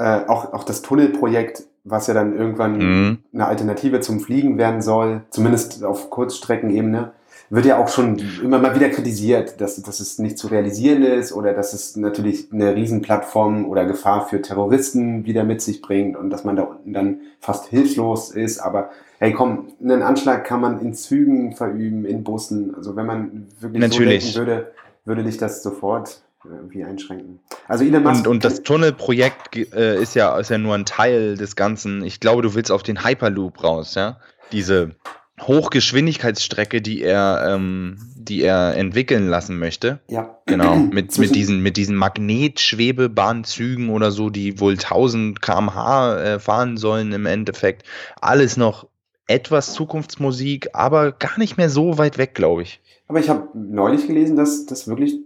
Äh, 0.00 0.26
auch, 0.28 0.54
auch 0.54 0.64
das 0.64 0.80
Tunnelprojekt, 0.80 1.64
was 1.84 2.06
ja 2.06 2.14
dann 2.14 2.34
irgendwann 2.34 2.78
Mhm. 2.78 3.18
eine 3.34 3.46
Alternative 3.46 4.00
zum 4.00 4.20
Fliegen 4.20 4.56
werden 4.56 4.80
soll, 4.80 5.24
zumindest 5.28 5.84
auf 5.84 6.08
Kurzstreckenebene, 6.08 7.12
wird 7.50 7.66
ja 7.66 7.76
auch 7.78 7.88
schon 7.88 8.18
immer 8.42 8.58
mal 8.60 8.74
wieder 8.74 8.88
kritisiert, 8.88 9.60
dass, 9.60 9.82
dass 9.82 10.00
es 10.00 10.18
nicht 10.18 10.38
zu 10.38 10.46
realisieren 10.46 11.02
ist 11.02 11.32
oder 11.34 11.52
dass 11.52 11.74
es 11.74 11.96
natürlich 11.96 12.50
eine 12.50 12.74
Riesenplattform 12.74 13.66
oder 13.66 13.84
Gefahr 13.84 14.26
für 14.26 14.40
Terroristen 14.40 15.26
wieder 15.26 15.44
mit 15.44 15.60
sich 15.60 15.82
bringt 15.82 16.16
und 16.16 16.30
dass 16.30 16.44
man 16.44 16.56
da 16.56 16.62
unten 16.62 16.92
dann 16.94 17.20
fast 17.40 17.66
hilflos 17.66 18.30
ist. 18.30 18.60
Aber 18.60 18.90
hey, 19.18 19.32
komm, 19.32 19.66
einen 19.82 20.00
Anschlag 20.02 20.44
kann 20.44 20.60
man 20.62 20.80
in 20.80 20.94
Zügen 20.94 21.52
verüben, 21.52 22.06
in 22.06 22.24
Bussen. 22.24 22.74
Also 22.74 22.96
wenn 22.96 23.06
man 23.06 23.48
wirklich 23.60 23.82
Natürlich. 23.82 24.32
so 24.32 24.44
denken 24.44 24.48
würde, 24.48 24.72
würde 25.04 25.24
dich 25.24 25.36
das 25.36 25.62
sofort 25.62 26.22
irgendwie 26.44 26.84
einschränken. 26.84 27.40
Also 27.68 27.84
Elon 27.84 28.02
Musk 28.02 28.20
Und, 28.20 28.26
und 28.26 28.44
das 28.44 28.62
Tunnelprojekt 28.62 29.56
äh, 29.74 30.00
ist, 30.00 30.14
ja, 30.14 30.38
ist 30.38 30.50
ja 30.50 30.58
nur 30.58 30.74
ein 30.74 30.86
Teil 30.86 31.36
des 31.36 31.56
Ganzen. 31.56 32.02
Ich 32.02 32.20
glaube, 32.20 32.42
du 32.42 32.54
willst 32.54 32.72
auf 32.72 32.82
den 32.82 33.04
Hyperloop 33.04 33.62
raus, 33.62 33.94
ja? 33.94 34.18
Diese 34.52 34.96
Hochgeschwindigkeitsstrecke, 35.40 36.82
die 36.82 37.02
er, 37.02 37.46
ähm, 37.48 37.98
die 38.14 38.42
er 38.42 38.76
entwickeln 38.76 39.28
lassen 39.28 39.58
möchte. 39.58 40.00
ja. 40.08 40.36
Genau, 40.46 40.76
mit, 40.92 41.16
mit, 41.18 41.34
diesen, 41.34 41.62
mit 41.62 41.76
diesen 41.76 41.96
Magnetschwebebahnzügen 41.96 43.90
oder 43.90 44.10
so, 44.10 44.30
die 44.30 44.58
wohl 44.60 44.72
1000 44.72 45.40
km/h 45.40 46.18
äh, 46.18 46.38
fahren 46.40 46.76
sollen 46.76 47.12
im 47.12 47.26
Endeffekt. 47.26 47.84
Alles 48.20 48.56
noch 48.56 48.88
etwas 49.26 49.74
Zukunftsmusik, 49.74 50.70
aber 50.72 51.12
gar 51.12 51.38
nicht 51.38 51.56
mehr 51.56 51.70
so 51.70 51.98
weit 51.98 52.18
weg, 52.18 52.34
glaube 52.34 52.62
ich. 52.62 52.80
Aber 53.06 53.20
ich 53.20 53.28
habe 53.28 53.48
neulich 53.54 54.06
gelesen, 54.06 54.36
dass 54.36 54.66
das 54.66 54.88
wirklich 54.88 55.20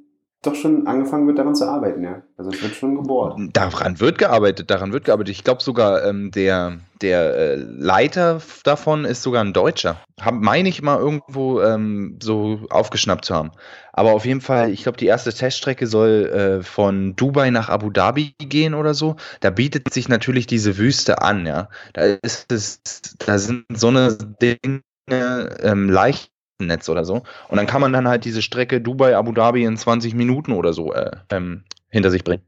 doch 0.46 0.54
schon 0.54 0.86
angefangen 0.86 1.26
wird, 1.26 1.38
daran 1.38 1.54
zu 1.54 1.66
arbeiten, 1.66 2.02
ja. 2.02 2.22
Also 2.36 2.50
es 2.50 2.62
wird 2.62 2.74
schon 2.74 2.94
gebohrt. 2.94 3.38
Daran 3.52 4.00
wird 4.00 4.18
gearbeitet, 4.18 4.70
daran 4.70 4.92
wird 4.92 5.04
gearbeitet. 5.04 5.34
Ich 5.34 5.44
glaube 5.44 5.62
sogar, 5.62 6.04
ähm, 6.04 6.30
der, 6.30 6.78
der 7.00 7.34
äh, 7.34 7.54
Leiter 7.56 8.40
davon 8.64 9.04
ist 9.04 9.22
sogar 9.22 9.42
ein 9.42 9.52
Deutscher. 9.52 9.96
Meine 10.32 10.68
ich 10.68 10.82
mal 10.82 10.98
irgendwo 10.98 11.60
ähm, 11.60 12.18
so 12.22 12.60
aufgeschnappt 12.70 13.24
zu 13.24 13.34
haben. 13.34 13.50
Aber 13.92 14.12
auf 14.12 14.26
jeden 14.26 14.40
Fall, 14.40 14.70
ich 14.70 14.82
glaube, 14.82 14.98
die 14.98 15.06
erste 15.06 15.32
Teststrecke 15.32 15.86
soll 15.86 16.26
äh, 16.26 16.62
von 16.62 17.16
Dubai 17.16 17.50
nach 17.50 17.68
Abu 17.68 17.90
Dhabi 17.90 18.34
gehen 18.38 18.74
oder 18.74 18.94
so. 18.94 19.16
Da 19.40 19.50
bietet 19.50 19.92
sich 19.92 20.08
natürlich 20.08 20.46
diese 20.46 20.78
Wüste 20.78 21.22
an, 21.22 21.46
ja. 21.46 21.68
Da 21.92 22.02
ist 22.22 22.52
es, 22.52 22.80
da 23.18 23.38
sind 23.38 23.64
so 23.72 23.88
eine 23.88 24.16
Dinge 24.40 24.82
ähm, 25.08 25.88
leicht 25.88 26.33
Netz 26.58 26.88
oder 26.88 27.04
so. 27.04 27.22
Und 27.48 27.56
dann 27.56 27.66
kann 27.66 27.80
man 27.80 27.92
dann 27.92 28.08
halt 28.08 28.24
diese 28.24 28.42
Strecke 28.42 28.80
Dubai, 28.80 29.16
Abu 29.16 29.32
Dhabi 29.32 29.64
in 29.64 29.76
20 29.76 30.14
Minuten 30.14 30.52
oder 30.52 30.72
so 30.72 30.92
äh, 30.92 31.10
ähm, 31.30 31.64
hinter 31.88 32.10
sich 32.10 32.24
bringen. 32.24 32.42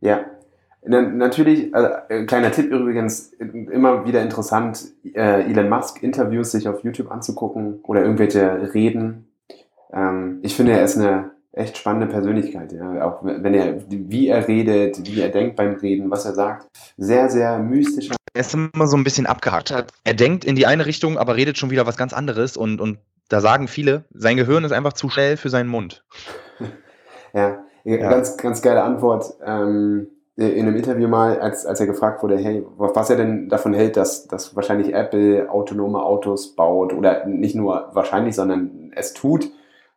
Ja. 0.00 0.24
Na, 0.84 1.00
natürlich, 1.00 1.72
äh, 1.72 1.90
äh, 2.08 2.26
kleiner 2.26 2.50
Tipp 2.50 2.70
übrigens, 2.70 3.32
immer 3.38 4.04
wieder 4.04 4.20
interessant, 4.20 4.84
äh, 5.14 5.42
Elon 5.48 5.68
Musk 5.68 6.02
Interviews 6.02 6.50
sich 6.50 6.66
auf 6.68 6.82
YouTube 6.82 7.10
anzugucken 7.10 7.80
oder 7.84 8.02
irgendwelche 8.02 8.74
Reden. 8.74 9.28
Ähm, 9.92 10.40
ich 10.42 10.56
finde, 10.56 10.72
er 10.72 10.82
ist 10.82 10.96
eine 10.96 11.30
echt 11.52 11.78
spannende 11.78 12.08
Persönlichkeit, 12.08 12.72
ja. 12.72 13.04
Auch 13.04 13.22
wenn 13.22 13.54
er, 13.54 13.80
wie 13.88 14.28
er 14.28 14.48
redet, 14.48 15.06
wie 15.06 15.20
er 15.20 15.28
denkt 15.28 15.54
beim 15.54 15.74
Reden, 15.74 16.10
was 16.10 16.24
er 16.24 16.34
sagt. 16.34 16.66
Sehr, 16.96 17.28
sehr 17.28 17.58
mystischer. 17.58 18.16
Er 18.34 18.40
ist 18.40 18.54
immer 18.54 18.86
so 18.86 18.96
ein 18.96 19.04
bisschen 19.04 19.26
abgehakt. 19.26 19.72
Er 20.04 20.14
denkt 20.14 20.44
in 20.44 20.56
die 20.56 20.66
eine 20.66 20.86
Richtung, 20.86 21.18
aber 21.18 21.36
redet 21.36 21.58
schon 21.58 21.70
wieder 21.70 21.86
was 21.86 21.98
ganz 21.98 22.12
anderes 22.12 22.56
und, 22.56 22.80
und 22.80 22.98
da 23.32 23.40
sagen 23.40 23.66
viele, 23.66 24.04
sein 24.12 24.36
Gehirn 24.36 24.64
ist 24.64 24.72
einfach 24.72 24.92
zu 24.92 25.08
schnell 25.08 25.36
für 25.36 25.48
seinen 25.48 25.68
Mund. 25.68 26.04
Ja, 27.34 27.64
Ja. 27.84 28.10
ganz, 28.10 28.36
ganz 28.36 28.60
geile 28.60 28.82
Antwort. 28.82 29.24
Ähm, 29.42 30.08
äh, 30.36 30.48
in 30.48 30.66
einem 30.66 30.76
Interview 30.76 31.08
mal, 31.08 31.40
als, 31.40 31.64
als 31.64 31.80
er 31.80 31.86
gefragt 31.86 32.22
wurde, 32.22 32.36
hey, 32.36 32.62
was 32.76 33.08
er 33.08 33.16
denn 33.16 33.48
davon 33.48 33.72
hält, 33.72 33.96
dass, 33.96 34.28
dass 34.28 34.54
wahrscheinlich 34.54 34.92
Apple 34.92 35.50
autonome 35.50 36.02
Autos 36.02 36.54
baut 36.54 36.92
oder 36.92 37.24
nicht 37.24 37.54
nur 37.54 37.88
wahrscheinlich, 37.94 38.34
sondern 38.34 38.92
es 38.94 39.14
tut 39.14 39.50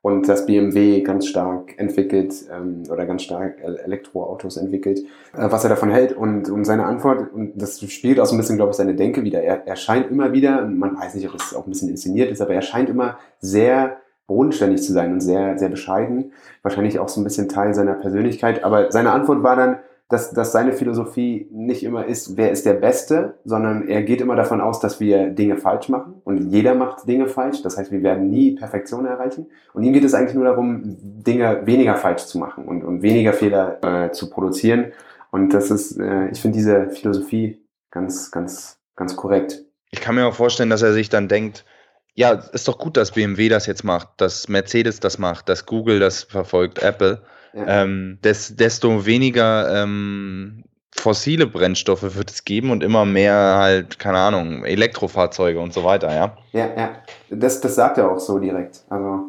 und 0.05 0.29
dass 0.29 0.45
BMW 0.45 1.01
ganz 1.01 1.25
stark 1.25 1.79
entwickelt 1.79 2.31
ähm, 2.55 2.83
oder 2.91 3.07
ganz 3.07 3.23
stark 3.23 3.57
Elektroautos 3.63 4.55
entwickelt, 4.55 4.99
äh, 5.33 5.49
was 5.49 5.63
er 5.63 5.71
davon 5.71 5.89
hält 5.89 6.13
und, 6.13 6.47
und 6.47 6.63
seine 6.63 6.85
Antwort, 6.85 7.33
und 7.33 7.53
das 7.59 7.79
spiegelt 7.79 8.19
auch 8.19 8.27
so 8.27 8.35
ein 8.35 8.37
bisschen, 8.37 8.57
glaube 8.57 8.69
ich, 8.69 8.77
seine 8.77 8.93
Denke 8.93 9.23
wieder. 9.23 9.41
Er, 9.41 9.65
er 9.65 9.75
scheint 9.75 10.11
immer 10.11 10.31
wieder, 10.31 10.63
man 10.67 10.95
weiß 10.95 11.15
nicht, 11.15 11.27
ob 11.27 11.33
es 11.33 11.55
auch 11.55 11.65
ein 11.65 11.71
bisschen 11.71 11.89
inszeniert 11.89 12.29
ist, 12.29 12.39
aber 12.39 12.53
er 12.53 12.61
scheint 12.61 12.87
immer 12.87 13.17
sehr 13.39 13.97
bodenständig 14.27 14.83
zu 14.83 14.93
sein 14.93 15.11
und 15.11 15.21
sehr, 15.21 15.57
sehr 15.57 15.69
bescheiden. 15.69 16.33
Wahrscheinlich 16.61 16.99
auch 16.99 17.09
so 17.09 17.19
ein 17.19 17.23
bisschen 17.23 17.49
Teil 17.49 17.73
seiner 17.73 17.95
Persönlichkeit. 17.95 18.63
Aber 18.63 18.91
seine 18.91 19.11
Antwort 19.11 19.41
war 19.41 19.55
dann, 19.55 19.79
dass, 20.09 20.31
dass 20.31 20.51
seine 20.51 20.73
Philosophie 20.73 21.47
nicht 21.51 21.83
immer 21.83 22.05
ist, 22.05 22.37
wer 22.37 22.51
ist 22.51 22.65
der 22.65 22.75
Beste, 22.75 23.39
sondern 23.43 23.87
er 23.87 24.03
geht 24.03 24.21
immer 24.21 24.35
davon 24.35 24.61
aus, 24.61 24.79
dass 24.79 24.99
wir 24.99 25.29
Dinge 25.31 25.57
falsch 25.57 25.89
machen. 25.89 26.21
Und 26.23 26.51
jeder 26.51 26.75
macht 26.75 27.07
Dinge 27.07 27.27
falsch. 27.27 27.63
Das 27.63 27.77
heißt, 27.77 27.91
wir 27.91 28.03
werden 28.03 28.29
nie 28.29 28.51
Perfektion 28.51 29.05
erreichen. 29.05 29.47
Und 29.73 29.83
ihm 29.83 29.93
geht 29.93 30.03
es 30.03 30.13
eigentlich 30.13 30.35
nur 30.35 30.45
darum, 30.45 30.81
Dinge 30.85 31.65
weniger 31.65 31.95
falsch 31.95 32.25
zu 32.25 32.37
machen 32.37 32.65
und, 32.65 32.83
und 32.83 33.01
weniger 33.01 33.33
Fehler 33.33 33.79
äh, 33.83 34.11
zu 34.11 34.29
produzieren. 34.29 34.91
Und 35.31 35.53
das 35.53 35.71
ist, 35.71 35.97
äh, 35.99 36.29
ich 36.29 36.39
finde 36.39 36.57
diese 36.57 36.89
Philosophie 36.91 37.65
ganz, 37.89 38.29
ganz, 38.29 38.77
ganz 38.95 39.15
korrekt. 39.15 39.63
Ich 39.89 40.01
kann 40.01 40.13
mir 40.13 40.27
auch 40.27 40.35
vorstellen, 40.35 40.69
dass 40.69 40.83
er 40.83 40.93
sich 40.93 41.09
dann 41.09 41.27
denkt, 41.27 41.65
ja, 42.13 42.31
ist 42.31 42.67
doch 42.67 42.77
gut, 42.77 42.95
dass 42.95 43.11
BMW 43.11 43.49
das 43.49 43.65
jetzt 43.65 43.83
macht, 43.83 44.09
dass 44.17 44.47
Mercedes 44.47 44.99
das 44.99 45.17
macht, 45.17 45.49
dass 45.49 45.65
Google 45.65 45.99
das 45.99 46.23
verfolgt, 46.23 46.81
Apple. 46.81 47.23
Ja. 47.55 47.83
Ähm, 47.83 48.19
des, 48.23 48.55
desto 48.55 49.05
weniger 49.05 49.83
ähm, 49.83 50.63
fossile 50.91 51.47
Brennstoffe 51.47 52.15
wird 52.15 52.31
es 52.31 52.43
geben 52.43 52.71
und 52.71 52.83
immer 52.83 53.05
mehr 53.05 53.57
halt, 53.57 53.97
keine 53.99 54.17
Ahnung, 54.17 54.65
Elektrofahrzeuge 54.65 55.59
und 55.59 55.73
so 55.73 55.83
weiter, 55.83 56.13
ja. 56.13 56.37
Ja, 56.51 56.69
ja. 56.75 56.91
Das, 57.29 57.61
das 57.61 57.75
sagt 57.75 57.97
er 57.97 58.11
auch 58.11 58.19
so 58.19 58.39
direkt. 58.39 58.83
Also 58.89 59.23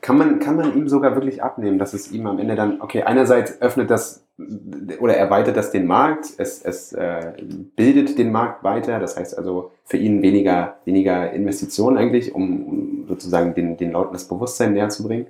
kann 0.00 0.16
man, 0.16 0.38
kann 0.38 0.56
man 0.56 0.76
ihm 0.76 0.88
sogar 0.88 1.14
wirklich 1.14 1.42
abnehmen, 1.42 1.78
dass 1.78 1.92
es 1.92 2.12
ihm 2.12 2.26
am 2.26 2.38
Ende 2.38 2.54
dann, 2.54 2.80
okay, 2.80 3.02
einerseits 3.02 3.60
öffnet 3.60 3.90
das 3.90 4.24
oder 5.00 5.16
erweitert 5.16 5.56
das 5.56 5.72
den 5.72 5.86
Markt, 5.86 6.26
es, 6.38 6.62
es 6.62 6.92
äh, 6.92 7.32
bildet 7.74 8.18
den 8.18 8.30
Markt 8.30 8.62
weiter, 8.62 9.00
das 9.00 9.16
heißt 9.16 9.36
also 9.36 9.72
für 9.84 9.96
ihn 9.96 10.22
weniger, 10.22 10.76
weniger 10.84 11.32
Investitionen 11.32 11.98
eigentlich, 11.98 12.34
um, 12.34 12.66
um 12.66 13.04
sozusagen 13.08 13.54
den, 13.54 13.76
den 13.76 13.90
Leuten 13.90 14.12
das 14.12 14.28
Bewusstsein 14.28 14.74
näher 14.74 14.90
zu 14.90 15.02
bringen. 15.02 15.26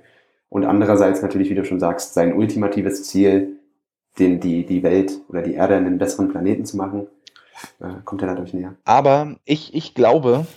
Und 0.49 0.65
andererseits 0.65 1.21
natürlich, 1.21 1.49
wie 1.49 1.55
du 1.55 1.63
schon 1.63 1.79
sagst, 1.79 2.13
sein 2.13 2.33
ultimatives 2.33 3.03
Ziel, 3.03 3.59
den, 4.17 4.39
die, 4.39 4.65
die 4.65 4.83
Welt 4.83 5.21
oder 5.29 5.41
die 5.41 5.53
Erde 5.53 5.75
einen 5.75 5.97
besseren 5.97 6.29
Planeten 6.29 6.65
zu 6.65 6.75
machen, 6.75 7.07
äh, 7.79 8.01
kommt 8.03 8.21
er 8.21 8.29
dadurch 8.29 8.53
näher. 8.53 8.75
Aber 8.83 9.35
ich, 9.45 9.73
ich 9.73 9.93
glaube, 9.93 10.47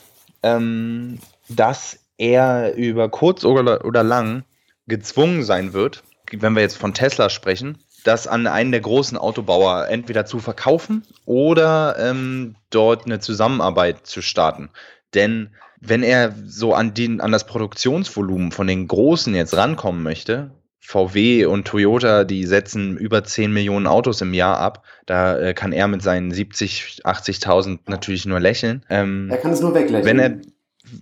ähm, 0.42 1.18
dass 1.48 2.00
er 2.16 2.74
über 2.74 3.08
kurz 3.08 3.44
oder, 3.44 3.84
oder 3.84 4.02
lang 4.02 4.44
gezwungen 4.86 5.42
sein 5.42 5.72
wird, 5.72 6.02
wenn 6.32 6.54
wir 6.54 6.62
jetzt 6.62 6.78
von 6.78 6.94
Tesla 6.94 7.28
sprechen, 7.28 7.78
das 8.04 8.26
an 8.26 8.46
einen 8.46 8.72
der 8.72 8.80
großen 8.80 9.16
Autobauer 9.18 9.88
entweder 9.88 10.24
zu 10.26 10.38
verkaufen 10.38 11.04
oder 11.24 11.96
ähm, 11.98 12.56
dort 12.70 13.06
eine 13.06 13.20
Zusammenarbeit 13.20 14.06
zu 14.06 14.22
starten. 14.22 14.70
Denn 15.14 15.50
wenn 15.84 16.04
er 16.04 16.32
so 16.46 16.74
an, 16.74 16.94
den, 16.94 17.20
an 17.20 17.32
das 17.32 17.44
Produktionsvolumen 17.44 18.52
von 18.52 18.68
den 18.68 18.86
Großen 18.86 19.34
jetzt 19.34 19.56
rankommen 19.56 20.02
möchte, 20.02 20.52
VW 20.78 21.44
und 21.46 21.66
Toyota, 21.66 22.24
die 22.24 22.44
setzen 22.46 22.96
über 22.96 23.24
10 23.24 23.52
Millionen 23.52 23.86
Autos 23.86 24.20
im 24.20 24.32
Jahr 24.32 24.58
ab. 24.58 24.84
Da 25.06 25.38
äh, 25.38 25.54
kann 25.54 25.72
er 25.72 25.88
mit 25.88 26.02
seinen 26.02 26.30
70, 26.32 27.02
80.000 27.04 27.80
natürlich 27.86 28.26
nur 28.26 28.40
lächeln. 28.40 28.84
Ähm, 28.90 29.28
er 29.30 29.38
kann 29.38 29.52
es 29.52 29.60
nur 29.60 29.74
weglächeln. 29.74 30.04
Wenn 30.04 30.18
er, 30.18 30.36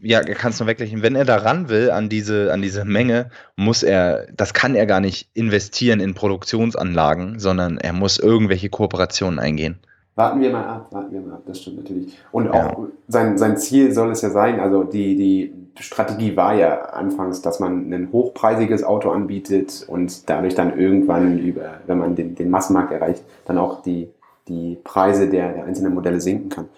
ja, 0.02 0.20
er 0.20 0.34
kann 0.34 0.52
es 0.52 0.60
nur 0.60 0.66
weglächeln. 0.66 1.02
Wenn 1.02 1.16
er 1.16 1.24
da 1.24 1.36
ran 1.36 1.68
will 1.68 1.90
an 1.90 2.08
diese, 2.08 2.52
an 2.52 2.62
diese 2.62 2.84
Menge, 2.84 3.30
muss 3.56 3.82
er, 3.82 4.26
das 4.34 4.54
kann 4.54 4.74
er 4.74 4.86
gar 4.86 5.00
nicht 5.00 5.28
investieren 5.34 6.00
in 6.00 6.14
Produktionsanlagen, 6.14 7.38
sondern 7.38 7.78
er 7.78 7.92
muss 7.92 8.18
irgendwelche 8.18 8.70
Kooperationen 8.70 9.38
eingehen. 9.38 9.78
Warten 10.16 10.40
wir 10.40 10.50
mal 10.50 10.64
ab, 10.64 10.88
warten 10.90 11.12
wir 11.12 11.20
mal 11.20 11.34
ab, 11.34 11.42
das 11.46 11.60
stimmt 11.60 11.78
natürlich. 11.78 12.18
Und 12.32 12.48
auch 12.48 12.54
ja. 12.54 12.88
sein, 13.08 13.38
sein 13.38 13.56
Ziel 13.56 13.92
soll 13.92 14.10
es 14.10 14.22
ja 14.22 14.30
sein, 14.30 14.60
also 14.60 14.84
die, 14.84 15.16
die 15.16 15.54
Strategie 15.78 16.36
war 16.36 16.54
ja 16.54 16.82
anfangs, 16.90 17.42
dass 17.42 17.60
man 17.60 17.92
ein 17.92 18.10
hochpreisiges 18.12 18.84
Auto 18.84 19.10
anbietet 19.10 19.84
und 19.88 20.28
dadurch 20.28 20.54
dann 20.54 20.78
irgendwann 20.78 21.38
über, 21.38 21.78
wenn 21.86 21.98
man 21.98 22.16
den, 22.16 22.34
den 22.34 22.50
Massenmarkt 22.50 22.92
erreicht, 22.92 23.22
dann 23.46 23.56
auch 23.56 23.82
die, 23.82 24.10
die 24.48 24.78
Preise 24.82 25.28
der, 25.28 25.52
der 25.52 25.64
einzelnen 25.64 25.94
Modelle 25.94 26.20
sinken 26.20 26.48
kann. 26.48 26.68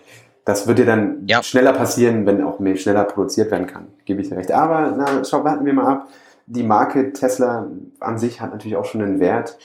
Das 0.45 0.67
wird 0.67 0.81
ja 0.81 0.85
dann 0.85 1.25
ja. 1.27 1.43
schneller 1.43 1.73
passieren, 1.73 2.27
wenn 2.27 2.43
auch 2.43 2.59
mehr 2.59 2.77
schneller 2.77 3.05
produziert 3.05 3.51
werden 3.51 3.67
kann. 3.67 3.87
Gebe 4.05 4.21
ich 4.21 4.29
dir 4.29 4.37
recht. 4.37 4.51
Aber 4.51 4.95
na, 4.97 5.25
schau, 5.25 5.45
warten 5.45 5.65
wir 5.65 5.73
mal 5.73 5.87
ab. 5.87 6.09
Die 6.47 6.65
Marke 6.65 7.13
Tesla 7.13 7.69
an 8.01 8.19
sich 8.19 8.41
hat 8.41 8.51
natürlich 8.51 8.77
auch 8.77 8.85
schon 8.85 9.03
einen 9.03 9.21
Wert. 9.21 9.57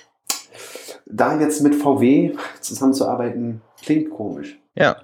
Da 1.09 1.39
jetzt 1.39 1.61
mit 1.61 1.75
VW 1.75 2.35
zusammenzuarbeiten, 2.59 3.61
klingt 3.81 4.09
komisch. 4.11 4.57
Ja. 4.75 4.97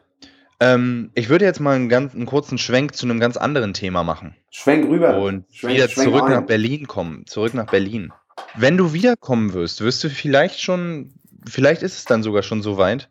Ähm, 0.59 1.11
ich 1.13 1.29
würde 1.29 1.45
jetzt 1.45 1.59
mal 1.59 1.75
einen, 1.75 1.89
ganz, 1.89 2.13
einen 2.13 2.25
kurzen 2.25 2.57
Schwenk 2.57 2.95
zu 2.95 3.05
einem 3.05 3.19
ganz 3.19 3.37
anderen 3.37 3.73
Thema 3.73 4.03
machen. 4.03 4.35
Schwenk 4.49 4.89
rüber. 4.89 5.17
Und 5.17 5.45
Schwenk, 5.51 5.75
wieder 5.75 5.89
Schwenk 5.89 6.09
zurück 6.09 6.23
ein. 6.25 6.31
nach 6.31 6.45
Berlin 6.45 6.87
kommen. 6.87 7.25
Zurück 7.25 7.53
nach 7.53 7.67
Berlin. 7.69 8.11
Wenn 8.55 8.77
du 8.77 8.93
wiederkommen 8.93 9.53
wirst, 9.53 9.81
wirst 9.81 10.03
du 10.03 10.09
vielleicht 10.09 10.61
schon, 10.61 11.13
vielleicht 11.47 11.83
ist 11.83 11.97
es 11.97 12.05
dann 12.05 12.23
sogar 12.23 12.43
schon 12.43 12.61
so 12.61 12.77
weit, 12.77 13.09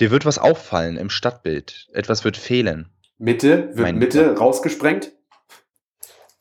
dir 0.00 0.10
wird 0.10 0.24
was 0.26 0.38
auffallen 0.38 0.96
im 0.96 1.10
Stadtbild. 1.10 1.88
Etwas 1.92 2.24
wird 2.24 2.36
fehlen. 2.36 2.88
Mitte, 3.18 3.68
wird 3.68 3.80
Mein 3.80 3.98
Mitte 3.98 4.22
Lieber. 4.28 4.38
rausgesprengt? 4.38 5.12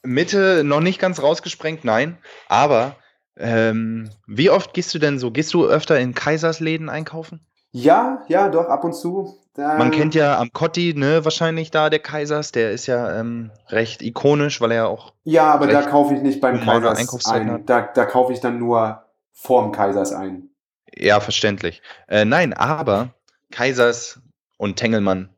Mitte 0.02 0.64
noch 0.64 0.80
nicht 0.80 1.00
ganz 1.00 1.22
rausgesprengt, 1.22 1.84
nein. 1.84 2.18
Aber 2.48 2.96
ähm, 3.40 4.10
wie 4.28 4.50
oft 4.50 4.74
gehst 4.74 4.94
du 4.94 5.00
denn 5.00 5.18
so? 5.18 5.32
Gehst 5.32 5.54
du 5.54 5.66
öfter 5.66 6.00
in 6.00 6.14
Kaisersläden 6.14 6.90
einkaufen? 6.90 7.46
Ja, 7.72 8.24
ja, 8.28 8.50
doch, 8.50 8.68
ab 8.68 8.84
und 8.84 8.94
zu. 8.94 9.38
Da, 9.54 9.78
Man 9.78 9.92
kennt 9.92 10.16
ja 10.16 10.40
am 10.40 10.52
Kotti, 10.52 10.94
ne, 10.96 11.24
wahrscheinlich 11.24 11.72
da 11.72 11.90
der 11.90 12.00
Kaisers, 12.00 12.52
der 12.52 12.72
ist 12.72 12.88
ja 12.88 13.20
ähm, 13.20 13.52
recht 13.70 14.02
ikonisch, 14.02 14.60
weil 14.62 14.72
er 14.72 14.78
ja 14.78 14.88
auch. 14.88 15.14
Ja, 15.24 15.52
aber 15.54 15.68
da 15.68 15.84
kaufe 15.84 16.14
ich 16.16 16.22
nicht 16.22 16.42
beim 16.42 16.62
Kaisers 16.62 17.26
ein. 17.28 17.66
Da, 17.66 17.82
da 17.82 18.06
kaufe 18.06 18.34
ich 18.34 18.40
dann 18.40 18.60
nur 18.60 19.04
vorm 19.32 19.72
Kaisers 19.72 20.14
ein. 20.14 20.50
Ja, 20.96 21.20
verständlich. 21.20 21.82
Äh, 22.08 22.26
nein, 22.26 22.54
aber 22.54 23.14
Kaisers 23.52 24.22
und 24.58 24.78
Tengelmann 24.78 25.30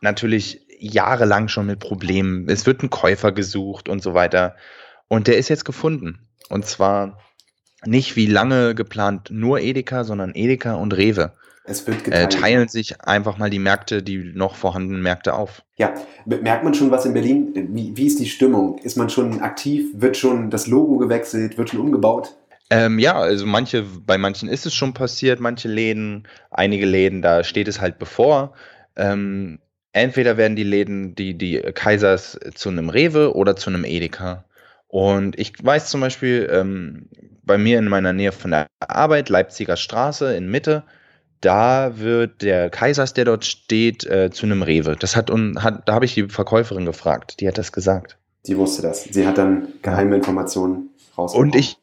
natürlich 0.00 0.66
jahrelang 0.78 1.48
schon 1.48 1.66
mit 1.66 1.80
Problemen. 1.80 2.48
Es 2.48 2.66
wird 2.66 2.82
ein 2.82 2.90
Käufer 2.90 3.32
gesucht 3.32 3.88
und 3.88 4.02
so 4.02 4.14
weiter. 4.14 4.56
Und 5.08 5.26
der 5.26 5.38
ist 5.38 5.48
jetzt 5.48 5.64
gefunden. 5.64 6.28
Und 6.48 6.66
zwar 6.66 7.18
nicht 7.86 8.16
wie 8.16 8.26
lange 8.26 8.74
geplant 8.74 9.28
nur 9.30 9.60
Edeka, 9.60 10.04
sondern 10.04 10.32
Edeka 10.34 10.74
und 10.74 10.96
Rewe. 10.96 11.32
Es 11.64 11.86
wird 11.86 11.98
Äh, 11.98 12.26
geteilt. 12.26 12.32
teilen 12.32 12.68
sich 12.68 13.00
einfach 13.02 13.38
mal 13.38 13.48
die 13.50 13.60
Märkte, 13.60 14.02
die 14.02 14.32
noch 14.34 14.56
vorhandenen 14.56 15.00
Märkte 15.02 15.34
auf. 15.34 15.62
Ja, 15.76 15.94
merkt 16.26 16.64
man 16.64 16.74
schon 16.74 16.90
was 16.90 17.04
in 17.06 17.14
Berlin? 17.14 17.52
Wie, 17.72 17.96
wie 17.96 18.06
ist 18.06 18.18
die 18.18 18.26
Stimmung? 18.26 18.78
Ist 18.78 18.96
man 18.96 19.08
schon 19.10 19.40
aktiv? 19.40 19.86
Wird 19.94 20.16
schon 20.16 20.50
das 20.50 20.66
Logo 20.66 20.98
gewechselt? 20.98 21.56
Wird 21.58 21.70
schon 21.70 21.80
umgebaut? 21.80 22.34
Ähm, 22.70 22.98
ja, 22.98 23.14
also 23.16 23.46
manche, 23.46 23.82
bei 23.82 24.18
manchen 24.18 24.48
ist 24.48 24.66
es 24.66 24.74
schon 24.74 24.94
passiert, 24.94 25.38
manche 25.40 25.68
Läden, 25.68 26.26
einige 26.50 26.86
Läden, 26.86 27.22
da 27.22 27.44
steht 27.44 27.68
es 27.68 27.80
halt 27.80 27.98
bevor. 27.98 28.54
Ähm, 28.96 29.58
entweder 29.92 30.36
werden 30.36 30.56
die 30.56 30.64
Läden, 30.64 31.14
die, 31.14 31.36
die 31.36 31.58
Kaisers 31.74 32.40
zu 32.54 32.70
einem 32.70 32.88
Rewe 32.88 33.36
oder 33.36 33.54
zu 33.56 33.70
einem 33.70 33.84
Edeka. 33.84 34.44
Und 34.92 35.38
ich 35.38 35.54
weiß 35.64 35.88
zum 35.88 36.02
Beispiel, 36.02 36.46
ähm, 36.52 37.08
bei 37.44 37.56
mir 37.56 37.78
in 37.78 37.88
meiner 37.88 38.12
Nähe 38.12 38.30
von 38.30 38.50
der 38.50 38.66
Arbeit, 38.78 39.30
Leipziger 39.30 39.78
Straße 39.78 40.36
in 40.36 40.50
Mitte, 40.50 40.82
da 41.40 41.98
wird 41.98 42.42
der 42.42 42.68
Kaisers, 42.68 43.14
der 43.14 43.24
dort 43.24 43.46
steht, 43.46 44.04
äh, 44.04 44.30
zu 44.30 44.44
einem 44.44 44.60
Rewe. 44.62 44.94
Das 44.94 45.16
hat, 45.16 45.30
und 45.30 45.62
hat 45.64 45.88
da 45.88 45.94
habe 45.94 46.04
ich 46.04 46.12
die 46.12 46.28
Verkäuferin 46.28 46.84
gefragt, 46.84 47.40
die 47.40 47.48
hat 47.48 47.56
das 47.56 47.72
gesagt. 47.72 48.18
Sie 48.42 48.54
wusste 48.58 48.82
das. 48.82 49.04
Sie 49.04 49.26
hat 49.26 49.38
dann 49.38 49.68
geheime 49.80 50.14
Informationen 50.16 50.90
rausbekommen. 51.16 51.52
Und 51.52 51.58
ich, 51.58 51.78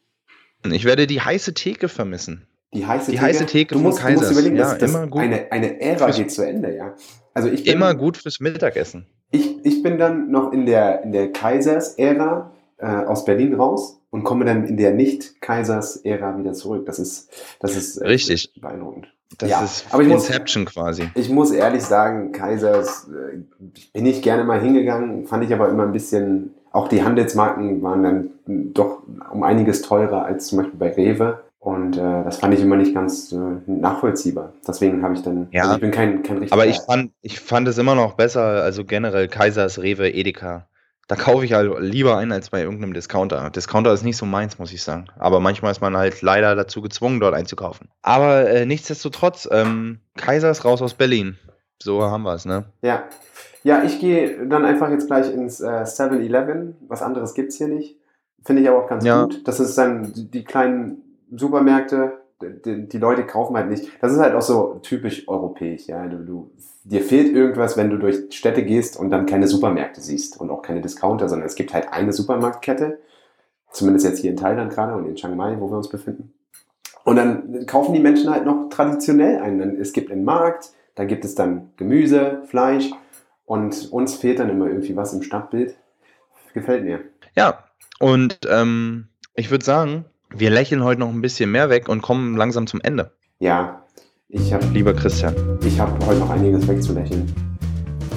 ich 0.72 0.86
werde 0.86 1.08
die 1.08 1.20
heiße 1.20 1.56
Theke 1.56 1.90
vermissen. 1.90 2.46
Die 2.76 2.86
heiße 2.86 3.10
die 3.10 3.18
Theke, 3.18 3.26
heiße 3.26 3.46
Theke 3.48 3.74
du 3.74 3.80
von 3.80 3.90
musst, 3.90 4.04
du 4.04 4.04
musst 4.04 4.18
Kaisers. 4.20 4.32
überlegen, 4.34 4.56
Ja, 4.56 4.70
dass, 4.70 4.78
dass 4.78 4.92
immer 4.92 5.08
gut. 5.08 5.22
eine, 5.24 5.52
eine 5.52 5.82
Ära 5.82 6.06
Fürs- 6.10 6.18
geht 6.18 6.32
zu 6.32 6.44
Ende, 6.48 6.76
ja. 6.76 6.94
Also 7.34 7.50
ich 7.50 7.64
bin, 7.64 7.74
Immer 7.74 7.96
gut 7.96 8.18
fürs 8.18 8.40
Mittagessen. 8.40 9.08
Ich, 9.32 9.66
ich 9.66 9.82
bin 9.82 9.98
dann 9.98 10.30
noch 10.30 10.54
in 10.54 10.68
der, 10.68 11.02
in 11.04 11.12
der 11.12 11.32
Kaisers-Ära 11.32 12.52
äh, 12.80 12.86
aus 12.88 13.26
Berlin 13.26 13.54
raus 13.56 14.00
und 14.10 14.24
komme 14.24 14.46
dann 14.46 14.66
in 14.66 14.78
der 14.78 14.94
Nicht-Kaisers-Ära 14.94 16.38
wieder 16.38 16.54
zurück. 16.54 16.86
Das 16.86 17.00
ist, 17.00 17.30
das 17.60 17.76
ist 17.76 17.98
äh, 17.98 18.08
Richtig. 18.08 18.52
beeindruckend. 18.62 19.08
Das 19.38 19.50
Ja, 19.50 19.62
ist 19.64 19.86
aber 19.92 20.02
ich 20.04 20.10
muss- 20.10 20.28
Inception 20.28 20.66
quasi. 20.66 21.04
Ich 21.16 21.30
muss 21.30 21.52
ehrlich 21.52 21.84
sagen, 21.84 22.32
Kaisers 22.32 23.08
äh, 23.10 23.38
bin 23.94 24.06
ich 24.06 24.22
gerne 24.22 24.44
mal 24.44 24.60
hingegangen, 24.60 25.26
fand 25.28 25.44
ich 25.44 25.54
aber 25.54 25.70
immer 25.70 25.84
ein 25.84 25.92
bisschen, 25.92 26.56
auch 26.72 26.88
die 26.88 27.04
Handelsmarken 27.04 27.82
waren 27.84 28.04
dann 28.04 28.30
doch 28.74 29.04
um 29.32 29.44
einiges 29.44 29.82
teurer 29.84 30.26
als 30.26 30.48
zum 30.48 30.60
Beispiel 30.60 30.80
bei 30.80 30.92
Rewe. 30.94 31.42
Und 31.60 31.98
äh, 31.98 32.00
das 32.24 32.38
fand 32.38 32.54
ich 32.54 32.62
immer 32.62 32.78
nicht 32.78 32.94
ganz 32.94 33.34
äh, 33.34 33.38
nachvollziehbar. 33.68 34.54
Deswegen 34.68 35.04
habe 35.04 35.14
ich 35.14 35.22
dann, 35.24 35.48
Ja. 35.52 35.64
also 35.64 35.76
ich 35.76 35.82
bin 35.82 35.92
kein, 35.92 36.24
kein 36.24 36.38
richtiger 36.38 36.54
Aber 36.54 36.66
ich 36.68 36.80
fand, 36.80 37.12
ich 37.22 37.40
fand 37.42 37.68
es 37.68 37.78
immer 37.78 37.96
noch 37.96 38.14
besser, 38.14 38.42
also 38.64 38.86
generell 38.86 39.28
Kaisers, 39.28 39.80
Rewe, 39.82 40.10
Edeka. 40.12 40.68
Da 41.10 41.16
kaufe 41.16 41.44
ich 41.44 41.54
halt 41.54 41.72
lieber 41.80 42.18
ein 42.18 42.32
als 42.32 42.52
bei 42.52 42.62
irgendeinem 42.62 42.94
Discounter. 42.94 43.50
Discounter 43.50 43.92
ist 43.92 44.04
nicht 44.04 44.16
so 44.16 44.28
meins, 44.28 44.60
muss 44.60 44.72
ich 44.72 44.84
sagen. 44.84 45.08
Aber 45.18 45.40
manchmal 45.40 45.72
ist 45.72 45.82
man 45.82 45.98
halt 45.98 46.22
leider 46.22 46.56
dazu 46.56 46.84
gezwungen, 46.84 47.20
dort 47.20 47.34
einzukaufen. 47.34 47.90
Aber 48.04 48.48
äh, 48.48 48.68
nichtsdestotrotz, 48.68 49.50
ähm, 49.52 50.02
Kaisers 50.18 50.64
raus 50.66 50.84
aus 50.84 50.94
Berlin. 50.94 51.36
So 51.82 52.04
haben 52.04 52.22
wir 52.24 52.36
es, 52.36 52.46
ne? 52.46 52.66
Ja. 52.84 53.04
Ja, 53.64 53.82
ich 53.84 54.00
gehe 54.00 54.46
dann 54.48 54.64
einfach 54.66 54.92
jetzt 54.92 55.08
gleich 55.08 55.34
ins 55.34 55.60
äh, 55.62 55.66
7-Eleven. 55.84 56.76
Was 56.88 57.02
anderes 57.02 57.34
gibt's 57.34 57.58
hier 57.58 57.70
nicht. 57.70 57.98
Finde 58.46 58.62
ich 58.62 58.70
aber 58.70 58.84
auch 58.84 58.88
ganz 58.88 59.04
Ja. 59.04 59.24
gut. 59.24 59.48
Das 59.48 59.60
ist 59.60 59.76
dann 59.80 60.14
die 60.16 60.44
kleinen 60.44 61.02
Supermärkte, 61.36 62.19
die, 62.42 62.88
die 62.88 62.98
Leute 62.98 63.26
kaufen 63.26 63.56
halt 63.56 63.70
nicht. 63.70 63.90
Das 64.02 64.12
ist 64.14 64.20
halt 64.20 64.34
auch 64.36 64.42
so 64.42 64.80
typisch 64.82 65.28
europäisch, 65.28 65.88
ja. 65.88 66.08
Du, 66.08 66.18
du, 66.18 66.52
dir 66.84 67.02
fehlt 67.02 67.34
irgendwas, 67.36 67.78
wenn 67.78 67.90
du 67.90 67.98
durch 67.98 68.18
Städte 68.32 68.64
gehst 68.64 68.98
und 68.98 69.10
dann 69.10 69.26
keine 69.26 69.48
Supermärkte 69.48 70.02
siehst 70.02 70.40
und 70.40 70.50
auch 70.50 70.62
keine 70.62 70.82
Discounter, 70.82 71.28
sondern 71.30 71.48
es 71.48 71.56
gibt 71.56 71.74
halt 71.74 71.92
eine 71.92 72.14
Supermarktkette. 72.14 73.00
Zumindest 73.72 74.06
jetzt 74.06 74.20
hier 74.20 74.32
in 74.32 74.38
Thailand 74.38 74.72
gerade 74.74 74.96
und 74.96 75.06
in 75.06 75.16
Chiang 75.16 75.36
Mai, 75.36 75.56
wo 75.60 75.70
wir 75.70 75.78
uns 75.78 75.90
befinden. 75.90 76.34
Und 77.04 77.16
dann 77.18 77.66
kaufen 77.66 77.94
die 77.94 78.00
Menschen 78.00 78.30
halt 78.32 78.46
noch 78.46 78.70
traditionell 78.70 79.40
ein. 79.42 79.60
Dann- 79.60 79.78
Es 79.80 79.94
gibt 79.94 80.12
einen 80.12 80.24
Markt, 80.24 80.72
da 80.96 81.06
gibt 81.06 81.24
es 81.26 81.36
dann 81.36 81.70
Gemüse, 81.78 82.42
Fleisch 82.48 82.90
und 83.46 83.92
uns 83.92 84.16
fehlt 84.16 84.40
dann 84.40 84.50
immer 84.50 84.68
irgendwie 84.68 84.96
was 84.96 85.14
im 85.14 85.22
Stadtbild. 85.22 85.76
Gefällt 86.54 86.84
mir. 86.84 87.02
Ja, 87.36 87.64
und 88.00 88.40
ähm, 88.50 89.08
ich 89.36 89.52
würde 89.52 89.64
sagen, 89.64 90.06
wir 90.36 90.50
lächeln 90.50 90.84
heute 90.84 91.00
noch 91.00 91.10
ein 91.10 91.22
bisschen 91.22 91.52
mehr 91.52 91.70
weg 91.70 91.90
und 91.90 92.02
kommen 92.02 92.38
langsam 92.38 92.68
zum 92.68 92.80
Ende. 92.82 93.12
Ja, 93.40 93.84
ich 94.28 94.54
habe 94.54 94.66
Lieber 94.68 94.94
Christian. 94.94 95.34
ich 95.66 95.80
hab 95.80 96.06
heute 96.06 96.20
noch 96.20 96.30
einiges 96.30 96.68
wegzulächeln. 96.68 97.34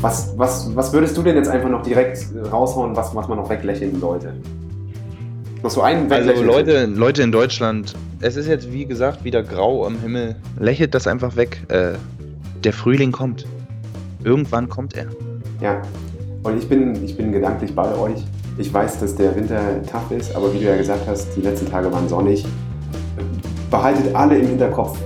Was, 0.00 0.36
was, 0.36 0.74
was 0.74 0.92
würdest 0.92 1.16
du 1.16 1.22
denn 1.22 1.36
jetzt 1.36 1.48
einfach 1.48 1.70
noch 1.70 1.82
direkt 1.82 2.26
raushauen, 2.50 2.96
was, 2.96 3.14
was 3.14 3.28
man 3.28 3.38
noch 3.38 3.48
weglächeln 3.48 3.98
sollte? 4.00 4.34
Noch 5.62 5.70
so 5.70 5.80
einen 5.82 6.10
Also. 6.12 6.42
Leute, 6.42 6.86
Leute 6.86 7.22
in 7.22 7.30
Deutschland, 7.30 7.94
es 8.20 8.36
ist 8.36 8.48
jetzt 8.48 8.72
wie 8.72 8.84
gesagt 8.84 9.22
wieder 9.22 9.42
grau 9.42 9.86
am 9.86 9.98
Himmel. 10.00 10.36
Lächelt 10.58 10.94
das 10.94 11.06
einfach 11.06 11.36
weg. 11.36 11.62
Äh, 11.68 11.92
der 12.64 12.72
Frühling 12.72 13.12
kommt. 13.12 13.46
Irgendwann 14.24 14.68
kommt 14.68 14.96
er. 14.96 15.06
Ja, 15.60 15.80
und 16.42 16.58
ich 16.58 16.68
bin, 16.68 17.02
ich 17.04 17.16
bin 17.16 17.32
gedanklich 17.32 17.74
bei 17.74 17.96
euch. 17.96 18.24
Ich 18.58 18.72
weiß, 18.72 19.00
dass 19.00 19.14
der 19.14 19.34
Winter 19.34 19.82
tough 19.90 20.10
ist, 20.10 20.36
aber 20.36 20.52
wie 20.52 20.58
du 20.58 20.64
ja 20.64 20.76
gesagt 20.76 21.06
hast, 21.06 21.34
die 21.36 21.40
letzten 21.40 21.70
Tage 21.70 21.90
waren 21.90 22.06
sonnig. 22.08 22.44
Behaltet 23.70 24.14
alle 24.14 24.38
im 24.38 24.46
Hinterkopf. 24.46 24.98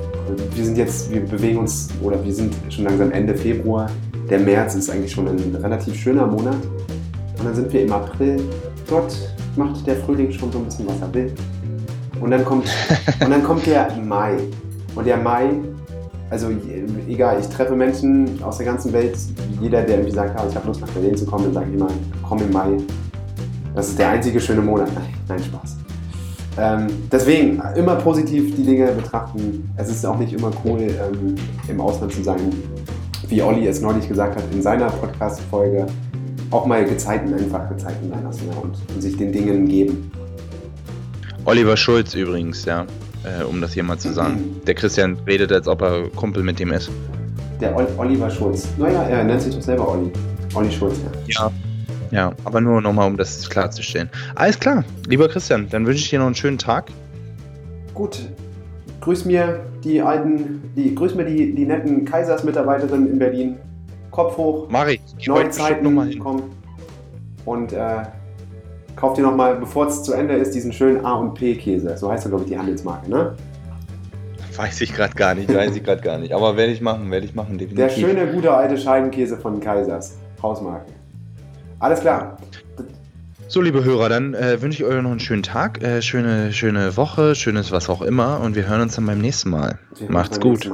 Wir 0.54 0.64
sind 0.64 0.76
jetzt, 0.76 1.10
wir 1.12 1.20
bewegen 1.20 1.58
uns, 1.58 1.88
oder 2.02 2.22
wir 2.24 2.34
sind 2.34 2.54
schon 2.70 2.84
langsam 2.84 3.12
Ende 3.12 3.34
Februar. 3.34 3.88
Der 4.28 4.40
März 4.40 4.74
ist 4.74 4.90
eigentlich 4.90 5.12
schon 5.12 5.28
ein 5.28 5.54
relativ 5.62 5.94
schöner 5.94 6.26
Monat. 6.26 6.56
Und 7.38 7.44
dann 7.44 7.54
sind 7.54 7.72
wir 7.72 7.82
im 7.82 7.92
April. 7.92 8.42
Dort 8.88 9.16
macht 9.54 9.86
der 9.86 9.96
Frühling 9.96 10.32
schon 10.32 10.50
so 10.50 10.58
ein 10.58 10.64
bisschen, 10.64 10.88
was 10.88 11.00
er 11.00 11.14
will. 11.14 11.32
Und 12.20 12.32
dann 12.32 12.44
kommt, 12.44 12.64
und 13.20 13.30
dann 13.30 13.44
kommt 13.44 13.64
der 13.66 13.94
Mai. 14.04 14.38
Und 14.96 15.06
der 15.06 15.18
Mai, 15.18 15.50
also 16.30 16.48
egal, 17.08 17.38
ich 17.40 17.46
treffe 17.46 17.76
Menschen 17.76 18.42
aus 18.42 18.56
der 18.56 18.66
ganzen 18.66 18.92
Welt. 18.92 19.16
Jeder, 19.60 19.82
der 19.82 19.98
irgendwie 19.98 20.12
sagt, 20.14 20.36
ah, 20.36 20.44
ich 20.48 20.56
habe 20.56 20.66
Lust 20.66 20.80
nach 20.80 20.88
Berlin 20.88 21.16
zu 21.16 21.26
kommen, 21.26 21.44
dann 21.44 21.54
sage 21.54 21.66
ich 21.70 21.74
immer, 21.76 21.88
komm 22.26 22.38
im 22.40 22.50
Mai. 22.50 22.76
Das 23.76 23.88
ist 23.90 23.98
der 23.98 24.08
einzige 24.08 24.40
schöne 24.40 24.62
Monat. 24.62 24.88
Nein, 24.94 25.14
nein 25.28 25.38
Spaß. 25.38 25.76
Ähm, 26.58 26.86
deswegen 27.12 27.60
immer 27.76 27.96
positiv 27.96 28.56
die 28.56 28.62
Dinge 28.62 28.90
betrachten. 28.92 29.70
Es 29.76 29.90
ist 29.90 30.06
auch 30.06 30.18
nicht 30.18 30.32
immer 30.32 30.50
cool, 30.64 30.80
ähm, 30.80 31.34
im 31.68 31.80
Ausland 31.82 32.10
zu 32.14 32.22
sein, 32.22 32.40
wie 33.28 33.42
Olli 33.42 33.66
es 33.66 33.82
neulich 33.82 34.08
gesagt 34.08 34.36
hat 34.36 34.44
in 34.50 34.62
seiner 34.62 34.86
Podcast-Folge. 34.86 35.86
Auch 36.50 36.64
mal 36.64 36.86
Gezeiten 36.86 37.34
einfach 37.34 37.68
Gezeiten 37.68 38.08
sein 38.08 38.24
lassen 38.24 38.48
ja, 38.50 38.58
und, 38.60 38.78
und 38.94 39.02
sich 39.02 39.14
den 39.18 39.30
Dingen 39.30 39.68
geben. 39.68 40.10
Oliver 41.44 41.76
Schulz 41.76 42.14
übrigens, 42.14 42.64
ja. 42.64 42.86
Äh, 43.24 43.44
um 43.44 43.60
das 43.60 43.74
hier 43.74 43.82
mal 43.82 43.98
zu 43.98 44.10
sagen. 44.14 44.58
Der 44.66 44.74
Christian 44.74 45.18
redet, 45.26 45.52
als 45.52 45.68
ob 45.68 45.82
er 45.82 46.08
Kumpel 46.16 46.42
mit 46.42 46.58
dem 46.58 46.72
ist. 46.72 46.90
Der 47.60 47.76
Ol 47.76 47.86
Oliver 47.98 48.30
Schulz. 48.30 48.68
Naja, 48.78 49.02
er 49.02 49.24
nennt 49.24 49.42
sich 49.42 49.54
doch 49.54 49.62
selber 49.62 49.86
Olli. 49.86 50.10
Olli 50.54 50.72
Schulz, 50.72 50.96
ja. 51.28 51.44
Ja. 51.44 51.65
Ja, 52.10 52.32
aber 52.44 52.60
nur 52.60 52.80
nochmal, 52.80 53.08
um 53.08 53.16
das 53.16 53.48
klarzustellen. 53.48 54.10
Alles 54.34 54.58
klar, 54.58 54.84
lieber 55.08 55.28
Christian, 55.28 55.68
dann 55.70 55.86
wünsche 55.86 56.00
ich 56.00 56.10
dir 56.10 56.18
noch 56.18 56.26
einen 56.26 56.34
schönen 56.34 56.58
Tag. 56.58 56.86
Gut. 57.94 58.20
Grüß 59.00 59.24
mir 59.24 59.60
die 59.84 60.02
alten, 60.02 60.62
die, 60.74 60.94
grüß 60.94 61.14
mir 61.14 61.24
die, 61.24 61.54
die 61.54 61.64
netten 61.64 62.04
Kaisers-Mitarbeiterinnen 62.04 63.10
in 63.10 63.18
Berlin. 63.18 63.56
Kopf 64.10 64.36
hoch, 64.36 64.68
Mari, 64.68 65.00
neue 65.26 65.44
mal 65.44 65.50
Zeiten 65.52 66.08
hin. 66.08 66.18
kommen. 66.18 66.42
Und 67.44 67.72
äh, 67.72 68.02
kauf 68.96 69.14
dir 69.14 69.22
nochmal, 69.22 69.56
bevor 69.56 69.86
es 69.86 70.02
zu 70.02 70.12
Ende 70.12 70.34
ist, 70.34 70.54
diesen 70.54 70.72
schönen 70.72 71.04
A 71.04 71.14
und 71.14 71.34
P 71.34 71.54
Käse. 71.54 71.96
So 71.96 72.10
heißt 72.10 72.24
ja, 72.24 72.30
glaube 72.30 72.44
ich, 72.44 72.50
die 72.50 72.58
Handelsmarke, 72.58 73.08
ne? 73.08 73.36
Weiß 74.56 74.80
ich 74.80 74.92
gerade 74.94 75.14
gar 75.14 75.34
nicht, 75.34 75.54
weiß 75.54 75.76
ich 75.76 75.84
gerade 75.84 76.00
gar 76.00 76.18
nicht. 76.18 76.32
Aber 76.32 76.56
werde 76.56 76.72
ich 76.72 76.80
machen, 76.80 77.10
werde 77.10 77.26
ich 77.26 77.34
machen, 77.34 77.58
definitiv. 77.58 77.76
Der 77.76 77.90
schöne, 77.90 78.26
gute 78.26 78.52
alte 78.52 78.78
Scheibenkäse 78.78 79.36
von 79.36 79.60
Kaisers. 79.60 80.16
Hausmarke. 80.42 80.95
Alles 81.78 82.00
klar. 82.00 82.38
So, 83.48 83.60
liebe 83.60 83.84
Hörer, 83.84 84.08
dann 84.08 84.34
äh, 84.34 84.60
wünsche 84.60 84.82
ich 84.82 84.88
euch 84.88 85.00
noch 85.02 85.10
einen 85.10 85.20
schönen 85.20 85.44
Tag, 85.44 85.82
äh, 85.82 86.02
schöne, 86.02 86.52
schöne 86.52 86.96
Woche, 86.96 87.34
schönes 87.34 87.70
was 87.70 87.88
auch 87.88 88.02
immer 88.02 88.40
und 88.40 88.56
wir 88.56 88.68
hören 88.68 88.80
uns 88.80 88.96
dann 88.96 89.06
beim 89.06 89.20
nächsten 89.20 89.50
Mal. 89.50 89.78
Wir 89.98 90.10
Macht's 90.10 90.40
gut. 90.40 90.68